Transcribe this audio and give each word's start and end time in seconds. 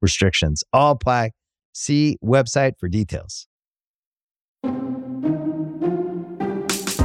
restrictions 0.00 0.64
all 0.72 0.92
apply. 0.92 1.32
See 1.72 2.16
website 2.24 2.72
for 2.78 2.88
details. 2.88 3.46
All 4.64 4.70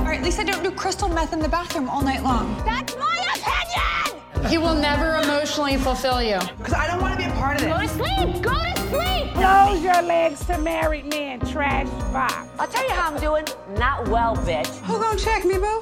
right, 0.04 0.20
at 0.20 0.24
least 0.24 0.40
I 0.40 0.44
don't 0.44 0.64
do 0.64 0.72
crystal 0.72 1.10
meth 1.10 1.34
in 1.34 1.40
the 1.40 1.50
bathroom 1.50 1.90
all 1.90 2.02
night 2.02 2.24
long. 2.24 2.56
That's 2.66 2.96
my 2.98 3.18
opinion! 3.36 4.50
He 4.50 4.58
will 4.58 4.76
never 4.76 5.16
emotionally 5.24 5.78
fulfill 5.78 6.22
you. 6.22 6.40
Because 6.58 6.74
I 6.74 6.88
don't 6.88 7.02
want 7.02 7.20
to 7.20 7.26
be 7.26 7.32
a 7.32 7.34
part 7.34 7.58
of 7.58 7.68
it. 7.68 7.70
Go 7.70 7.80
to 7.82 7.88
sleep! 7.88 8.44
Go 8.44 8.54
to 8.54 8.78
sleep! 8.90 9.34
Close 9.34 9.84
your 9.84 10.02
legs 10.04 10.46
to 10.46 10.58
married 10.60 11.06
men, 11.08 11.40
trash 11.40 11.90
box. 12.14 12.48
I'll 12.60 12.68
tell 12.68 12.84
you 12.88 12.94
how 12.94 13.12
I'm 13.14 13.20
doing. 13.20 13.46
Not 13.78 14.08
well, 14.08 14.36
bitch. 14.38 14.68
Who 14.86 15.00
gonna 15.00 15.20
check 15.20 15.46
me, 15.46 15.58
boo? 15.58 15.80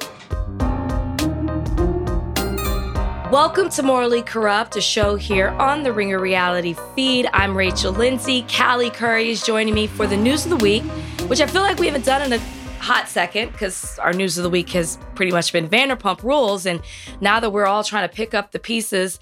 Welcome 3.34 3.68
to 3.70 3.82
Morally 3.82 4.22
Corrupt, 4.22 4.76
a 4.76 4.80
show 4.80 5.16
here 5.16 5.48
on 5.48 5.82
the 5.82 5.92
Ringer 5.92 6.20
Reality 6.20 6.76
feed. 6.94 7.28
I'm 7.32 7.56
Rachel 7.56 7.92
Lindsay. 7.92 8.46
Callie 8.48 8.90
Curry 8.90 9.28
is 9.28 9.42
joining 9.42 9.74
me 9.74 9.88
for 9.88 10.06
the 10.06 10.16
news 10.16 10.44
of 10.44 10.50
the 10.50 10.56
week, 10.58 10.84
which 11.26 11.40
I 11.40 11.46
feel 11.46 11.62
like 11.62 11.80
we 11.80 11.86
haven't 11.86 12.04
done 12.04 12.22
in 12.22 12.32
a 12.32 12.38
hot 12.78 13.08
second 13.08 13.50
because 13.50 13.98
our 13.98 14.12
news 14.12 14.38
of 14.38 14.44
the 14.44 14.50
week 14.50 14.70
has 14.70 15.00
pretty 15.16 15.32
much 15.32 15.52
been 15.52 15.68
Vanderpump 15.68 16.22
Rules. 16.22 16.64
And 16.64 16.80
now 17.20 17.40
that 17.40 17.50
we're 17.50 17.66
all 17.66 17.82
trying 17.82 18.08
to 18.08 18.14
pick 18.14 18.34
up 18.34 18.52
the 18.52 18.60
pieces 18.60 19.18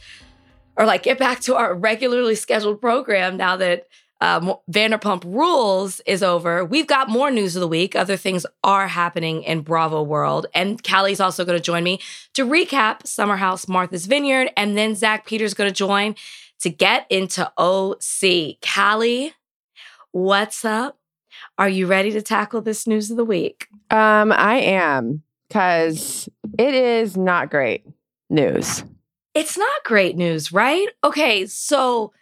or 0.76 0.84
like 0.84 1.04
get 1.04 1.18
back 1.18 1.40
to 1.40 1.54
our 1.54 1.74
regularly 1.74 2.34
scheduled 2.34 2.82
program, 2.82 3.38
now 3.38 3.56
that 3.56 3.86
um, 4.22 4.54
Vanderpump 4.70 5.24
Rules 5.24 6.00
is 6.06 6.22
over, 6.22 6.64
we've 6.64 6.86
got 6.86 7.08
more 7.08 7.28
news 7.32 7.56
of 7.56 7.60
the 7.60 7.66
week. 7.66 7.96
Other 7.96 8.16
things 8.16 8.46
are 8.62 8.86
happening 8.86 9.42
in 9.42 9.62
Bravo 9.62 10.00
world. 10.00 10.46
And 10.54 10.80
Callie's 10.80 11.18
also 11.18 11.44
going 11.44 11.58
to 11.58 11.62
join 11.62 11.82
me 11.82 11.98
to 12.34 12.46
recap 12.46 13.04
Summer 13.04 13.36
House 13.36 13.66
Martha's 13.66 14.06
Vineyard. 14.06 14.52
And 14.56 14.78
then 14.78 14.94
Zack 14.94 15.26
Peter's 15.26 15.54
going 15.54 15.68
to 15.68 15.74
join 15.74 16.14
to 16.60 16.70
get 16.70 17.04
into 17.10 17.50
OC. 17.58 18.58
Callie, 18.64 19.34
what's 20.12 20.64
up? 20.64 21.00
Are 21.58 21.68
you 21.68 21.88
ready 21.88 22.12
to 22.12 22.22
tackle 22.22 22.60
this 22.60 22.86
news 22.86 23.10
of 23.10 23.16
the 23.16 23.24
week? 23.24 23.66
Um, 23.90 24.30
I 24.30 24.58
am 24.58 25.24
because 25.48 26.28
it 26.58 26.74
is 26.74 27.16
not 27.16 27.50
great 27.50 27.84
news. 28.30 28.84
It's 29.34 29.58
not 29.58 29.82
great 29.84 30.16
news, 30.16 30.52
right? 30.52 30.86
Okay, 31.02 31.46
so 31.46 32.12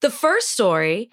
the 0.00 0.10
first 0.10 0.50
story 0.50 1.10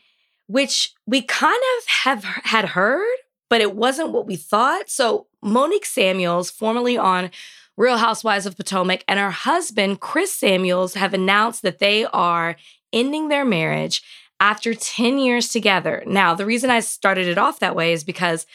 which 0.47 0.93
we 1.05 1.21
kind 1.21 1.61
of 1.77 1.87
have 2.03 2.23
had 2.23 2.65
heard, 2.69 3.17
but 3.49 3.61
it 3.61 3.75
wasn't 3.75 4.11
what 4.11 4.25
we 4.25 4.35
thought. 4.35 4.89
So 4.89 5.27
Monique 5.41 5.85
Samuels, 5.85 6.49
formerly 6.49 6.97
on 6.97 7.29
Real 7.77 7.97
Housewives 7.97 8.45
of 8.45 8.57
Potomac, 8.57 9.03
and 9.07 9.19
her 9.19 9.31
husband, 9.31 9.99
Chris 9.99 10.33
Samuels, 10.33 10.95
have 10.95 11.13
announced 11.13 11.61
that 11.61 11.79
they 11.79 12.05
are 12.05 12.55
ending 12.91 13.27
their 13.27 13.45
marriage 13.45 14.01
after 14.39 14.73
10 14.73 15.19
years 15.19 15.49
together. 15.49 16.03
Now, 16.05 16.33
the 16.33 16.45
reason 16.45 16.69
I 16.69 16.79
started 16.79 17.27
it 17.27 17.37
off 17.37 17.59
that 17.59 17.75
way 17.75 17.93
is 17.93 18.03
because 18.03 18.45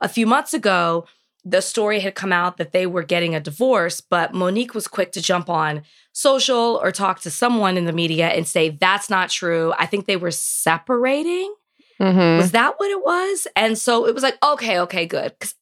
a 0.00 0.08
few 0.08 0.26
months 0.26 0.54
ago, 0.54 1.06
the 1.44 1.60
story 1.62 2.00
had 2.00 2.14
come 2.14 2.32
out 2.32 2.58
that 2.58 2.72
they 2.72 2.86
were 2.86 3.02
getting 3.02 3.34
a 3.34 3.40
divorce, 3.40 4.00
but 4.00 4.34
Monique 4.34 4.74
was 4.74 4.86
quick 4.86 5.12
to 5.12 5.22
jump 5.22 5.48
on 5.48 5.82
social 6.12 6.80
or 6.82 6.92
talk 6.92 7.20
to 7.20 7.30
someone 7.30 7.76
in 7.76 7.86
the 7.86 7.92
media 7.92 8.28
and 8.28 8.46
say, 8.46 8.70
that's 8.70 9.08
not 9.08 9.30
true. 9.30 9.72
I 9.78 9.86
think 9.86 10.06
they 10.06 10.16
were 10.16 10.30
separating. 10.30 11.54
Mm-hmm. 12.00 12.38
Was 12.38 12.52
that 12.52 12.74
what 12.78 12.90
it 12.90 13.02
was? 13.02 13.46
And 13.56 13.78
so 13.78 14.06
it 14.06 14.14
was 14.14 14.22
like, 14.22 14.38
okay, 14.42 14.80
okay, 14.80 15.06
good. 15.06 15.38
Cause 15.38 15.54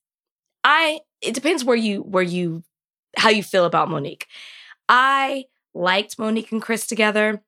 I, 0.65 1.01
it 1.21 1.35
depends 1.35 1.65
where 1.65 1.77
you, 1.77 2.03
where 2.03 2.23
you, 2.23 2.63
how 3.17 3.29
you 3.31 3.43
feel 3.43 3.65
about 3.65 3.91
Monique. 3.91 4.27
I 4.89 5.45
liked 5.75 6.19
Monique 6.19 6.53
and 6.53 6.63
Chris 6.63 6.87
together. 6.87 7.43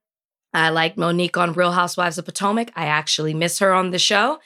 I 0.53 0.71
liked 0.71 0.97
Monique 0.97 1.37
on 1.37 1.53
Real 1.53 1.73
Housewives 1.73 2.19
of 2.19 2.25
Potomac. 2.25 2.73
I 2.75 2.87
actually 2.87 3.35
miss 3.35 3.61
her 3.61 3.73
on 3.73 3.91
the 3.91 3.99
show. 3.99 4.39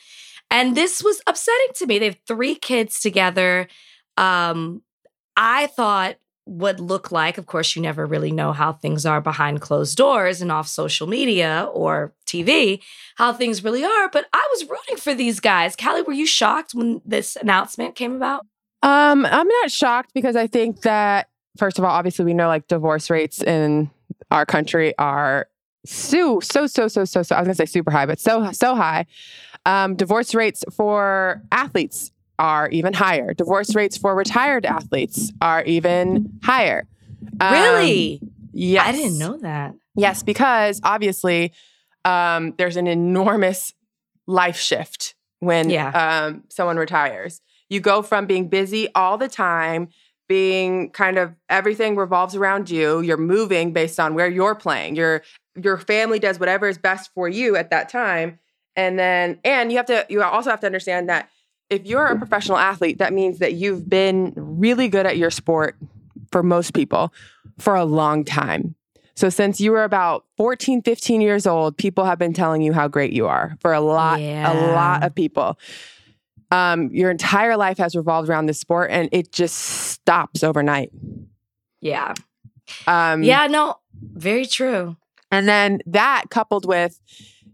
And 0.54 0.76
this 0.76 1.02
was 1.02 1.20
upsetting 1.26 1.74
to 1.74 1.86
me. 1.86 1.98
They 1.98 2.04
have 2.04 2.18
three 2.28 2.54
kids 2.54 3.00
together. 3.00 3.66
Um, 4.16 4.82
I 5.36 5.66
thought 5.66 6.14
would 6.46 6.78
look 6.78 7.10
like, 7.10 7.38
of 7.38 7.46
course, 7.46 7.74
you 7.74 7.82
never 7.82 8.06
really 8.06 8.30
know 8.30 8.52
how 8.52 8.72
things 8.72 9.04
are 9.04 9.20
behind 9.20 9.60
closed 9.60 9.96
doors 9.96 10.40
and 10.40 10.52
off 10.52 10.68
social 10.68 11.08
media 11.08 11.68
or 11.72 12.14
TV, 12.24 12.80
how 13.16 13.32
things 13.32 13.64
really 13.64 13.82
are. 13.82 14.08
But 14.10 14.26
I 14.32 14.48
was 14.52 14.68
rooting 14.68 14.96
for 14.96 15.12
these 15.12 15.40
guys. 15.40 15.74
Callie, 15.74 16.02
were 16.02 16.12
you 16.12 16.26
shocked 16.26 16.72
when 16.72 17.02
this 17.04 17.34
announcement 17.34 17.96
came 17.96 18.14
about? 18.14 18.46
Um, 18.84 19.26
I'm 19.26 19.48
not 19.48 19.72
shocked 19.72 20.12
because 20.14 20.36
I 20.36 20.46
think 20.46 20.82
that 20.82 21.30
first 21.58 21.80
of 21.80 21.84
all, 21.84 21.90
obviously 21.90 22.24
we 22.24 22.32
know 22.32 22.46
like 22.46 22.68
divorce 22.68 23.10
rates 23.10 23.42
in 23.42 23.90
our 24.30 24.46
country 24.46 24.96
are 24.98 25.48
so 25.84 26.40
so 26.40 26.66
so 26.66 26.88
so 26.88 27.04
so 27.04 27.22
so 27.22 27.34
I 27.34 27.40
was 27.40 27.46
gonna 27.46 27.54
say 27.54 27.66
super 27.66 27.90
high, 27.90 28.06
but 28.06 28.18
so 28.20 28.50
so 28.52 28.74
high. 28.74 29.06
Um, 29.66 29.96
divorce 29.96 30.34
rates 30.34 30.64
for 30.76 31.42
athletes 31.52 32.10
are 32.38 32.68
even 32.70 32.92
higher. 32.92 33.32
Divorce 33.34 33.74
rates 33.74 33.96
for 33.96 34.14
retired 34.14 34.66
athletes 34.66 35.32
are 35.40 35.62
even 35.64 36.38
higher. 36.42 36.86
Um, 37.40 37.52
really? 37.52 38.20
Yes. 38.52 38.86
I 38.86 38.92
didn't 38.92 39.18
know 39.18 39.38
that. 39.38 39.74
Yes, 39.96 40.22
because 40.22 40.80
obviously 40.84 41.52
um, 42.04 42.54
there's 42.58 42.76
an 42.76 42.86
enormous 42.86 43.72
life 44.26 44.58
shift 44.58 45.14
when 45.40 45.70
Yeah. 45.70 45.90
um, 46.26 46.44
someone 46.48 46.76
retires. 46.76 47.40
You 47.70 47.80
go 47.80 48.02
from 48.02 48.26
being 48.26 48.48
busy 48.48 48.88
all 48.94 49.16
the 49.16 49.28
time, 49.28 49.88
being 50.28 50.90
kind 50.90 51.18
of 51.18 51.34
everything 51.48 51.96
revolves 51.96 52.34
around 52.34 52.68
you. 52.70 53.00
You're 53.00 53.16
moving 53.16 53.72
based 53.72 53.98
on 54.00 54.14
where 54.14 54.28
you're 54.28 54.54
playing. 54.54 54.96
Your 54.96 55.22
your 55.60 55.78
family 55.78 56.18
does 56.18 56.38
whatever 56.38 56.68
is 56.68 56.78
best 56.78 57.10
for 57.14 57.28
you 57.28 57.56
at 57.56 57.70
that 57.70 57.88
time, 57.88 58.38
and 58.76 58.98
then 58.98 59.38
and 59.44 59.70
you 59.70 59.76
have 59.78 59.86
to 59.86 60.06
you 60.08 60.22
also 60.22 60.50
have 60.50 60.60
to 60.60 60.66
understand 60.66 61.08
that 61.08 61.30
if 61.70 61.86
you're 61.86 62.06
a 62.06 62.16
professional 62.18 62.58
athlete, 62.58 62.98
that 62.98 63.12
means 63.12 63.38
that 63.38 63.54
you've 63.54 63.88
been 63.88 64.32
really 64.36 64.88
good 64.88 65.06
at 65.06 65.16
your 65.16 65.30
sport 65.30 65.76
for 66.30 66.42
most 66.42 66.74
people 66.74 67.12
for 67.58 67.74
a 67.74 67.84
long 67.84 68.24
time. 68.24 68.74
So 69.16 69.28
since 69.28 69.60
you 69.60 69.70
were 69.70 69.84
about 69.84 70.24
14, 70.36 70.82
15 70.82 71.20
years 71.20 71.46
old, 71.46 71.76
people 71.76 72.04
have 72.04 72.18
been 72.18 72.32
telling 72.32 72.62
you 72.62 72.72
how 72.72 72.88
great 72.88 73.12
you 73.12 73.26
are 73.26 73.56
for 73.60 73.72
a 73.72 73.80
lot, 73.80 74.18
a 74.20 74.54
lot 74.74 75.04
of 75.04 75.14
people. 75.14 75.58
Um, 76.50 76.90
your 76.92 77.10
entire 77.10 77.56
life 77.56 77.78
has 77.78 77.96
revolved 77.96 78.28
around 78.28 78.46
this 78.46 78.60
sport 78.60 78.90
and 78.90 79.08
it 79.12 79.32
just 79.32 79.56
stops 79.56 80.42
overnight. 80.42 80.90
Yeah. 81.80 82.14
Um, 82.86 83.22
Yeah, 83.22 83.46
no, 83.46 83.78
very 84.14 84.46
true. 84.46 84.96
And 85.34 85.48
then 85.48 85.80
that 85.86 86.26
coupled 86.30 86.64
with 86.64 87.00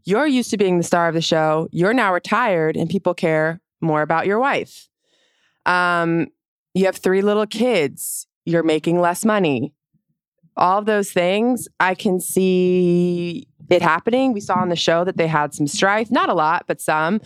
you're 0.05 0.27
used 0.27 0.51
to 0.51 0.59
being 0.59 0.77
the 0.77 0.85
star 0.85 1.09
of 1.09 1.15
the 1.15 1.23
show, 1.23 1.67
you're 1.73 1.95
now 1.95 2.13
retired 2.13 2.77
and 2.77 2.91
people 2.91 3.15
care 3.15 3.59
more 3.81 4.03
about 4.03 4.27
your 4.27 4.39
wife. 4.39 4.91
Um, 5.65 6.27
you 6.75 6.85
have 6.85 6.97
three 6.97 7.23
little 7.23 7.47
kids. 7.47 8.27
You're 8.45 8.63
making 8.63 9.01
less 9.01 9.25
money. 9.25 9.73
All 10.59 10.83
those 10.83 11.11
things, 11.11 11.69
I 11.79 11.95
can 11.95 12.21
see 12.21 13.49
it 13.71 13.81
happening. 13.81 14.35
We 14.35 14.41
saw 14.41 14.57
on 14.57 14.69
the 14.69 14.77
show 14.77 15.05
that 15.05 15.17
they 15.17 15.27
had 15.27 15.55
some 15.55 15.67
strife, 15.67 16.11
not 16.11 16.29
a 16.29 16.35
lot, 16.35 16.65
but 16.67 16.83
some. 16.83 17.23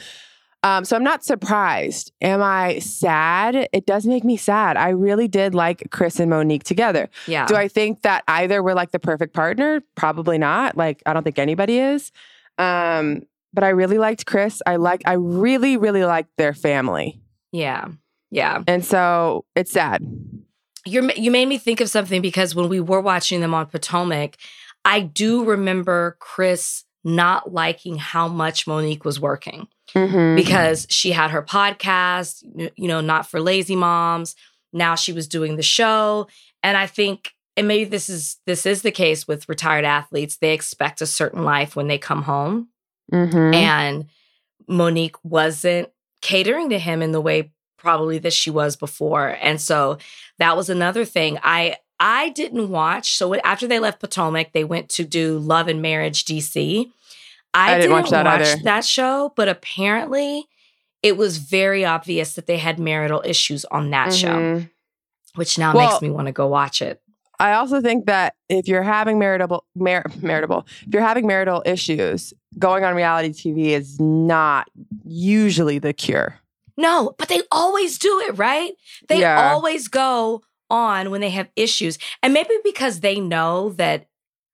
Um, 0.64 0.84
so 0.84 0.96
I'm 0.96 1.05
not 1.05 1.22
surprised. 1.25 2.11
Am 2.22 2.43
I 2.43 2.78
sad? 2.81 3.69
It 3.72 3.87
does 3.87 4.06
make 4.06 4.25
me 4.25 4.37
sad. 4.37 4.76
I 4.76 4.88
really 4.88 5.28
did 5.28 5.55
like 5.55 5.88
Chris 5.90 6.19
and 6.19 6.31
Monique 6.31 6.64
together. 6.64 7.08
Yeah. 7.26 7.46
Do 7.46 7.55
I 7.55 7.69
think 7.69 8.02
that 8.02 8.25
either 8.26 8.62
were 8.62 8.75
like 8.75 8.90
the 8.90 8.99
perfect 8.99 9.34
partner? 9.34 9.82
Probably 9.94 10.38
not. 10.38 10.76
Like 10.76 11.02
I 11.05 11.12
don't 11.12 11.22
think 11.22 11.38
anybody 11.38 11.78
is. 11.78 12.11
Um, 12.58 13.22
but 13.52 13.62
I 13.62 13.69
really 13.69 13.99
liked 13.99 14.26
Chris. 14.26 14.62
I 14.66 14.76
like 14.76 15.02
I 15.06 15.12
really 15.12 15.76
really 15.76 16.05
liked 16.05 16.31
their 16.38 16.55
family. 16.55 17.20
yeah. 17.52 17.87
Yeah. 18.31 18.62
And 18.67 18.84
so 18.84 19.44
it's 19.55 19.70
sad. 19.70 20.02
You're, 20.84 21.08
you 21.12 21.31
made 21.31 21.46
me 21.46 21.56
think 21.56 21.81
of 21.81 21.88
something 21.88 22.20
because 22.20 22.52
when 22.55 22.69
we 22.69 22.81
were 22.81 23.00
watching 23.00 23.40
them 23.40 23.55
on 23.55 23.67
Potomac, 23.67 24.37
I 24.84 25.00
do 25.00 25.44
remember 25.44 26.17
Chris 26.19 26.83
not 27.05 27.53
liking 27.53 27.97
how 27.99 28.27
much 28.29 28.67
Monique 28.67 29.05
was 29.05 29.21
working 29.21 29.69
Mhm. 29.95 30.37
because 30.37 30.87
she 30.89 31.12
had 31.12 31.31
her 31.31 31.43
podcast, 31.43 32.43
you 32.77 32.89
know, 32.89 33.01
not 33.03 33.29
for 33.31 33.41
lazy 33.41 33.77
moms. 33.77 34.35
Now 34.73 34.95
she 34.95 35.12
was 35.12 35.29
doing 35.29 35.56
the 35.56 35.62
show. 35.62 36.27
And 36.62 36.77
I 36.77 36.87
think, 36.87 37.33
and 37.56 37.69
maybe 37.69 37.85
this 37.85 38.09
is 38.09 38.39
this 38.47 38.65
is 38.67 38.83
the 38.83 38.91
case 38.91 39.29
with 39.29 39.49
retired 39.49 39.85
athletes, 39.85 40.39
they 40.39 40.55
expect 40.55 41.01
a 41.03 41.06
certain 41.06 41.45
life 41.45 41.77
when 41.77 41.89
they 41.89 41.99
come 41.99 42.23
home. 42.23 42.69
Mhm. 43.12 43.55
And 43.55 44.06
Monique 44.67 45.17
wasn't 45.23 45.91
catering 46.23 46.71
to 46.71 46.79
him 46.79 47.03
in 47.03 47.12
the 47.12 47.21
way 47.21 47.53
probably 47.77 48.19
that 48.19 48.33
she 48.33 48.49
was 48.51 48.77
before. 48.77 49.37
And 49.43 49.61
so 49.61 49.99
that 50.39 50.56
was 50.56 50.71
another 50.71 51.05
thing. 51.05 51.39
I 51.43 51.77
I 52.00 52.31
didn't 52.31 52.69
watch. 52.70 53.17
So 53.17 53.35
after 53.37 53.67
they 53.67 53.79
left 53.79 54.00
Potomac, 54.00 54.52
they 54.52 54.64
went 54.64 54.88
to 54.91 55.05
do 55.05 55.38
Love 55.38 55.69
and 55.69 55.81
Marriage 55.81 56.25
DC. 56.25 56.91
I, 57.55 57.75
I 57.75 57.79
didn't 57.79 57.93
watch 57.93 58.11
that 58.11 58.26
either. 58.26 58.62
that 58.64 58.85
show, 58.85 59.32
but 59.37 59.49
apparently 59.49 60.44
it 61.02 61.17
was 61.17 61.38
very 61.38 61.85
obvious 61.85 62.35
that 62.35 62.46
they 62.46 62.56
had 62.58 62.79
marital 62.81 63.23
issues 63.25 63.64
on 63.67 63.91
that 63.91 64.12
show, 64.12 64.35
Mhm. 64.35 64.70
which 65.37 65.56
now 65.58 65.73
Well- 65.75 65.91
makes 65.91 66.02
me 66.02 66.11
want 66.11 66.26
to 66.26 66.32
go 66.32 66.46
watch 66.49 66.82
it. 66.82 67.00
I 67.41 67.55
also 67.55 67.81
think 67.81 68.06
that 68.06 68.35
if 68.49 68.69
you're 68.69 68.85
having 68.85 69.19
marital 69.19 69.64
mar- 69.75 70.06
maritable, 70.23 70.67
if 70.87 70.93
you're 70.94 71.02
having 71.02 71.26
marital 71.26 71.62
issues, 71.67 72.32
going 72.58 72.85
on 72.85 72.94
reality 72.94 73.31
TV 73.32 73.73
is 73.73 73.99
not 74.00 74.69
usually 75.05 75.79
the 75.81 75.93
cure. 75.93 76.38
No, 76.76 77.14
but 77.19 77.29
they 77.29 77.43
always 77.52 77.99
do 77.99 78.20
it, 78.29 78.38
right? 78.38 78.73
They 79.08 79.20
Yeah. 79.20 79.50
always 79.52 79.88
go 79.88 80.43
on 80.70 81.11
when 81.11 81.20
they 81.20 81.31
have 81.31 81.49
issues. 81.56 81.99
And 82.22 82.32
maybe 82.32 82.55
because 82.64 83.00
they 83.00 83.20
know 83.20 83.70
that 83.70 84.06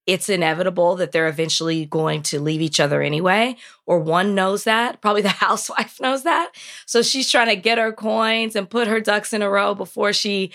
it's 0.07 0.29
inevitable 0.29 0.97
that 0.97 1.13
they're 1.13 1.29
eventually 1.29 1.85
going 1.87 2.23
to 2.23 2.41
leave 2.41 2.61
each 2.61 2.81
other 2.81 3.01
anyway, 3.03 3.57
or 3.87 4.01
one 4.01 4.35
knows 4.35 4.65
that, 4.65 5.01
probably 5.01 5.23
the 5.23 5.29
housewife 5.29 6.01
knows 6.01 6.25
that. 6.25 6.53
So 6.87 7.03
she's 7.03 7.31
trying 7.31 7.49
to 7.49 7.57
get 7.57 7.79
her 7.79 7.93
coins 7.93 8.57
and 8.57 8.69
put 8.69 8.89
her 8.89 9.01
ducks 9.01 9.33
in 9.33 9.43
a 9.43 9.51
row 9.51 9.75
before 9.75 10.13
she 10.13 10.53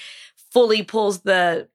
fully 0.52 0.84
pulls 0.84 1.22
the 1.22 1.68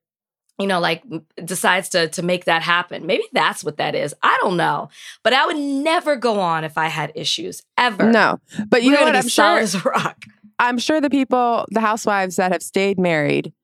you 0.58 0.66
know 0.66 0.80
like 0.80 1.02
decides 1.42 1.88
to 1.90 2.08
to 2.08 2.22
make 2.22 2.44
that 2.44 2.62
happen. 2.62 3.06
Maybe 3.06 3.24
that's 3.32 3.64
what 3.64 3.78
that 3.78 3.94
is. 3.94 4.14
I 4.22 4.38
don't 4.42 4.56
know. 4.56 4.90
But 5.22 5.32
I 5.32 5.46
would 5.46 5.56
never 5.56 6.16
go 6.16 6.38
on 6.38 6.64
if 6.64 6.76
I 6.76 6.88
had 6.88 7.12
issues 7.14 7.62
ever. 7.78 8.10
No, 8.10 8.40
but 8.68 8.82
you 8.82 8.90
We're 8.90 8.98
know 8.98 9.04
what? 9.04 9.16
I'm 9.16 9.28
sure. 9.28 9.58
as 9.58 9.74
a 9.74 9.80
rock. 9.80 10.24
I'm 10.58 10.76
sure 10.76 11.00
the 11.00 11.08
people, 11.08 11.64
the 11.70 11.80
housewives 11.80 12.36
that 12.36 12.52
have 12.52 12.62
stayed 12.62 12.98
married, 12.98 13.54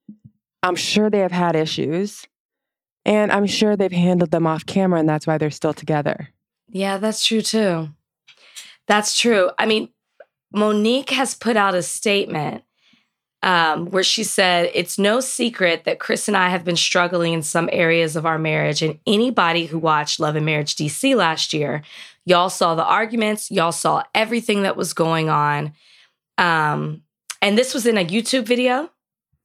I'm 0.63 0.75
sure 0.75 1.09
they 1.09 1.19
have 1.19 1.31
had 1.31 1.55
issues, 1.55 2.27
and 3.05 3.31
I'm 3.31 3.45
sure 3.45 3.75
they've 3.75 3.91
handled 3.91 4.31
them 4.31 4.47
off 4.47 4.65
camera, 4.65 4.99
and 4.99 5.07
that's 5.07 5.27
why 5.27 5.37
they're 5.37 5.51
still 5.51 5.73
together. 5.73 6.29
Yeah, 6.69 6.97
that's 6.97 7.25
true 7.25 7.41
too. 7.41 7.89
That's 8.87 9.17
true. 9.17 9.51
I 9.57 9.65
mean, 9.65 9.89
Monique 10.53 11.11
has 11.11 11.35
put 11.35 11.57
out 11.57 11.75
a 11.75 11.83
statement 11.83 12.63
um, 13.43 13.91
where 13.91 14.03
she 14.03 14.23
said, 14.23 14.71
It's 14.73 14.97
no 14.97 15.19
secret 15.19 15.83
that 15.83 15.99
Chris 15.99 16.27
and 16.27 16.35
I 16.35 16.49
have 16.49 16.65
been 16.65 16.75
struggling 16.75 17.33
in 17.33 17.43
some 17.43 17.69
areas 17.71 18.15
of 18.15 18.25
our 18.25 18.39
marriage. 18.39 18.81
And 18.81 18.99
anybody 19.05 19.67
who 19.67 19.77
watched 19.77 20.19
Love 20.19 20.35
and 20.35 20.45
Marriage 20.45 20.75
DC 20.75 21.15
last 21.15 21.53
year, 21.53 21.83
y'all 22.25 22.49
saw 22.49 22.75
the 22.75 22.85
arguments, 22.85 23.51
y'all 23.51 23.71
saw 23.71 24.03
everything 24.15 24.63
that 24.63 24.77
was 24.77 24.93
going 24.93 25.29
on. 25.29 25.73
Um, 26.37 27.03
and 27.41 27.57
this 27.57 27.73
was 27.73 27.85
in 27.85 27.97
a 27.97 28.05
YouTube 28.05 28.45
video 28.45 28.89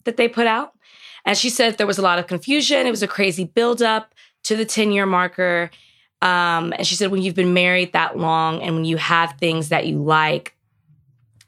that 0.04 0.16
they 0.16 0.28
put 0.28 0.46
out. 0.46 0.72
And 1.24 1.36
she 1.36 1.50
said 1.50 1.78
there 1.78 1.86
was 1.86 1.98
a 1.98 2.02
lot 2.02 2.18
of 2.18 2.26
confusion. 2.26 2.86
It 2.86 2.90
was 2.90 3.02
a 3.02 3.08
crazy 3.08 3.44
buildup 3.44 4.14
to 4.44 4.56
the 4.56 4.64
10 4.64 4.92
year 4.92 5.06
marker. 5.06 5.70
Um, 6.20 6.72
and 6.76 6.86
she 6.86 6.94
said, 6.94 7.10
when 7.10 7.22
you've 7.22 7.34
been 7.34 7.54
married 7.54 7.92
that 7.92 8.16
long 8.16 8.62
and 8.62 8.74
when 8.76 8.84
you 8.84 8.96
have 8.96 9.34
things 9.38 9.70
that 9.70 9.86
you 9.86 9.98
like, 10.02 10.54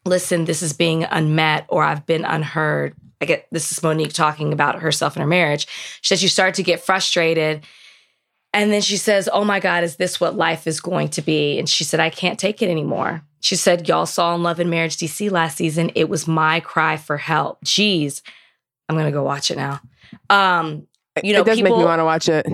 listen, 0.04 0.44
this 0.44 0.62
is 0.62 0.72
being 0.72 1.04
unmet 1.04 1.66
or 1.68 1.82
I've 1.82 2.06
been 2.06 2.24
unheard. 2.24 2.94
I 3.20 3.26
get 3.26 3.46
this 3.50 3.72
is 3.72 3.82
Monique 3.82 4.12
talking 4.12 4.52
about 4.52 4.80
herself 4.80 5.14
and 5.14 5.22
her 5.22 5.28
marriage. 5.28 5.66
She 6.02 6.08
says 6.08 6.22
you 6.22 6.28
start 6.28 6.54
to 6.54 6.62
get 6.62 6.80
frustrated. 6.80 7.64
And 8.52 8.72
then 8.72 8.82
she 8.82 8.96
says, 8.96 9.28
Oh 9.32 9.44
my 9.44 9.60
God, 9.60 9.82
is 9.82 9.96
this 9.96 10.20
what 10.20 10.36
life 10.36 10.66
is 10.66 10.80
going 10.80 11.08
to 11.10 11.22
be? 11.22 11.58
And 11.58 11.68
she 11.68 11.84
said, 11.84 12.00
I 12.00 12.10
can't 12.10 12.38
take 12.38 12.60
it 12.60 12.68
anymore. 12.68 13.22
She 13.40 13.56
said, 13.56 13.88
Y'all 13.88 14.06
saw 14.06 14.34
in 14.34 14.42
Love 14.42 14.60
and 14.60 14.70
Marriage 14.70 14.96
DC 14.96 15.30
last 15.30 15.56
season. 15.56 15.90
It 15.94 16.08
was 16.08 16.28
my 16.28 16.60
cry 16.60 16.96
for 16.96 17.16
help. 17.16 17.64
Jeez, 17.64 18.20
I'm 18.88 18.96
gonna 18.96 19.12
go 19.12 19.22
watch 19.22 19.50
it 19.50 19.56
now. 19.56 19.80
Um, 20.30 20.86
you 21.22 21.32
know, 21.32 21.40
it 21.40 21.46
does 21.46 21.62
make 21.62 21.76
me 21.76 21.84
want 21.84 22.00
to 22.00 22.04
watch 22.04 22.28
it. 22.28 22.46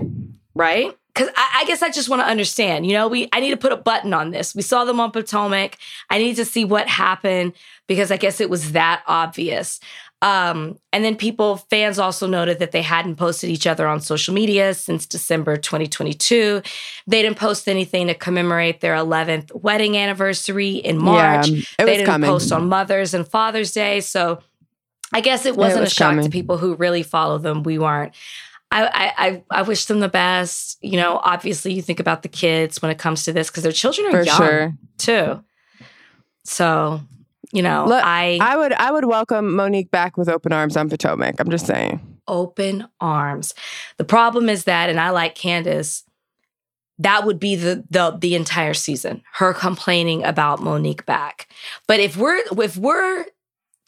right? 0.54 0.96
Because 1.12 1.28
I, 1.36 1.60
I 1.62 1.64
guess 1.64 1.82
I 1.82 1.90
just 1.90 2.08
want 2.08 2.22
to 2.22 2.26
understand. 2.26 2.86
You 2.86 2.92
know, 2.92 3.08
we 3.08 3.28
I 3.32 3.40
need 3.40 3.50
to 3.50 3.56
put 3.56 3.72
a 3.72 3.76
button 3.76 4.14
on 4.14 4.30
this. 4.30 4.54
We 4.54 4.62
saw 4.62 4.84
them 4.84 5.00
on 5.00 5.10
Potomac. 5.10 5.76
I 6.08 6.18
need 6.18 6.36
to 6.36 6.44
see 6.44 6.64
what 6.64 6.88
happened 6.88 7.54
because 7.86 8.10
I 8.10 8.16
guess 8.16 8.40
it 8.40 8.48
was 8.48 8.72
that 8.72 9.02
obvious. 9.06 9.80
Um, 10.22 10.78
and 10.92 11.02
then 11.02 11.16
people, 11.16 11.56
fans 11.56 11.98
also 11.98 12.26
noted 12.26 12.58
that 12.58 12.72
they 12.72 12.82
hadn't 12.82 13.16
posted 13.16 13.48
each 13.48 13.66
other 13.66 13.86
on 13.86 14.00
social 14.00 14.34
media 14.34 14.74
since 14.74 15.06
December 15.06 15.56
2022. 15.56 16.60
They 17.06 17.22
didn't 17.22 17.38
post 17.38 17.68
anything 17.68 18.08
to 18.08 18.14
commemorate 18.14 18.80
their 18.80 18.94
11th 18.94 19.54
wedding 19.54 19.96
anniversary 19.96 20.72
in 20.72 20.98
March. 20.98 21.48
Yeah, 21.48 21.62
it 21.78 21.86
they 21.86 21.96
didn't 21.96 22.06
coming. 22.06 22.28
post 22.28 22.52
on 22.52 22.68
Mother's 22.68 23.14
and 23.14 23.26
Father's 23.26 23.72
Day. 23.72 24.00
So 24.00 24.40
I 25.12 25.20
guess 25.20 25.46
it 25.46 25.56
wasn't 25.56 25.82
was 25.82 25.92
a 25.92 25.94
shock 25.94 26.20
to 26.22 26.30
people 26.30 26.58
who 26.58 26.74
really 26.74 27.02
follow 27.02 27.38
them. 27.38 27.62
We 27.62 27.78
weren't. 27.78 28.14
I, 28.70 28.86
I 28.86 29.26
I 29.28 29.42
I 29.50 29.62
wish 29.62 29.86
them 29.86 30.00
the 30.00 30.08
best. 30.08 30.78
You 30.80 30.96
know, 30.96 31.20
obviously 31.24 31.72
you 31.72 31.82
think 31.82 31.98
about 32.00 32.22
the 32.22 32.28
kids 32.28 32.80
when 32.80 32.90
it 32.90 32.98
comes 32.98 33.24
to 33.24 33.32
this 33.32 33.50
because 33.50 33.64
their 33.64 33.72
children 33.72 34.06
are 34.08 34.10
for 34.10 34.22
young 34.22 34.36
sure. 34.36 34.74
too. 34.98 35.44
So, 36.44 37.00
you 37.52 37.62
know, 37.62 37.86
Look, 37.86 38.02
I, 38.04 38.38
I 38.40 38.56
would 38.56 38.72
I 38.72 38.92
would 38.92 39.04
welcome 39.06 39.56
Monique 39.56 39.90
back 39.90 40.16
with 40.16 40.28
open 40.28 40.52
arms 40.52 40.76
on 40.76 40.88
Potomac. 40.88 41.40
I'm 41.40 41.50
just 41.50 41.66
saying. 41.66 42.00
open 42.28 42.86
arms. 43.00 43.54
The 43.96 44.04
problem 44.04 44.48
is 44.48 44.64
that, 44.64 44.88
and 44.88 45.00
I 45.00 45.10
like 45.10 45.34
Candiace, 45.34 46.04
that 46.98 47.24
would 47.26 47.40
be 47.40 47.56
the 47.56 47.84
the 47.90 48.16
the 48.20 48.36
entire 48.36 48.74
season. 48.74 49.22
Her 49.32 49.52
complaining 49.52 50.22
about 50.24 50.62
Monique 50.62 51.04
back. 51.06 51.48
But 51.88 51.98
if 51.98 52.16
we're 52.16 52.40
if 52.58 52.76
we're 52.76 53.24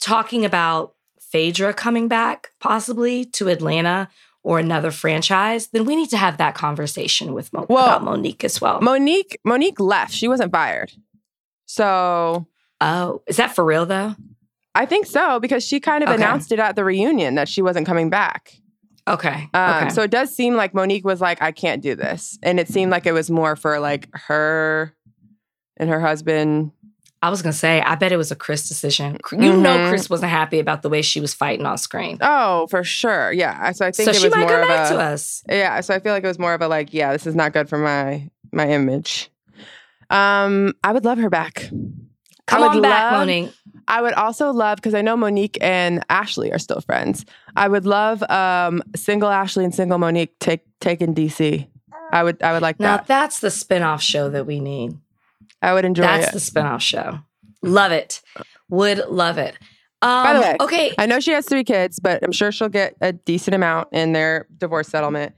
talking 0.01 0.43
about 0.43 0.93
Phaedra 1.33 1.73
coming 1.73 2.07
back, 2.07 2.51
possibly 2.59 3.25
to 3.25 3.47
Atlanta 3.49 4.07
or 4.43 4.59
another 4.59 4.91
franchise, 4.91 5.67
then 5.69 5.83
we 5.85 5.95
need 5.95 6.09
to 6.11 6.17
have 6.17 6.37
that 6.37 6.53
conversation 6.53 7.33
with 7.33 7.51
Mo- 7.51 7.65
Well, 7.67 7.85
about 7.85 8.03
Monique 8.03 8.43
as 8.43 8.61
well. 8.61 8.79
Monique 8.81 9.39
Monique 9.43 9.79
left. 9.79 10.13
She 10.13 10.27
wasn't 10.27 10.51
fired. 10.51 10.91
So 11.65 12.45
oh, 12.81 13.21
is 13.27 13.37
that 13.37 13.55
for 13.55 13.65
real 13.65 13.85
though? 13.85 14.15
I 14.75 14.85
think 14.85 15.05
so 15.07 15.39
because 15.39 15.63
she 15.65 15.79
kind 15.79 16.03
of 16.03 16.09
Okay. 16.09 16.15
announced 16.17 16.51
it 16.51 16.59
at 16.59 16.75
the 16.75 16.83
reunion 16.83 17.35
that 17.35 17.47
she 17.49 17.61
wasn't 17.61 17.85
coming 17.87 18.09
back. 18.09 18.53
Okay. 19.07 19.49
Um, 19.53 19.75
okay. 19.75 19.89
So 19.89 20.01
it 20.03 20.11
does 20.11 20.33
seem 20.35 20.55
like 20.55 20.73
Monique 20.73 21.03
was 21.05 21.19
like, 21.19 21.41
I 21.41 21.51
can't 21.51 21.81
do 21.81 21.95
this. 21.95 22.37
And 22.43 22.59
it 22.59 22.67
seemed 22.69 22.91
like 22.91 23.05
it 23.05 23.11
was 23.11 23.29
more 23.31 23.55
for 23.55 23.79
like 23.79 24.07
her 24.13 24.93
and 25.77 25.89
her 25.89 25.99
husband. 25.99 26.71
I 27.23 27.29
was 27.29 27.41
gonna 27.41 27.53
say, 27.53 27.81
I 27.81 27.95
bet 27.95 28.11
it 28.11 28.17
was 28.17 28.31
a 28.31 28.35
Chris 28.35 28.67
decision. 28.67 29.17
You 29.31 29.55
know, 29.57 29.77
Mhm. 29.77 29.89
Chris 29.89 30.09
wasn't 30.09 30.29
happy 30.31 30.59
about 30.59 30.81
the 30.81 30.89
way 30.89 31.01
she 31.01 31.21
was 31.21 31.33
fighting 31.33 31.65
on 31.65 31.77
screen. 31.77 32.17
Oh, 32.21 32.67
for 32.67 32.83
sure. 32.83 33.31
Yeah. 33.31 33.71
So 33.71 33.85
I 33.85 33.91
think 33.91 34.05
so 34.05 34.11
it 34.11 34.17
she 34.17 34.25
was 34.27 34.35
might 34.35 34.41
more 34.41 34.49
come 34.49 34.61
of 34.63 34.67
back 34.67 34.91
a, 34.91 34.93
to 34.95 34.99
us. 34.99 35.41
Yeah. 35.49 35.79
So 35.81 35.95
I 35.95 35.99
feel 35.99 36.11
like 36.13 36.23
it 36.23 36.27
was 36.27 36.37
more 36.37 36.53
of 36.53 36.61
a 36.61 36.67
like, 36.67 36.93
yeah, 36.93 37.13
this 37.13 37.25
is 37.25 37.33
not 37.35 37.53
good 37.53 37.69
for 37.69 37.77
my 37.77 38.29
my 38.51 38.67
image. 38.69 39.31
Um, 40.09 40.73
I 40.83 40.91
would 40.91 41.05
love 41.05 41.17
her 41.17 41.29
back. 41.29 41.69
Come 42.45 42.61
I 42.63 42.67
on 42.67 42.75
would 42.75 42.83
back, 42.83 43.11
love- 43.13 43.21
Monique. 43.21 43.53
I 43.87 44.01
would 44.01 44.13
also 44.13 44.51
love 44.51 44.77
because 44.77 44.93
I 44.93 45.01
know 45.01 45.17
Monique 45.17 45.57
and 45.61 46.03
Ashley 46.09 46.51
are 46.53 46.59
still 46.59 46.79
friends. 46.81 47.25
I 47.55 47.67
would 47.67 47.85
love 47.85 48.21
um 48.29 48.81
single 48.95 49.29
Ashley 49.29 49.63
and 49.65 49.73
single 49.73 49.97
Monique 49.97 50.37
take 50.39 50.61
taking 50.79 51.13
DC. 51.15 51.67
I 52.11 52.23
would 52.23 52.41
I 52.43 52.53
would 52.53 52.61
like 52.61 52.79
Now 52.79 52.97
that. 52.97 53.09
Now 53.09 53.21
that's 53.21 53.39
the 53.39 53.47
spinoff 53.49 54.01
show 54.01 54.29
that 54.29 54.45
we 54.45 54.59
need. 54.59 54.97
I 55.63 55.73
would 55.73 55.85
enjoy 55.85 56.03
That's 56.03 56.27
it. 56.29 56.33
the 56.33 56.39
spinoff 56.39 56.81
show. 56.81 57.19
Love 57.61 57.91
it. 57.91 58.21
Would 58.69 58.99
love 59.09 59.37
it. 59.37 59.57
Um, 60.01 60.23
By 60.25 60.33
the 60.33 60.39
way, 60.41 60.57
okay. 60.59 60.93
I 60.97 61.05
know 61.05 61.19
she 61.21 61.31
has 61.31 61.47
three 61.47 61.63
kids, 61.63 61.97
but 61.99 62.21
I'm 62.23 62.33
sure 62.33 62.51
she'll 62.51 62.69
get 62.69 62.95
a 63.01 63.13
decent 63.13 63.55
amount 63.55 63.87
in 63.93 64.11
their 64.13 64.47
divorce 64.57 64.89
settlement. 64.89 65.33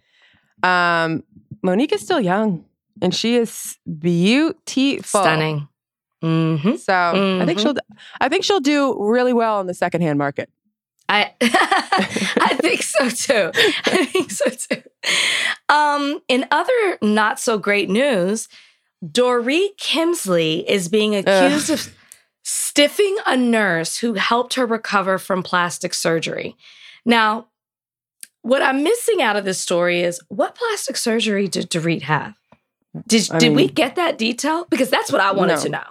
Um, 0.64 1.24
Monique 1.62 1.94
is 1.94 2.02
still 2.02 2.20
young 2.20 2.66
and 3.02 3.14
she 3.14 3.36
is 3.36 3.78
beautiful. 4.00 5.22
Stunning. 5.22 5.68
hmm 6.22 6.76
So 6.78 6.94
I 6.94 7.46
think 7.46 7.60
Mhm. 7.60 7.62
she'll 7.62 7.76
I 8.20 8.30
think 8.30 8.44
she'll 8.44 8.60
do 8.60 8.98
really 9.00 9.34
well 9.34 9.62
in 9.62 9.68
the 9.68 9.74
secondhand 9.76 10.18
market. 10.18 10.50
I 11.08 11.34
I 11.42 12.58
think 12.62 12.82
so 12.82 13.10
too. 13.10 13.52
I 13.86 14.06
think 14.06 14.32
so 14.32 14.50
too. 14.50 14.82
Um, 15.70 16.22
in 16.28 16.46
other 16.50 16.98
not 17.04 17.40
so 17.40 17.60
great 17.60 17.90
news, 17.90 18.48
Dorit 19.06 19.78
Kemsley 19.78 20.64
is 20.66 20.88
being 20.90 21.16
accused 21.16 21.70
of 21.70 21.94
stiffing 22.44 23.16
a 23.26 23.36
nurse 23.36 23.98
who 23.98 24.14
helped 24.14 24.54
her 24.56 24.66
recover 24.66 25.18
from 25.18 25.44
plastic 25.44 25.94
surgery. 25.94 26.56
Now, 27.06 27.48
what 28.42 28.62
I'm 28.62 28.84
missing 28.84 29.22
out 29.22 29.36
of 29.36 29.46
this 29.46 29.60
story 29.60 30.02
is 30.02 30.20
what 30.30 30.56
plastic 30.56 30.98
surgery 30.98 31.48
did 31.48 31.70
Dorit 31.70 32.04
have? 32.04 32.36
Did, 33.08 33.30
I 33.32 33.40
did 33.40 33.56
we 33.56 33.68
get 33.68 33.96
that 33.96 34.18
detail? 34.18 34.66
Because 34.70 34.90
that's 34.90 35.12
what 35.12 35.22
I 35.22 35.32
wanted 35.34 35.56
No. 35.56 35.62
to 35.64 35.70
know. 35.70 35.84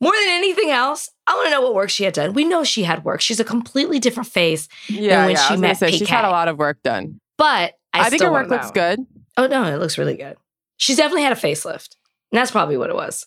More 0.00 0.12
than 0.12 0.28
anything 0.28 0.70
else, 0.70 1.10
I 1.26 1.34
want 1.34 1.46
to 1.46 1.50
know 1.50 1.60
what 1.60 1.74
work 1.74 1.90
she 1.90 2.04
had 2.04 2.14
done. 2.14 2.32
We 2.32 2.44
know 2.44 2.62
she 2.64 2.84
had 2.84 3.04
work. 3.04 3.20
She's 3.20 3.40
a 3.40 3.44
completely 3.44 3.98
different 3.98 4.28
face, 4.28 4.68
Yeah, 4.88 5.26
when 5.26 5.34
yeah. 5.34 5.36
she 5.36 5.48
I 5.48 5.50
was 5.52 5.60
gonna 5.60 5.60
met 5.60 5.76
say 5.78 5.90
she's 5.90 6.08
had 6.08 6.24
a 6.24 6.30
lot 6.30 6.48
of 6.48 6.56
work 6.58 6.82
done. 6.82 7.20
but 7.36 7.74
I, 7.92 8.00
I, 8.06 8.10
think 8.10 8.22
her 8.22 8.30
work 8.30 8.48
looks 8.48 8.70
good. 8.70 9.04
Oh 9.36 9.46
no, 9.46 9.64
it 9.64 9.78
looks 9.78 9.98
really 9.98 10.16
good. 10.16 10.36
She's 10.76 10.96
definitely 10.96 11.22
had 11.24 11.32
a 11.32 11.36
facelift, 11.40 11.96
and 12.32 12.38
that's 12.38 12.50
probably 12.50 12.76
what 12.76 12.90
it 12.90 12.96
was. 12.96 13.26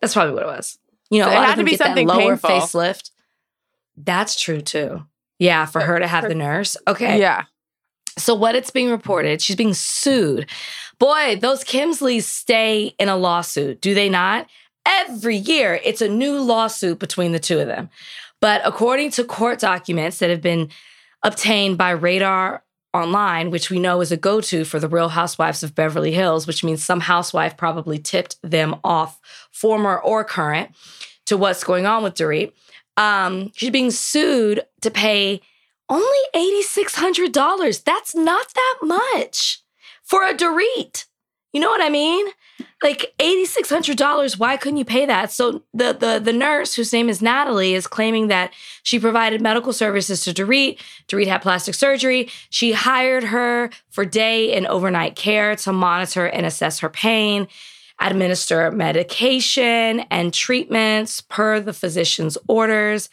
That's 0.00 0.14
probably 0.14 0.34
what 0.34 0.42
it 0.42 0.46
was. 0.46 0.78
You 1.10 1.20
know, 1.20 1.26
So 1.26 1.32
it 1.32 1.44
had 1.46 1.54
to 1.56 1.64
be 1.64 1.76
something 1.76 2.06
lower 2.06 2.36
painful. 2.36 2.50
facelift. 2.50 3.10
That's 3.96 4.38
true 4.38 4.60
too. 4.60 5.04
Yeah, 5.38 5.66
for 5.66 5.80
her 5.80 5.98
to 5.98 6.06
have 6.06 6.28
the 6.28 6.34
nurse. 6.34 6.76
Okay. 6.88 7.20
Yeah. 7.20 7.44
So 8.18 8.34
what 8.34 8.54
it's 8.54 8.70
being 8.70 8.90
reported, 8.90 9.42
she's 9.42 9.56
being 9.56 9.74
sued. 9.74 10.48
Boy, 10.98 11.36
those 11.40 11.62
Kemsleys 11.62 12.22
stay 12.22 12.94
in 12.98 13.08
a 13.10 13.16
lawsuit, 13.16 13.80
do 13.82 13.92
they 13.94 14.08
not? 14.08 14.48
Every 14.86 15.36
year, 15.36 15.78
it's 15.84 16.00
a 16.00 16.08
new 16.08 16.40
lawsuit 16.40 16.98
between 16.98 17.32
the 17.32 17.38
two 17.38 17.58
of 17.58 17.66
them. 17.66 17.90
But 18.40 18.62
according 18.64 19.10
to 19.12 19.24
court 19.24 19.58
documents 19.58 20.18
that 20.18 20.30
have 20.30 20.40
been 20.40 20.70
obtained 21.22 21.76
by 21.76 21.90
Radar 21.90 22.62
Online, 22.96 23.50
which 23.50 23.70
we 23.70 23.78
know 23.78 24.00
is 24.00 24.10
a 24.10 24.16
go 24.16 24.40
to 24.40 24.64
for 24.64 24.80
the 24.80 24.88
Real 24.88 25.10
Housewives 25.10 25.62
of 25.62 25.74
Beverly 25.74 26.12
Hills, 26.12 26.46
which 26.46 26.64
means 26.64 26.82
some 26.82 27.00
housewife 27.00 27.56
probably 27.56 27.98
tipped 27.98 28.36
them 28.42 28.76
off, 28.82 29.20
former 29.50 29.98
or 29.98 30.24
current, 30.24 30.70
to 31.26 31.36
what's 31.36 31.64
going 31.64 31.86
on 31.86 32.02
with 32.02 32.14
Dorit. 32.14 32.52
Um, 32.96 33.52
she's 33.54 33.70
being 33.70 33.90
sued 33.90 34.62
to 34.80 34.90
pay 34.90 35.40
only 35.88 36.18
$8,600. 36.34 37.84
That's 37.84 38.14
not 38.14 38.46
that 38.54 38.78
much 38.82 39.60
for 40.02 40.22
a 40.22 40.34
Dorit. 40.34 41.06
You 41.52 41.60
know 41.60 41.68
what 41.68 41.82
I 41.82 41.90
mean? 41.90 42.26
Like 42.82 43.14
$8,600. 43.18 44.38
Why 44.38 44.56
couldn't 44.56 44.76
you 44.76 44.84
pay 44.84 45.06
that? 45.06 45.32
So 45.32 45.62
the, 45.74 45.92
the, 45.92 46.20
the 46.22 46.32
nurse, 46.32 46.74
whose 46.74 46.92
name 46.92 47.08
is 47.08 47.20
Natalie, 47.22 47.74
is 47.74 47.86
claiming 47.86 48.28
that 48.28 48.52
she 48.82 48.98
provided 48.98 49.40
medical 49.40 49.72
services 49.72 50.22
to 50.24 50.32
Dorit. 50.32 50.78
Dorit 51.08 51.26
had 51.26 51.42
plastic 51.42 51.74
surgery. 51.74 52.28
She 52.50 52.72
hired 52.72 53.24
her 53.24 53.70
for 53.90 54.04
day 54.04 54.54
and 54.56 54.66
overnight 54.66 55.16
care 55.16 55.56
to 55.56 55.72
monitor 55.72 56.26
and 56.26 56.46
assess 56.46 56.78
her 56.80 56.88
pain, 56.88 57.48
administer 58.00 58.70
medication 58.70 60.00
and 60.10 60.32
treatments 60.32 61.20
per 61.20 61.60
the 61.60 61.72
physician's 61.72 62.38
orders 62.46 63.08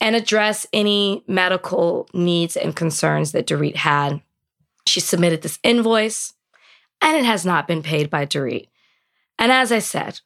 and 0.00 0.14
address 0.14 0.66
any 0.72 1.24
medical 1.26 2.08
needs 2.14 2.56
and 2.56 2.76
concerns 2.76 3.32
that 3.32 3.46
Dorit 3.46 3.76
had. 3.76 4.22
She 4.86 5.00
submitted 5.00 5.42
this 5.42 5.58
invoice, 5.62 6.34
and 7.00 7.16
it 7.16 7.24
has 7.24 7.44
not 7.44 7.66
been 7.66 7.82
paid 7.82 8.08
by 8.08 8.24
Dorit. 8.26 8.67
And 9.38 9.52
as 9.52 9.70
I 9.72 9.78
said, 9.78 10.20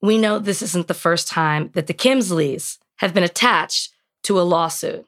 we 0.00 0.18
know 0.18 0.38
this 0.38 0.62
isn't 0.62 0.86
the 0.86 0.94
first 0.94 1.28
time 1.28 1.70
that 1.74 1.86
the 1.86 1.94
Kemsleys 1.94 2.78
have 2.96 3.14
been 3.14 3.24
attached 3.24 3.92
to 4.24 4.40
a 4.40 4.42
lawsuit. 4.42 5.06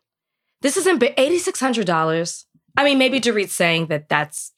This 0.63 0.77
isn't 0.77 1.01
$8,600. 1.01 2.45
I 2.77 2.85
mean, 2.85 2.99
maybe 2.99 3.21
Dorit's 3.21 3.53
saying 3.53 3.87
that 3.87 4.09
that's 4.09 4.53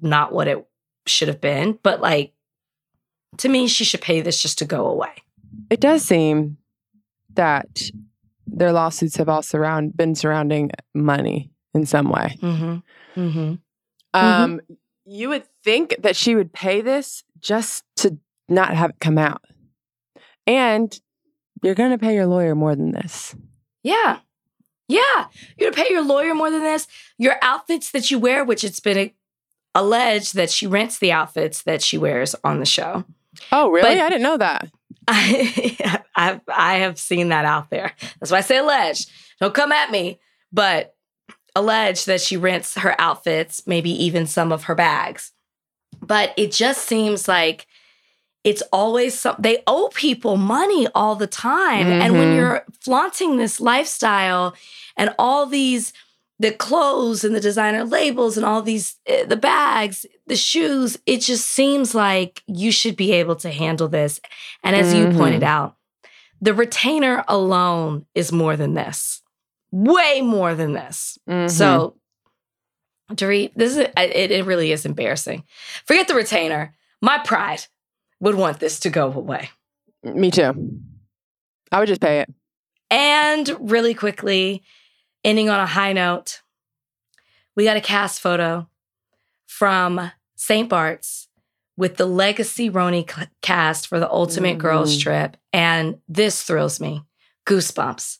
not 0.00 0.32
what 0.32 0.48
it 0.48 0.66
should 1.06 1.28
have 1.28 1.40
been, 1.40 1.78
but 1.82 2.00
like, 2.00 2.32
to 3.38 3.48
me, 3.48 3.66
she 3.66 3.84
should 3.84 4.00
pay 4.00 4.20
this 4.20 4.40
just 4.40 4.58
to 4.58 4.64
go 4.64 4.86
away. 4.86 5.12
It 5.70 5.80
does 5.80 6.02
seem 6.02 6.58
that 7.34 7.80
their 8.46 8.72
lawsuits 8.72 9.16
have 9.16 9.28
all 9.28 9.42
surround 9.42 9.96
been 9.96 10.14
surrounding 10.14 10.70
money 10.94 11.50
in 11.74 11.86
some 11.86 12.10
way. 12.10 12.38
Mm-hmm. 12.42 13.20
Mm-hmm. 13.20 13.54
Um, 14.14 14.60
you 15.04 15.28
would 15.30 15.44
think 15.64 15.96
that 16.00 16.16
she 16.16 16.34
would 16.34 16.52
pay 16.52 16.80
this 16.80 17.24
just 17.40 17.84
not 18.48 18.74
have 18.74 18.90
it 18.90 18.96
come 19.00 19.18
out. 19.18 19.42
And 20.46 20.98
you're 21.62 21.74
going 21.74 21.90
to 21.92 21.98
pay 21.98 22.14
your 22.14 22.26
lawyer 22.26 22.54
more 22.54 22.74
than 22.74 22.92
this. 22.92 23.34
Yeah. 23.82 24.18
Yeah. 24.88 25.00
You're 25.56 25.70
going 25.70 25.72
to 25.74 25.82
pay 25.82 25.92
your 25.92 26.04
lawyer 26.04 26.34
more 26.34 26.50
than 26.50 26.62
this. 26.62 26.86
Your 27.18 27.36
outfits 27.42 27.90
that 27.92 28.10
you 28.10 28.18
wear, 28.18 28.44
which 28.44 28.64
it's 28.64 28.80
been 28.80 28.98
a- 28.98 29.14
alleged 29.74 30.34
that 30.34 30.50
she 30.50 30.66
rents 30.66 30.98
the 30.98 31.12
outfits 31.12 31.62
that 31.62 31.82
she 31.82 31.96
wears 31.98 32.34
on 32.44 32.58
the 32.58 32.66
show. 32.66 33.04
Oh, 33.50 33.70
really? 33.70 33.82
But- 33.96 33.98
I 34.04 34.08
didn't 34.08 34.22
know 34.22 34.36
that. 34.38 34.68
I, 35.08 36.02
I, 36.14 36.40
I 36.48 36.74
have 36.78 36.98
seen 36.98 37.30
that 37.30 37.44
out 37.44 37.70
there. 37.70 37.92
That's 38.20 38.30
why 38.30 38.38
I 38.38 38.42
say 38.42 38.58
alleged. 38.58 39.10
Don't 39.40 39.54
come 39.54 39.72
at 39.72 39.90
me. 39.90 40.20
But 40.52 40.94
alleged 41.56 42.06
that 42.06 42.20
she 42.20 42.36
rents 42.36 42.76
her 42.76 42.94
outfits, 43.00 43.66
maybe 43.66 43.90
even 44.04 44.26
some 44.26 44.52
of 44.52 44.64
her 44.64 44.74
bags. 44.74 45.32
But 46.00 46.32
it 46.36 46.52
just 46.52 46.86
seems 46.86 47.26
like 47.28 47.66
it's 48.44 48.62
always 48.72 49.18
some, 49.18 49.36
they 49.38 49.62
owe 49.66 49.88
people 49.94 50.36
money 50.36 50.88
all 50.94 51.14
the 51.14 51.26
time. 51.26 51.92
And 52.00 52.18
when 52.18 52.30
Mhm. 52.30 52.34
you're 52.36 52.64
flaunting 52.80 53.36
this 53.36 53.60
lifestyle 53.60 54.54
and 54.96 55.14
all 55.18 55.46
these, 55.46 55.92
the 56.40 56.50
clothes 56.50 57.22
and 57.22 57.34
the 57.36 57.40
designer 57.40 57.84
labels 57.84 58.36
and 58.36 58.44
all 58.44 58.60
these, 58.62 58.96
eh, 59.06 59.24
the 59.24 59.36
bags, 59.36 60.04
the 60.26 60.34
shoes, 60.34 60.98
it 61.06 61.18
just 61.20 61.46
seems 61.46 61.94
like 61.94 62.42
you 62.48 62.72
should 62.72 62.96
be 62.96 63.12
able 63.12 63.36
to 63.36 63.50
handle 63.50 63.86
this. 63.88 64.20
And 64.64 64.74
as 64.74 64.92
you 64.92 65.06
Mhm. 65.06 65.16
pointed 65.18 65.44
out, 65.44 65.76
the 66.40 66.52
retainer 66.54 67.24
alone 67.28 68.06
is 68.16 68.32
more 68.32 68.56
than 68.56 68.74
this, 68.74 69.22
way 69.70 70.20
more 70.20 70.56
than 70.56 70.72
this. 70.72 71.16
Mhm. 71.28 71.48
So, 71.48 71.94
Dorit, 73.12 73.52
this 73.54 73.72
is 73.72 73.78
it, 73.78 73.92
it 74.30 74.44
really 74.46 74.72
is 74.72 74.84
embarrassing. 74.86 75.44
Forget 75.84 76.08
the 76.08 76.14
retainer. 76.14 76.74
My 77.00 77.18
pride 77.18 77.66
would 78.22 78.34
want 78.36 78.58
this 78.60 78.80
to 78.80 78.90
go 78.90 79.12
away. 79.12 79.50
me 80.02 80.30
too. 80.30 80.80
I 81.70 81.78
would 81.80 81.88
just 81.88 82.00
pay 82.00 82.20
it. 82.20 82.32
And 82.90 83.50
really 83.70 83.94
quickly, 83.94 84.62
ending 85.24 85.48
on 85.50 85.60
a 85.60 85.66
high 85.66 85.92
note, 85.92 86.40
we 87.56 87.64
got 87.64 87.76
a 87.76 87.80
cast 87.80 88.20
photo 88.20 88.68
from 89.46 90.10
St. 90.36 90.68
Bart's 90.68 91.28
with 91.76 91.96
the 91.96 92.06
Legacy 92.06 92.70
RHONY 92.70 93.28
cast 93.42 93.86
for 93.86 93.98
the 93.98 94.10
Ultimate 94.10 94.58
Girls 94.58 94.96
Mm. 94.96 95.00
Trip. 95.02 95.36
And 95.52 95.98
this 96.08 96.42
thrills 96.42 96.80
me. 96.80 97.04
Goosebumps. 97.46 98.18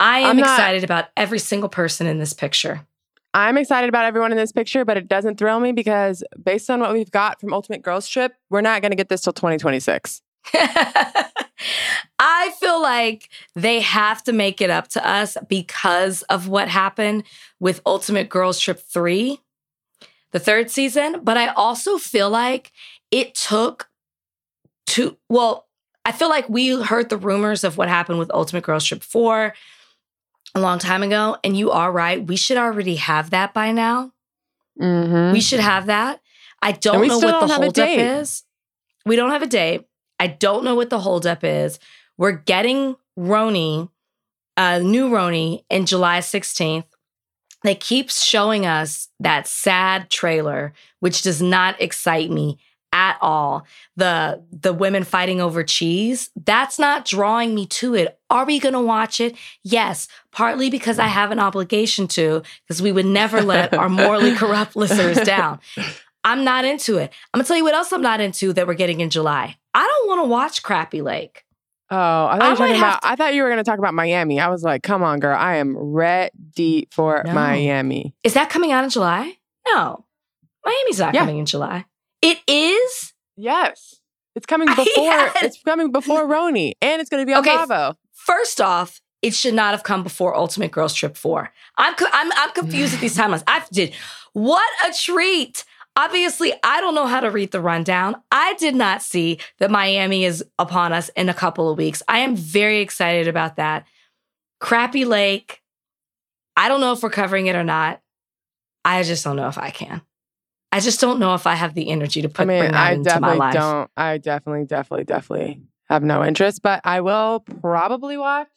I 0.00 0.18
am 0.20 0.36
not- 0.36 0.44
excited 0.58 0.84
about 0.84 1.08
every 1.16 1.38
single 1.38 1.68
person 1.68 2.06
in 2.06 2.18
this 2.18 2.32
picture. 2.32 2.86
I'm 3.34 3.56
excited 3.56 3.88
about 3.88 4.04
everyone 4.04 4.30
in 4.30 4.38
this 4.38 4.52
picture, 4.52 4.84
but 4.84 4.96
it 4.96 5.08
doesn't 5.08 5.38
thrill 5.38 5.60
me 5.60 5.72
because 5.72 6.22
based 6.42 6.68
on 6.68 6.80
what 6.80 6.92
we've 6.92 7.10
got 7.10 7.40
from 7.40 7.54
Ultimate 7.54 7.82
Girls 7.82 8.06
Trip, 8.06 8.34
we're 8.50 8.60
not 8.60 8.82
going 8.82 8.90
to 8.90 8.96
get 8.96 9.08
this 9.08 9.22
till 9.22 9.32
2026. 9.32 10.20
I 12.18 12.52
feel 12.60 12.82
like 12.82 13.30
they 13.54 13.80
have 13.80 14.22
to 14.24 14.32
make 14.32 14.60
it 14.60 14.70
up 14.70 14.88
to 14.88 15.06
us 15.06 15.36
because 15.48 16.22
of 16.22 16.48
what 16.48 16.68
happened 16.68 17.24
with 17.58 17.80
Ultimate 17.86 18.28
Girls 18.28 18.60
Trip 18.60 18.80
3, 18.80 19.40
the 20.32 20.38
third 20.38 20.70
season. 20.70 21.20
But 21.22 21.36
I 21.36 21.48
also 21.48 21.98
feel 21.98 22.28
like 22.28 22.70
it 23.10 23.34
took 23.34 23.88
two, 24.86 25.16
well, 25.28 25.68
I 26.04 26.12
feel 26.12 26.28
like 26.28 26.48
we 26.48 26.82
heard 26.82 27.08
the 27.08 27.16
rumors 27.16 27.64
of 27.64 27.76
what 27.76 27.88
happened 27.88 28.18
with 28.18 28.30
Ultimate 28.34 28.64
Girls 28.64 28.84
Trip 28.84 29.02
4 29.02 29.54
a 30.54 30.60
long 30.60 30.78
time 30.78 31.02
ago. 31.02 31.36
And 31.42 31.56
you 31.56 31.70
are 31.70 31.90
right. 31.90 32.24
We 32.24 32.36
should 32.36 32.56
already 32.56 32.96
have 32.96 33.30
that 33.30 33.54
by 33.54 33.72
now. 33.72 34.12
Mm-hmm. 34.80 35.32
We 35.32 35.40
should 35.40 35.60
have 35.60 35.86
that. 35.86 36.20
I 36.60 36.72
don't 36.72 37.08
know 37.08 37.18
what 37.18 37.46
the 37.46 37.54
holdup 37.54 37.88
is. 37.88 38.44
We 39.04 39.16
don't 39.16 39.30
have 39.30 39.42
a 39.42 39.46
date. 39.46 39.86
I 40.20 40.28
don't 40.28 40.64
know 40.64 40.74
what 40.74 40.90
the 40.90 41.00
holdup 41.00 41.42
is. 41.42 41.78
We're 42.16 42.32
getting 42.32 42.96
RHONY, 43.18 43.88
uh, 44.56 44.78
new 44.78 45.10
RHONY, 45.10 45.64
in 45.68 45.86
July 45.86 46.20
16th. 46.20 46.84
They 47.64 47.74
keep 47.74 48.10
showing 48.10 48.66
us 48.66 49.08
that 49.18 49.46
sad 49.46 50.10
trailer, 50.10 50.72
which 51.00 51.22
does 51.22 51.42
not 51.42 51.80
excite 51.80 52.30
me 52.30 52.58
at 52.92 53.16
all. 53.20 53.66
The 53.96 54.42
the 54.52 54.72
women 54.72 55.04
fighting 55.04 55.40
over 55.40 55.62
cheese, 55.64 56.30
that's 56.44 56.78
not 56.78 57.04
drawing 57.04 57.54
me 57.54 57.66
to 57.66 57.94
it. 57.94 58.18
Are 58.30 58.44
we 58.44 58.58
going 58.58 58.74
to 58.74 58.80
watch 58.80 59.20
it? 59.20 59.34
Yes, 59.64 60.08
partly 60.30 60.70
because 60.70 60.98
I 60.98 61.06
have 61.06 61.30
an 61.30 61.38
obligation 61.38 62.06
to 62.08 62.42
because 62.66 62.80
we 62.82 62.92
would 62.92 63.06
never 63.06 63.42
let 63.42 63.74
our 63.74 63.88
morally 63.88 64.34
corrupt 64.36 64.76
listeners 64.76 65.18
down. 65.26 65.60
I'm 66.24 66.44
not 66.44 66.64
into 66.64 66.98
it. 66.98 67.12
I'm 67.34 67.38
going 67.38 67.44
to 67.44 67.48
tell 67.48 67.56
you 67.56 67.64
what 67.64 67.74
else 67.74 67.92
I'm 67.92 68.02
not 68.02 68.20
into 68.20 68.52
that 68.52 68.66
we're 68.66 68.74
getting 68.74 69.00
in 69.00 69.10
July. 69.10 69.56
I 69.74 69.86
don't 69.86 70.08
want 70.08 70.24
to 70.24 70.28
watch 70.28 70.62
Crappie 70.62 71.02
Lake. 71.02 71.44
Oh, 71.90 71.96
I 71.96 72.38
thought, 72.38 72.40
I 72.40 72.44
you 72.46 72.50
were 72.50 72.56
talking 72.56 72.72
might 72.72 72.78
about, 72.78 73.00
I 73.02 73.16
thought 73.16 73.34
you 73.34 73.42
were 73.42 73.48
going 73.50 73.58
to 73.62 73.68
talk 73.70 73.78
about 73.78 73.92
Miami. 73.92 74.40
I 74.40 74.48
was 74.48 74.62
like, 74.62 74.82
come 74.82 75.02
on, 75.02 75.18
girl. 75.20 75.36
I 75.36 75.56
am 75.56 75.76
ready 75.76 76.88
for 76.90 77.22
No. 77.26 77.32
Miami. 77.34 78.14
Is 78.22 78.34
that 78.34 78.48
coming 78.50 78.72
out 78.72 78.84
in 78.84 78.90
July? 78.90 79.36
No. 79.66 80.04
Miami's 80.64 81.00
not 81.00 81.12
Yeah. 81.12 81.20
coming 81.20 81.38
in 81.38 81.46
July. 81.46 81.84
It 82.22 82.38
is? 82.46 83.12
Yes. 83.36 83.96
It's 84.34 84.46
coming 84.46 84.68
before 84.74 84.84
had- 85.10 85.32
it's 85.42 85.60
coming 85.62 85.92
before 85.92 86.24
RHONY. 86.26 86.72
And 86.80 87.00
it's 87.00 87.10
gonna 87.10 87.26
be 87.26 87.32
on 87.34 87.40
Okay. 87.40 87.54
Bravo. 87.66 87.96
First 88.12 88.60
off, 88.60 89.00
it 89.20 89.34
should 89.34 89.54
not 89.54 89.72
have 89.72 89.82
come 89.82 90.02
before 90.02 90.34
Ultimate 90.36 90.70
Girls 90.72 90.94
Trip 90.94 91.16
4. 91.16 91.52
I'm 91.76 91.94
co- 91.94 92.06
I'm 92.12 92.32
I'm 92.36 92.50
confused 92.52 92.94
at 92.94 93.00
these 93.00 93.16
timelines. 93.18 93.42
I 93.46 93.62
did 93.72 93.92
what 94.32 94.68
a 94.88 94.92
treat. 94.92 95.64
Obviously, 95.94 96.54
I 96.64 96.80
don't 96.80 96.94
know 96.94 97.06
how 97.06 97.20
to 97.20 97.30
read 97.30 97.50
the 97.50 97.60
rundown. 97.60 98.16
I 98.32 98.54
did 98.54 98.74
not 98.74 99.02
see 99.02 99.38
that 99.58 99.70
Miami 99.70 100.24
is 100.24 100.42
upon 100.58 100.94
us 100.94 101.10
in 101.10 101.28
a 101.28 101.34
couple 101.34 101.70
of 101.70 101.76
weeks. 101.76 102.02
I 102.08 102.20
am 102.20 102.34
very 102.34 102.80
excited 102.80 103.28
about 103.28 103.56
that. 103.56 103.86
Crappie 104.62 105.04
Lake. 105.06 105.60
I 106.56 106.68
don't 106.68 106.80
know 106.80 106.92
if 106.92 107.02
we're 107.02 107.10
covering 107.10 107.46
it 107.46 107.56
or 107.56 107.64
not. 107.64 108.00
I 108.86 109.02
just 109.02 109.22
don't 109.22 109.36
know 109.36 109.48
if 109.48 109.58
I 109.58 109.68
can. 109.70 110.00
I 110.72 110.80
just 110.80 111.00
don't 111.00 111.20
know 111.20 111.34
if 111.34 111.46
I 111.46 111.54
have 111.54 111.74
the 111.74 111.90
energy 111.90 112.22
to 112.22 112.28
put 112.28 112.42
I 112.42 112.44
mean, 112.46 112.58
bring 112.60 112.74
I 112.74 112.92
into 112.92 113.20
my 113.20 113.34
definitely 113.34 113.38
life. 113.38 113.54
don't 113.54 113.90
I 113.96 114.18
definitely, 114.18 114.64
definitely, 114.64 115.04
definitely 115.04 115.62
have 115.90 116.02
no 116.02 116.24
interest, 116.24 116.62
but 116.62 116.80
I 116.84 117.02
will 117.02 117.40
probably 117.40 118.16
watch 118.16 118.48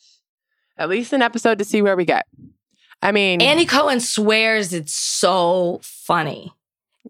at 0.77 0.89
least 0.89 1.11
an 1.13 1.21
episode 1.21 1.59
to 1.59 1.65
see 1.65 1.81
where 1.81 1.97
we 1.97 2.05
get. 2.05 2.25
I 3.01 3.11
mean 3.11 3.41
Andy 3.41 3.65
Cohen 3.65 3.99
swears 3.99 4.73
it's 4.73 4.95
so 4.95 5.79
funny. 5.83 6.53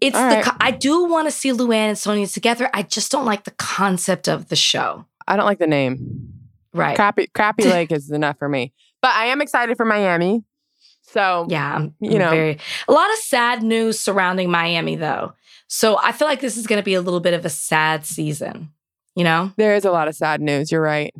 It's 0.02 0.16
All 0.16 0.28
the 0.28 0.36
right. 0.36 0.56
I 0.60 0.70
do 0.72 1.06
want 1.06 1.26
to 1.26 1.30
see 1.30 1.52
Luann 1.52 1.88
and 1.88 1.96
Sonja 1.96 2.30
together. 2.30 2.68
I 2.74 2.82
just 2.82 3.10
don't 3.10 3.24
like 3.24 3.44
the 3.44 3.52
concept 3.52 4.28
of 4.28 4.48
the 4.48 4.56
show. 4.56 5.06
I 5.26 5.36
don't 5.36 5.46
like 5.46 5.58
the 5.58 5.66
name. 5.66 6.32
Right. 6.74 6.98
Crappie 6.98 7.30
Crappie 7.32 7.64
Lake 7.70 7.92
is 7.92 8.10
enough 8.10 8.38
for 8.38 8.48
me. 8.48 8.74
But 9.00 9.12
I 9.12 9.26
am 9.26 9.40
excited 9.40 9.76
for 9.76 9.86
Miami. 9.86 10.42
So 11.16 11.46
Yeah, 11.48 11.86
You 12.00 12.18
know. 12.18 12.30
very 12.30 12.58
a 12.88 12.92
lot 12.92 13.10
of 13.10 13.16
sad 13.18 13.62
news 13.62 13.98
surrounding 13.98 14.50
Miami 14.50 14.96
though. 14.96 15.32
So 15.68 15.98
I 15.98 16.12
feel 16.12 16.28
like 16.28 16.40
this 16.40 16.56
is 16.56 16.66
going 16.66 16.78
to 16.80 16.84
be 16.84 16.94
a 16.94 17.00
little 17.00 17.20
bit 17.20 17.34
of 17.34 17.44
a 17.44 17.48
sad 17.50 18.04
season. 18.04 18.70
You 19.14 19.24
know? 19.24 19.50
there 19.56 19.74
is 19.74 19.86
a 19.86 19.90
lot 19.90 20.08
of 20.08 20.14
sad 20.14 20.42
news. 20.42 20.70
You're 20.70 20.82
right. 20.82 21.12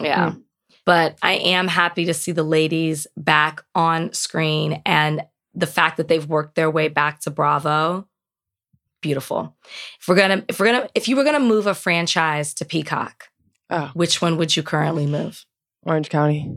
Yeah. 0.00 0.30
Mm. 0.30 0.42
But 0.84 1.16
I 1.22 1.34
am 1.34 1.68
happy 1.68 2.06
to 2.06 2.14
see 2.14 2.32
the 2.32 2.42
ladies 2.42 3.06
back 3.16 3.62
on 3.74 4.12
screen 4.12 4.82
and 4.84 5.22
the 5.54 5.66
fact 5.66 5.98
that 5.98 6.08
they've 6.08 6.26
worked 6.26 6.56
their 6.56 6.70
way 6.70 6.88
back 6.88 7.20
to 7.20 7.30
Bravo. 7.30 8.08
Beautiful. 9.00 9.54
If 10.00 10.08
we're 10.08 10.16
gonna, 10.16 10.44
if 10.48 10.58
we're 10.58 10.66
gonna, 10.66 10.88
if 10.96 11.06
you 11.06 11.14
were 11.14 11.24
gonna 11.24 11.38
move 11.40 11.68
a 11.68 11.74
franchise 11.74 12.52
to 12.54 12.64
Peacock, 12.64 13.28
Oh, 13.70 13.90
which 13.94 14.20
one 14.20 14.38
would 14.38 14.56
you 14.56 14.62
currently 14.64 15.06
move? 15.06 15.44
Orange 15.84 16.08
County. 16.08 16.50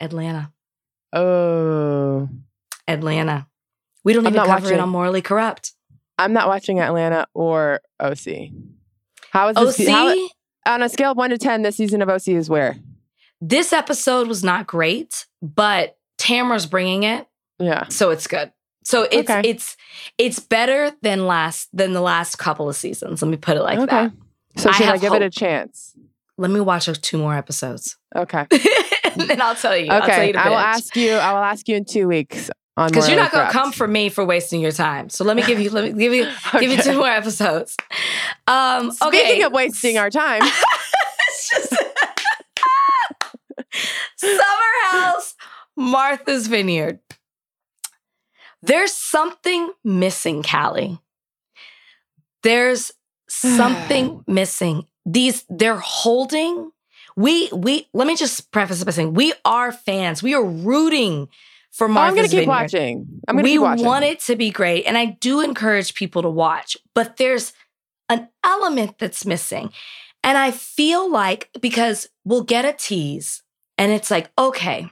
Atlanta. 0.00 0.51
Oh. 1.12 2.28
Atlanta. 2.88 3.46
We 4.04 4.12
don't 4.12 4.26
I'm 4.26 4.34
even 4.34 4.46
cover 4.46 4.58
it 4.58 4.62
watching. 4.64 4.80
on 4.80 4.88
Morally 4.88 5.22
Corrupt. 5.22 5.72
I'm 6.18 6.32
not 6.32 6.48
watching 6.48 6.80
Atlanta 6.80 7.26
or 7.34 7.80
OC. 8.00 8.50
How 9.30 9.48
is 9.48 9.56
this? 9.56 9.80
OC, 9.80 9.88
how- 9.88 10.28
on 10.74 10.82
a 10.82 10.88
scale 10.88 11.12
of 11.12 11.16
one 11.16 11.30
to 11.30 11.38
ten, 11.38 11.62
this 11.62 11.76
season 11.76 12.02
of 12.02 12.08
OC 12.08 12.28
is 12.28 12.48
where? 12.50 12.76
this 13.44 13.72
episode 13.72 14.28
was 14.28 14.44
not 14.44 14.68
great, 14.68 15.26
but 15.42 15.96
Tamara's 16.16 16.64
bringing 16.66 17.02
it, 17.02 17.26
Yeah. 17.58 17.88
so 17.88 18.10
it's 18.10 18.28
good. 18.28 18.52
So 18.84 19.02
it's 19.10 19.28
Okay. 19.28 19.42
it's 19.48 19.76
it's 20.16 20.38
better 20.38 20.92
than 21.02 21.26
last 21.26 21.68
than 21.72 21.92
the 21.92 22.00
last 22.00 22.36
couple 22.36 22.68
of 22.68 22.76
seasons. 22.76 23.20
Let 23.20 23.28
me 23.28 23.36
put 23.36 23.56
it 23.56 23.62
like 23.62 23.78
okay. 23.80 23.86
that. 23.86 24.12
So 24.58 24.68
I 24.70 24.72
should 24.74 24.86
I, 24.86 24.92
have 24.92 25.00
give 25.00 25.12
it 25.14 25.22
a 25.22 25.30
chance? 25.30 25.92
Let 26.38 26.52
me 26.52 26.60
watch 26.60 26.86
two 27.00 27.18
more 27.18 27.34
episodes, 27.34 27.96
Okay. 28.14 28.46
and 29.12 29.22
then 29.28 29.40
I'll 29.40 29.54
tell 29.54 29.76
you. 29.76 29.90
I'll 29.90 30.00
tell 30.00 30.10
Okay. 30.10 30.28
you 30.28 30.34
I 30.38 30.48
will 30.48 30.56
ask 30.58 30.96
you. 30.96 31.12
I 31.12 31.32
will 31.32 31.40
ask 31.44 31.68
you 31.68 31.76
in 31.76 31.84
two 31.84 32.08
weeks 32.08 32.50
on 32.76 32.88
because 32.88 33.08
you're 33.08 33.18
not 33.18 33.32
going 33.32 33.46
to 33.46 33.52
come 33.52 33.72
for 33.72 33.86
me 33.86 34.08
for 34.08 34.24
wasting 34.24 34.60
your 34.60 34.72
time. 34.72 35.08
So 35.10 35.24
let 35.24 35.36
me 35.36 35.42
give 35.42 35.60
you 35.60 35.70
let 35.70 35.84
me 35.84 35.92
give 35.98 36.12
you 36.12 36.26
give 36.58 36.70
you 36.70 36.82
two 36.82 36.96
more 36.96 37.08
episodes. 37.08 37.76
Um, 38.46 38.90
Speaking 38.92 39.20
okay. 39.20 39.42
of 39.42 39.52
wasting 39.52 39.98
our 39.98 40.10
time, 40.10 40.42
it's 41.28 41.48
just 41.50 41.74
Summer 44.16 44.72
House, 44.90 45.34
Martha's 45.76 46.46
Vineyard. 46.46 47.00
There's 48.62 48.92
something 48.92 49.72
missing, 49.84 50.42
Callie. 50.42 50.98
There's 52.42 52.92
something 53.28 54.24
missing. 54.28 54.86
These 55.06 55.44
they're 55.48 55.78
holding. 55.78 56.70
We 57.16 57.50
we 57.52 57.88
let 57.92 58.06
me 58.06 58.16
just 58.16 58.50
preface 58.52 58.82
it 58.82 58.84
by 58.84 58.92
saying 58.92 59.14
we 59.14 59.32
are 59.44 59.72
fans. 59.72 60.22
We 60.22 60.34
are 60.34 60.44
rooting 60.44 61.28
for 61.72 61.88
oh, 61.88 61.96
I'm 61.96 62.14
going 62.14 62.28
to 62.28 62.36
keep 62.36 62.46
watching. 62.46 63.06
I'm 63.26 63.36
going 63.36 63.44
to 63.44 63.48
we 63.48 63.54
keep 63.54 63.62
watching. 63.62 63.84
We 63.84 63.88
want 63.88 64.04
it 64.04 64.20
to 64.20 64.36
be 64.36 64.50
great 64.50 64.84
and 64.84 64.96
i 64.96 65.06
do 65.06 65.40
encourage 65.40 65.94
people 65.94 66.22
to 66.22 66.28
watch 66.28 66.76
but 66.94 67.16
there's 67.16 67.52
an 68.08 68.28
element 68.44 68.98
that's 68.98 69.26
missing 69.26 69.72
and 70.22 70.38
i 70.38 70.50
feel 70.50 71.10
like 71.10 71.48
because 71.60 72.08
we'll 72.24 72.44
get 72.44 72.64
a 72.64 72.72
tease 72.72 73.42
and 73.78 73.90
it's 73.90 74.10
like 74.10 74.30
okay 74.38 74.88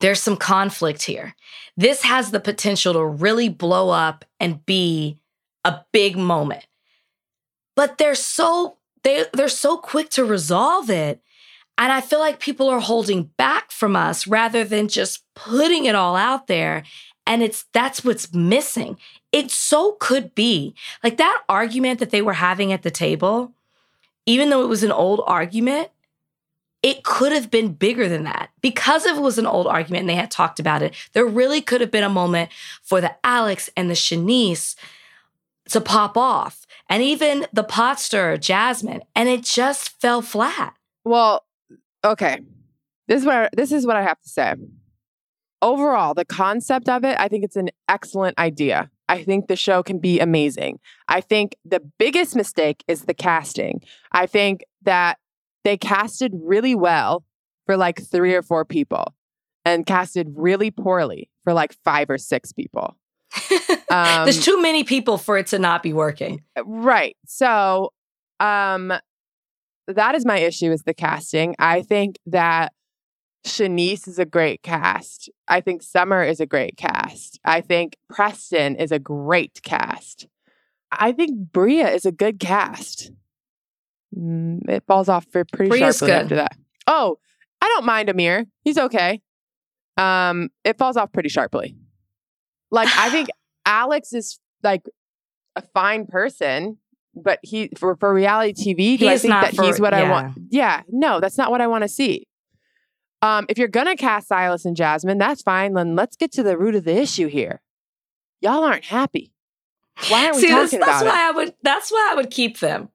there's 0.00 0.20
some 0.20 0.36
conflict 0.36 1.02
here 1.02 1.34
this 1.76 2.02
has 2.02 2.30
the 2.30 2.40
potential 2.40 2.92
to 2.92 3.04
really 3.04 3.48
blow 3.48 3.88
up 3.88 4.24
and 4.38 4.64
be 4.66 5.18
a 5.64 5.80
big 5.92 6.16
moment 6.16 6.66
but 7.74 7.96
they're 7.96 8.14
so 8.14 8.76
they 9.04 9.24
they're 9.32 9.48
so 9.48 9.76
quick 9.76 10.10
to 10.10 10.24
resolve 10.24 10.90
it 10.90 11.22
and 11.78 11.90
I 11.90 12.00
feel 12.00 12.18
like 12.18 12.38
people 12.38 12.68
are 12.68 12.80
holding 12.80 13.24
back 13.36 13.70
from 13.70 13.96
us 13.96 14.26
rather 14.26 14.64
than 14.64 14.88
just 14.88 15.24
putting 15.34 15.84
it 15.84 15.94
all 15.94 16.16
out 16.16 16.46
there. 16.46 16.84
And 17.26 17.42
it's 17.42 17.64
that's 17.72 18.04
what's 18.04 18.32
missing. 18.32 18.98
It 19.30 19.50
so 19.50 19.96
could 19.98 20.34
be 20.34 20.74
like 21.02 21.16
that 21.16 21.42
argument 21.48 22.00
that 22.00 22.10
they 22.10 22.22
were 22.22 22.34
having 22.34 22.72
at 22.72 22.82
the 22.82 22.90
table, 22.90 23.52
even 24.26 24.50
though 24.50 24.62
it 24.62 24.68
was 24.68 24.82
an 24.82 24.92
old 24.92 25.22
argument, 25.26 25.88
it 26.82 27.04
could 27.04 27.32
have 27.32 27.50
been 27.50 27.72
bigger 27.72 28.08
than 28.08 28.24
that. 28.24 28.50
Because 28.60 29.06
it 29.06 29.16
was 29.16 29.38
an 29.38 29.46
old 29.46 29.66
argument 29.66 30.02
and 30.02 30.08
they 30.08 30.14
had 30.16 30.30
talked 30.30 30.60
about 30.60 30.82
it, 30.82 30.94
there 31.14 31.24
really 31.24 31.60
could 31.60 31.80
have 31.80 31.90
been 31.90 32.04
a 32.04 32.08
moment 32.08 32.50
for 32.82 33.00
the 33.00 33.14
Alex 33.24 33.70
and 33.76 33.88
the 33.88 33.94
Shanice 33.94 34.74
to 35.72 35.80
pop 35.80 36.16
off. 36.16 36.66
And 36.88 37.02
even 37.02 37.46
the 37.52 37.64
pot 37.64 38.00
stirrer, 38.00 38.36
Jasmine. 38.36 39.02
And 39.14 39.28
it 39.28 39.42
just 39.42 40.00
fell 40.00 40.22
flat. 40.22 40.74
Well, 41.04 41.44
okay. 42.04 42.40
This 43.08 43.20
is 43.20 43.26
what 43.26 43.34
I, 43.36 43.48
this 43.54 43.72
is 43.72 43.86
what 43.86 43.96
I 43.96 44.02
have 44.02 44.20
to 44.20 44.28
say. 44.28 44.54
Overall, 45.60 46.14
the 46.14 46.24
concept 46.24 46.88
of 46.88 47.04
it, 47.04 47.18
I 47.18 47.28
think 47.28 47.44
it's 47.44 47.56
an 47.56 47.70
excellent 47.88 48.38
idea. 48.38 48.90
I 49.08 49.22
think 49.22 49.46
the 49.46 49.56
show 49.56 49.82
can 49.82 49.98
be 49.98 50.20
amazing. 50.20 50.78
I 51.08 51.20
think 51.20 51.56
the 51.64 51.80
biggest 51.98 52.34
mistake 52.34 52.82
is 52.88 53.04
the 53.04 53.14
casting. 53.14 53.82
I 54.10 54.26
think 54.26 54.64
that 54.82 55.18
they 55.64 55.76
casted 55.76 56.32
really 56.34 56.74
well 56.74 57.24
for 57.66 57.76
like 57.76 58.02
3 58.02 58.34
or 58.34 58.42
4 58.42 58.64
people 58.64 59.14
and 59.64 59.86
casted 59.86 60.28
really 60.34 60.70
poorly 60.70 61.30
for 61.44 61.52
like 61.52 61.74
5 61.84 62.10
or 62.10 62.18
6 62.18 62.52
people. 62.52 62.96
Um, 63.90 64.24
There's 64.24 64.42
too 64.42 64.62
many 64.62 64.84
people 64.84 65.18
for 65.18 65.36
it 65.36 65.48
to 65.48 65.58
not 65.58 65.82
be 65.82 65.92
working. 65.92 66.40
Right. 66.64 67.14
So, 67.26 67.92
um, 68.40 68.90
that 69.86 70.14
is 70.14 70.24
my 70.24 70.38
issue 70.38 70.72
is 70.72 70.84
the 70.84 70.94
casting. 70.94 71.54
I 71.58 71.82
think 71.82 72.18
that 72.24 72.72
Shanice 73.46 74.08
is 74.08 74.18
a 74.18 74.24
great 74.24 74.62
cast. 74.62 75.28
I 75.46 75.60
think 75.60 75.82
Summer 75.82 76.22
is 76.22 76.40
a 76.40 76.46
great 76.46 76.78
cast. 76.78 77.38
I 77.44 77.60
think 77.60 77.96
Preston 78.08 78.76
is 78.76 78.92
a 78.92 78.98
great 78.98 79.60
cast. 79.62 80.26
I 80.90 81.12
think 81.12 81.52
Bria 81.52 81.90
is 81.90 82.06
a 82.06 82.12
good 82.12 82.38
cast. 82.40 83.10
Mm, 84.16 84.68
it 84.68 84.84
falls 84.86 85.08
off 85.10 85.26
for 85.30 85.44
pretty 85.44 85.68
Bria's 85.70 85.98
sharply 85.98 86.14
good. 86.14 86.22
after 86.22 86.36
that. 86.36 86.56
Oh, 86.86 87.18
I 87.60 87.66
don't 87.68 87.84
mind 87.84 88.08
Amir. 88.08 88.46
He's 88.62 88.78
okay. 88.78 89.20
Um, 89.96 90.48
it 90.64 90.78
falls 90.78 90.96
off 90.96 91.12
pretty 91.12 91.28
sharply. 91.28 91.76
Like 92.72 92.88
I 92.96 93.10
think 93.10 93.28
Alex 93.66 94.12
is 94.12 94.40
like 94.64 94.82
a 95.54 95.62
fine 95.62 96.06
person, 96.06 96.78
but 97.14 97.38
he 97.42 97.70
for, 97.78 97.94
for 97.96 98.12
reality 98.12 98.52
TV, 98.52 98.98
do 98.98 99.04
He 99.04 99.10
I 99.10 99.18
think 99.18 99.30
that 99.30 99.54
for- 99.54 99.62
he's 99.62 99.78
what 99.78 99.94
I 99.94 100.10
want? 100.10 100.38
Yeah, 100.50 100.82
no, 100.88 101.20
that's 101.20 101.38
not 101.38 101.52
what 101.52 101.60
I 101.60 101.68
want 101.68 101.82
to 101.82 101.88
see. 101.88 102.26
Um, 103.20 103.46
if 103.48 103.56
you're 103.56 103.68
gonna 103.68 103.94
cast 103.94 104.26
Silas 104.26 104.64
and 104.64 104.74
Jasmine, 104.74 105.18
that's 105.18 105.42
fine. 105.42 105.74
Then 105.74 105.94
let's 105.94 106.16
get 106.16 106.32
to 106.32 106.42
the 106.42 106.58
root 106.58 106.74
of 106.74 106.82
the 106.82 106.96
issue 106.96 107.28
here. 107.28 107.60
Y'all 108.40 108.64
aren't 108.64 108.86
happy. 108.86 109.32
Why 110.08 110.24
aren't 110.24 110.36
we 110.36 110.42
See, 110.42 110.48
talking 110.48 110.80
that's, 110.80 110.86
that's 110.86 111.02
about 111.02 111.14
why 111.14 111.20
it? 111.20 111.28
I 111.28 111.30
would. 111.30 111.54
That's 111.62 111.92
why 111.92 112.08
I 112.10 112.14
would 112.16 112.30
keep 112.30 112.58
them. 112.58 112.88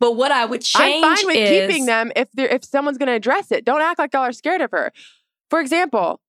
But 0.00 0.16
what 0.16 0.32
I 0.32 0.46
would 0.46 0.62
change 0.62 1.04
I'm 1.04 1.16
fine 1.16 1.26
with 1.26 1.36
is 1.36 1.66
keeping 1.68 1.86
them 1.86 2.10
if 2.16 2.28
they're 2.32 2.48
if 2.48 2.64
someone's 2.64 2.98
going 2.98 3.08
to 3.08 3.12
address 3.12 3.52
it. 3.52 3.64
Don't 3.64 3.82
act 3.82 3.98
like 3.98 4.12
y'all 4.14 4.22
are 4.22 4.32
scared 4.32 4.60
of 4.60 4.70
her. 4.70 4.92
For 5.50 5.60
example, 5.60 6.20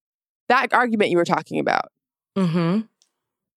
that 0.50 0.74
argument 0.74 1.12
you 1.12 1.18
were 1.18 1.26
talking 1.26 1.60
about. 1.60 1.86
Hmm 2.36 2.82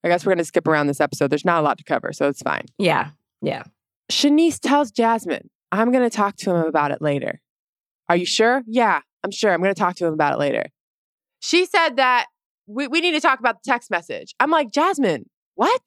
I 0.04 0.08
guess 0.08 0.24
we're 0.24 0.30
going 0.30 0.38
to 0.38 0.44
skip 0.44 0.68
around 0.68 0.86
this 0.86 1.00
episode. 1.00 1.30
There's 1.30 1.44
not 1.44 1.60
a 1.60 1.62
lot 1.62 1.78
to 1.78 1.84
cover, 1.84 2.12
so 2.12 2.28
it's 2.28 2.42
fine. 2.42 2.66
Yeah, 2.78 3.10
yeah. 3.42 3.64
Shanice 4.10 4.60
tells 4.60 4.92
Jasmine, 4.92 5.50
I'm 5.72 5.90
going 5.90 6.08
to 6.08 6.16
talk 6.16 6.36
to 6.36 6.50
him 6.50 6.66
about 6.66 6.92
it 6.92 7.02
later. 7.02 7.40
Are 8.08 8.16
you 8.16 8.26
sure? 8.26 8.62
Yeah, 8.68 9.00
I'm 9.24 9.32
sure. 9.32 9.52
I'm 9.52 9.60
going 9.60 9.74
to 9.74 9.78
talk 9.78 9.96
to 9.96 10.06
him 10.06 10.12
about 10.12 10.34
it 10.34 10.38
later. 10.38 10.66
She 11.40 11.66
said 11.66 11.96
that 11.96 12.26
we, 12.66 12.86
we 12.86 13.00
need 13.00 13.12
to 13.12 13.20
talk 13.20 13.40
about 13.40 13.62
the 13.62 13.68
text 13.68 13.90
message. 13.90 14.34
I'm 14.38 14.50
like, 14.50 14.70
Jasmine, 14.70 15.28
what? 15.56 15.82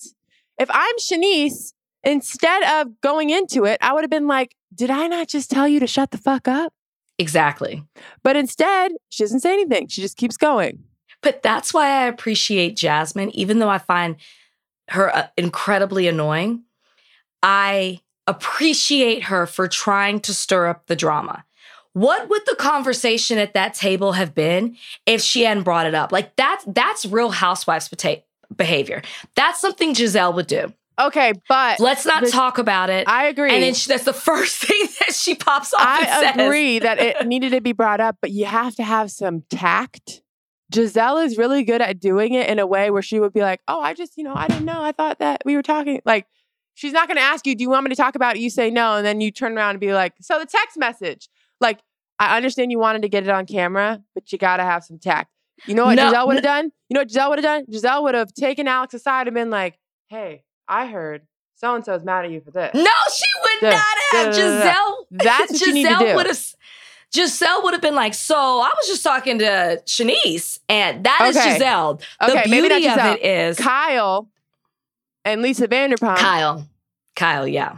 If 0.58 0.70
I'm 0.72 0.96
Shanice, 0.98 1.74
instead 2.04 2.64
of 2.64 3.00
going 3.02 3.30
into 3.30 3.64
it, 3.66 3.78
I 3.82 3.94
would 3.94 4.04
have 4.04 4.12
been 4.12 4.28
like, 4.28 4.56
did 4.74 4.90
I 4.90 5.08
not 5.08 5.30
just 5.30 5.50
tell 5.50 5.68
you 5.68 5.80
to 5.80 5.88
shut 5.88 6.12
the 6.12 6.18
fuck 6.18 6.48
up? 6.48 6.74
Exactly. 7.18 7.84
But 8.24 8.36
instead, 8.36 8.92
she 9.10 9.24
doesn't 9.24 9.42
say 9.42 9.54
anything. 9.54 9.88
She 9.88 10.02
just 10.02 10.18
keeps 10.18 10.38
going. 10.38 10.84
But 11.22 11.44
that's 11.44 11.74
why 11.74 11.88
I 11.88 12.08
appreciate 12.08 12.76
Jasmine, 12.78 13.32
even 13.32 13.60
though 13.60 13.70
I 13.70 13.78
find 13.78 14.16
her 14.90 15.16
uh, 15.16 15.28
incredibly 15.38 16.08
annoying. 16.08 16.64
I 17.44 18.00
appreciate 18.28 19.24
her 19.24 19.46
for 19.46 19.68
trying 19.68 20.20
to 20.22 20.34
stir 20.34 20.68
up 20.68 20.88
the 20.88 20.96
drama. 20.96 21.44
What 21.94 22.30
would 22.30 22.44
the 22.46 22.56
conversation 22.56 23.38
at 23.38 23.54
that 23.56 23.74
table 23.74 24.14
have 24.14 24.36
been 24.36 24.78
if 25.06 25.22
she 25.22 25.44
hadn't 25.44 25.64
brought 25.64 25.88
it 25.88 25.96
up? 25.96 26.12
Like 26.12 26.36
that's 26.36 26.64
that's 26.68 27.06
real 27.06 27.30
housewives 27.32 27.90
behavior. 28.56 29.02
That's 29.36 29.60
something 29.60 29.94
Gizelle 29.94 30.34
would 30.36 30.48
do. 30.48 30.72
Okay, 31.00 31.32
but 31.48 31.80
Let's 31.80 32.06
not 32.06 32.24
the- 32.26 32.30
talk 32.30 32.58
about 32.58 32.90
it. 32.90 33.08
I 33.08 33.28
agree. 33.28 33.52
and 33.54 33.64
then 33.64 33.74
she, 33.74 33.88
that's 33.88 34.04
the 34.04 34.14
first 34.14 34.58
thing 34.66 34.88
that 35.00 35.16
she 35.16 35.34
pops 35.34 35.74
off. 35.74 36.02
and 36.02 36.40
I 36.40 36.44
agree 36.44 36.80
that 36.80 37.00
it 37.00 37.26
needed 37.26 37.52
to 37.54 37.62
be 37.62 37.72
brought 37.72 38.02
up, 38.02 38.18
but 38.22 38.32
you 38.32 38.46
have 38.46 38.76
to 38.76 38.84
have 38.84 39.10
some 39.10 39.44
tact. 39.50 40.22
Gizelle 40.74 41.26
is 41.26 41.38
really 41.38 41.64
good 41.64 41.82
at 41.82 42.00
doing 42.00 42.34
it 42.34 42.50
in 42.50 42.60
a 42.60 42.68
way 42.68 42.92
where 42.92 43.02
she 43.02 43.20
would 43.20 43.34
be 43.34 43.42
like, 43.42 43.62
"Oh, 43.68 43.82
I 43.82 43.94
just, 43.94 44.18
you 44.18 44.24
know, 44.24 44.34
I 44.36 44.48
didn't 44.48 44.66
know. 44.66 44.82
I 44.82 44.92
thought 44.92 45.20
that 45.20 45.42
we 45.46 45.56
were 45.56 45.64
talking." 45.64 46.02
Like, 46.06 46.28
she's 46.76 46.94
not 46.94 47.08
going 47.08 47.18
to 47.18 47.24
ask 47.24 47.48
you, 47.48 47.56
"Do 47.56 47.64
you 47.64 47.70
want 47.70 47.86
me 47.86 47.90
to 47.90 47.96
talk 47.96 48.16
about 48.16 48.36
it?" 48.36 48.40
You 48.42 48.50
say 48.50 48.70
no, 48.70 48.96
and 48.96 49.06
then 49.06 49.20
you 49.22 49.32
turn 49.32 49.58
around 49.58 49.72
and 49.72 49.80
be 49.80 49.94
like, 49.94 50.14
"So 50.22 50.38
the 50.40 50.46
text 50.46 50.78
message." 50.78 51.28
Like, 51.60 51.80
I 52.20 52.38
understand 52.38 52.72
you 52.72 52.80
wanted 52.80 53.02
to 53.02 53.10
get 53.10 53.24
it 53.24 53.30
on 53.30 53.46
camera, 53.46 54.02
but 54.14 54.32
you 54.32 54.38
got 54.38 54.58
to 54.58 54.64
have 54.64 54.84
some 54.84 55.00
tact. 55.00 55.32
You 55.66 55.74
know 55.76 55.86
what 55.86 55.96
No, 55.96 56.12
Gizelle 56.12 56.28
would 56.28 56.36
have 56.36 56.44
no. 56.44 56.50
done? 56.50 56.72
You 56.90 56.94
know 56.94 57.02
what 57.02 57.10
Gizelle 57.10 57.30
would 57.30 57.40
have 57.40 57.44
done? 57.44 57.66
Gizelle 57.74 58.04
would 58.04 58.16
have 58.16 58.34
taken 58.34 58.68
Alex 58.68 58.94
aside 58.94 59.28
and 59.28 59.34
been 59.34 59.50
like, 59.50 59.78
"Hey, 60.08 60.44
I 60.68 60.86
heard 60.88 61.24
so 61.56 61.76
and 61.76 61.84
so's 61.84 62.04
mad 62.06 62.26
at 62.26 62.32
you 62.32 62.42
for 62.42 62.52
this." 62.52 62.74
No, 62.76 62.82
she 62.84 63.26
would 63.44 63.70
not 63.72 63.74
have. 63.74 64.26
da- 64.28 64.32
da- 64.32 64.32
da-. 64.32 64.38
Gizelle. 64.72 64.96
That's 65.12 65.52
what 65.52 65.62
you 65.62 65.74
need 65.74 65.88
to 65.88 65.98
do. 66.00 66.16
Gizelle 67.14 67.64
would 67.64 67.74
have 67.74 67.82
been 67.82 67.96
like, 67.96 68.14
so 68.14 68.36
I 68.36 68.72
was 68.78 68.88
just 68.88 69.04
talking 69.04 69.40
to 69.40 69.82
Shanice, 69.86 70.60
and 70.70 71.04
that 71.06 71.20
is 71.30 71.38
Okay. 71.38 71.58
Gizelle. 71.60 72.02
The 72.20 72.32
Okay, 72.32 72.44
beauty 72.46 72.88
of 72.88 72.98
it 72.98 73.26
is 73.26 73.58
Kyle 73.58 74.30
and 75.26 75.42
Lisa 75.42 75.68
Vanderpump 75.68 76.18
Kyle. 76.18 76.68
Kyle, 77.16 77.48
yeah. 77.48 77.78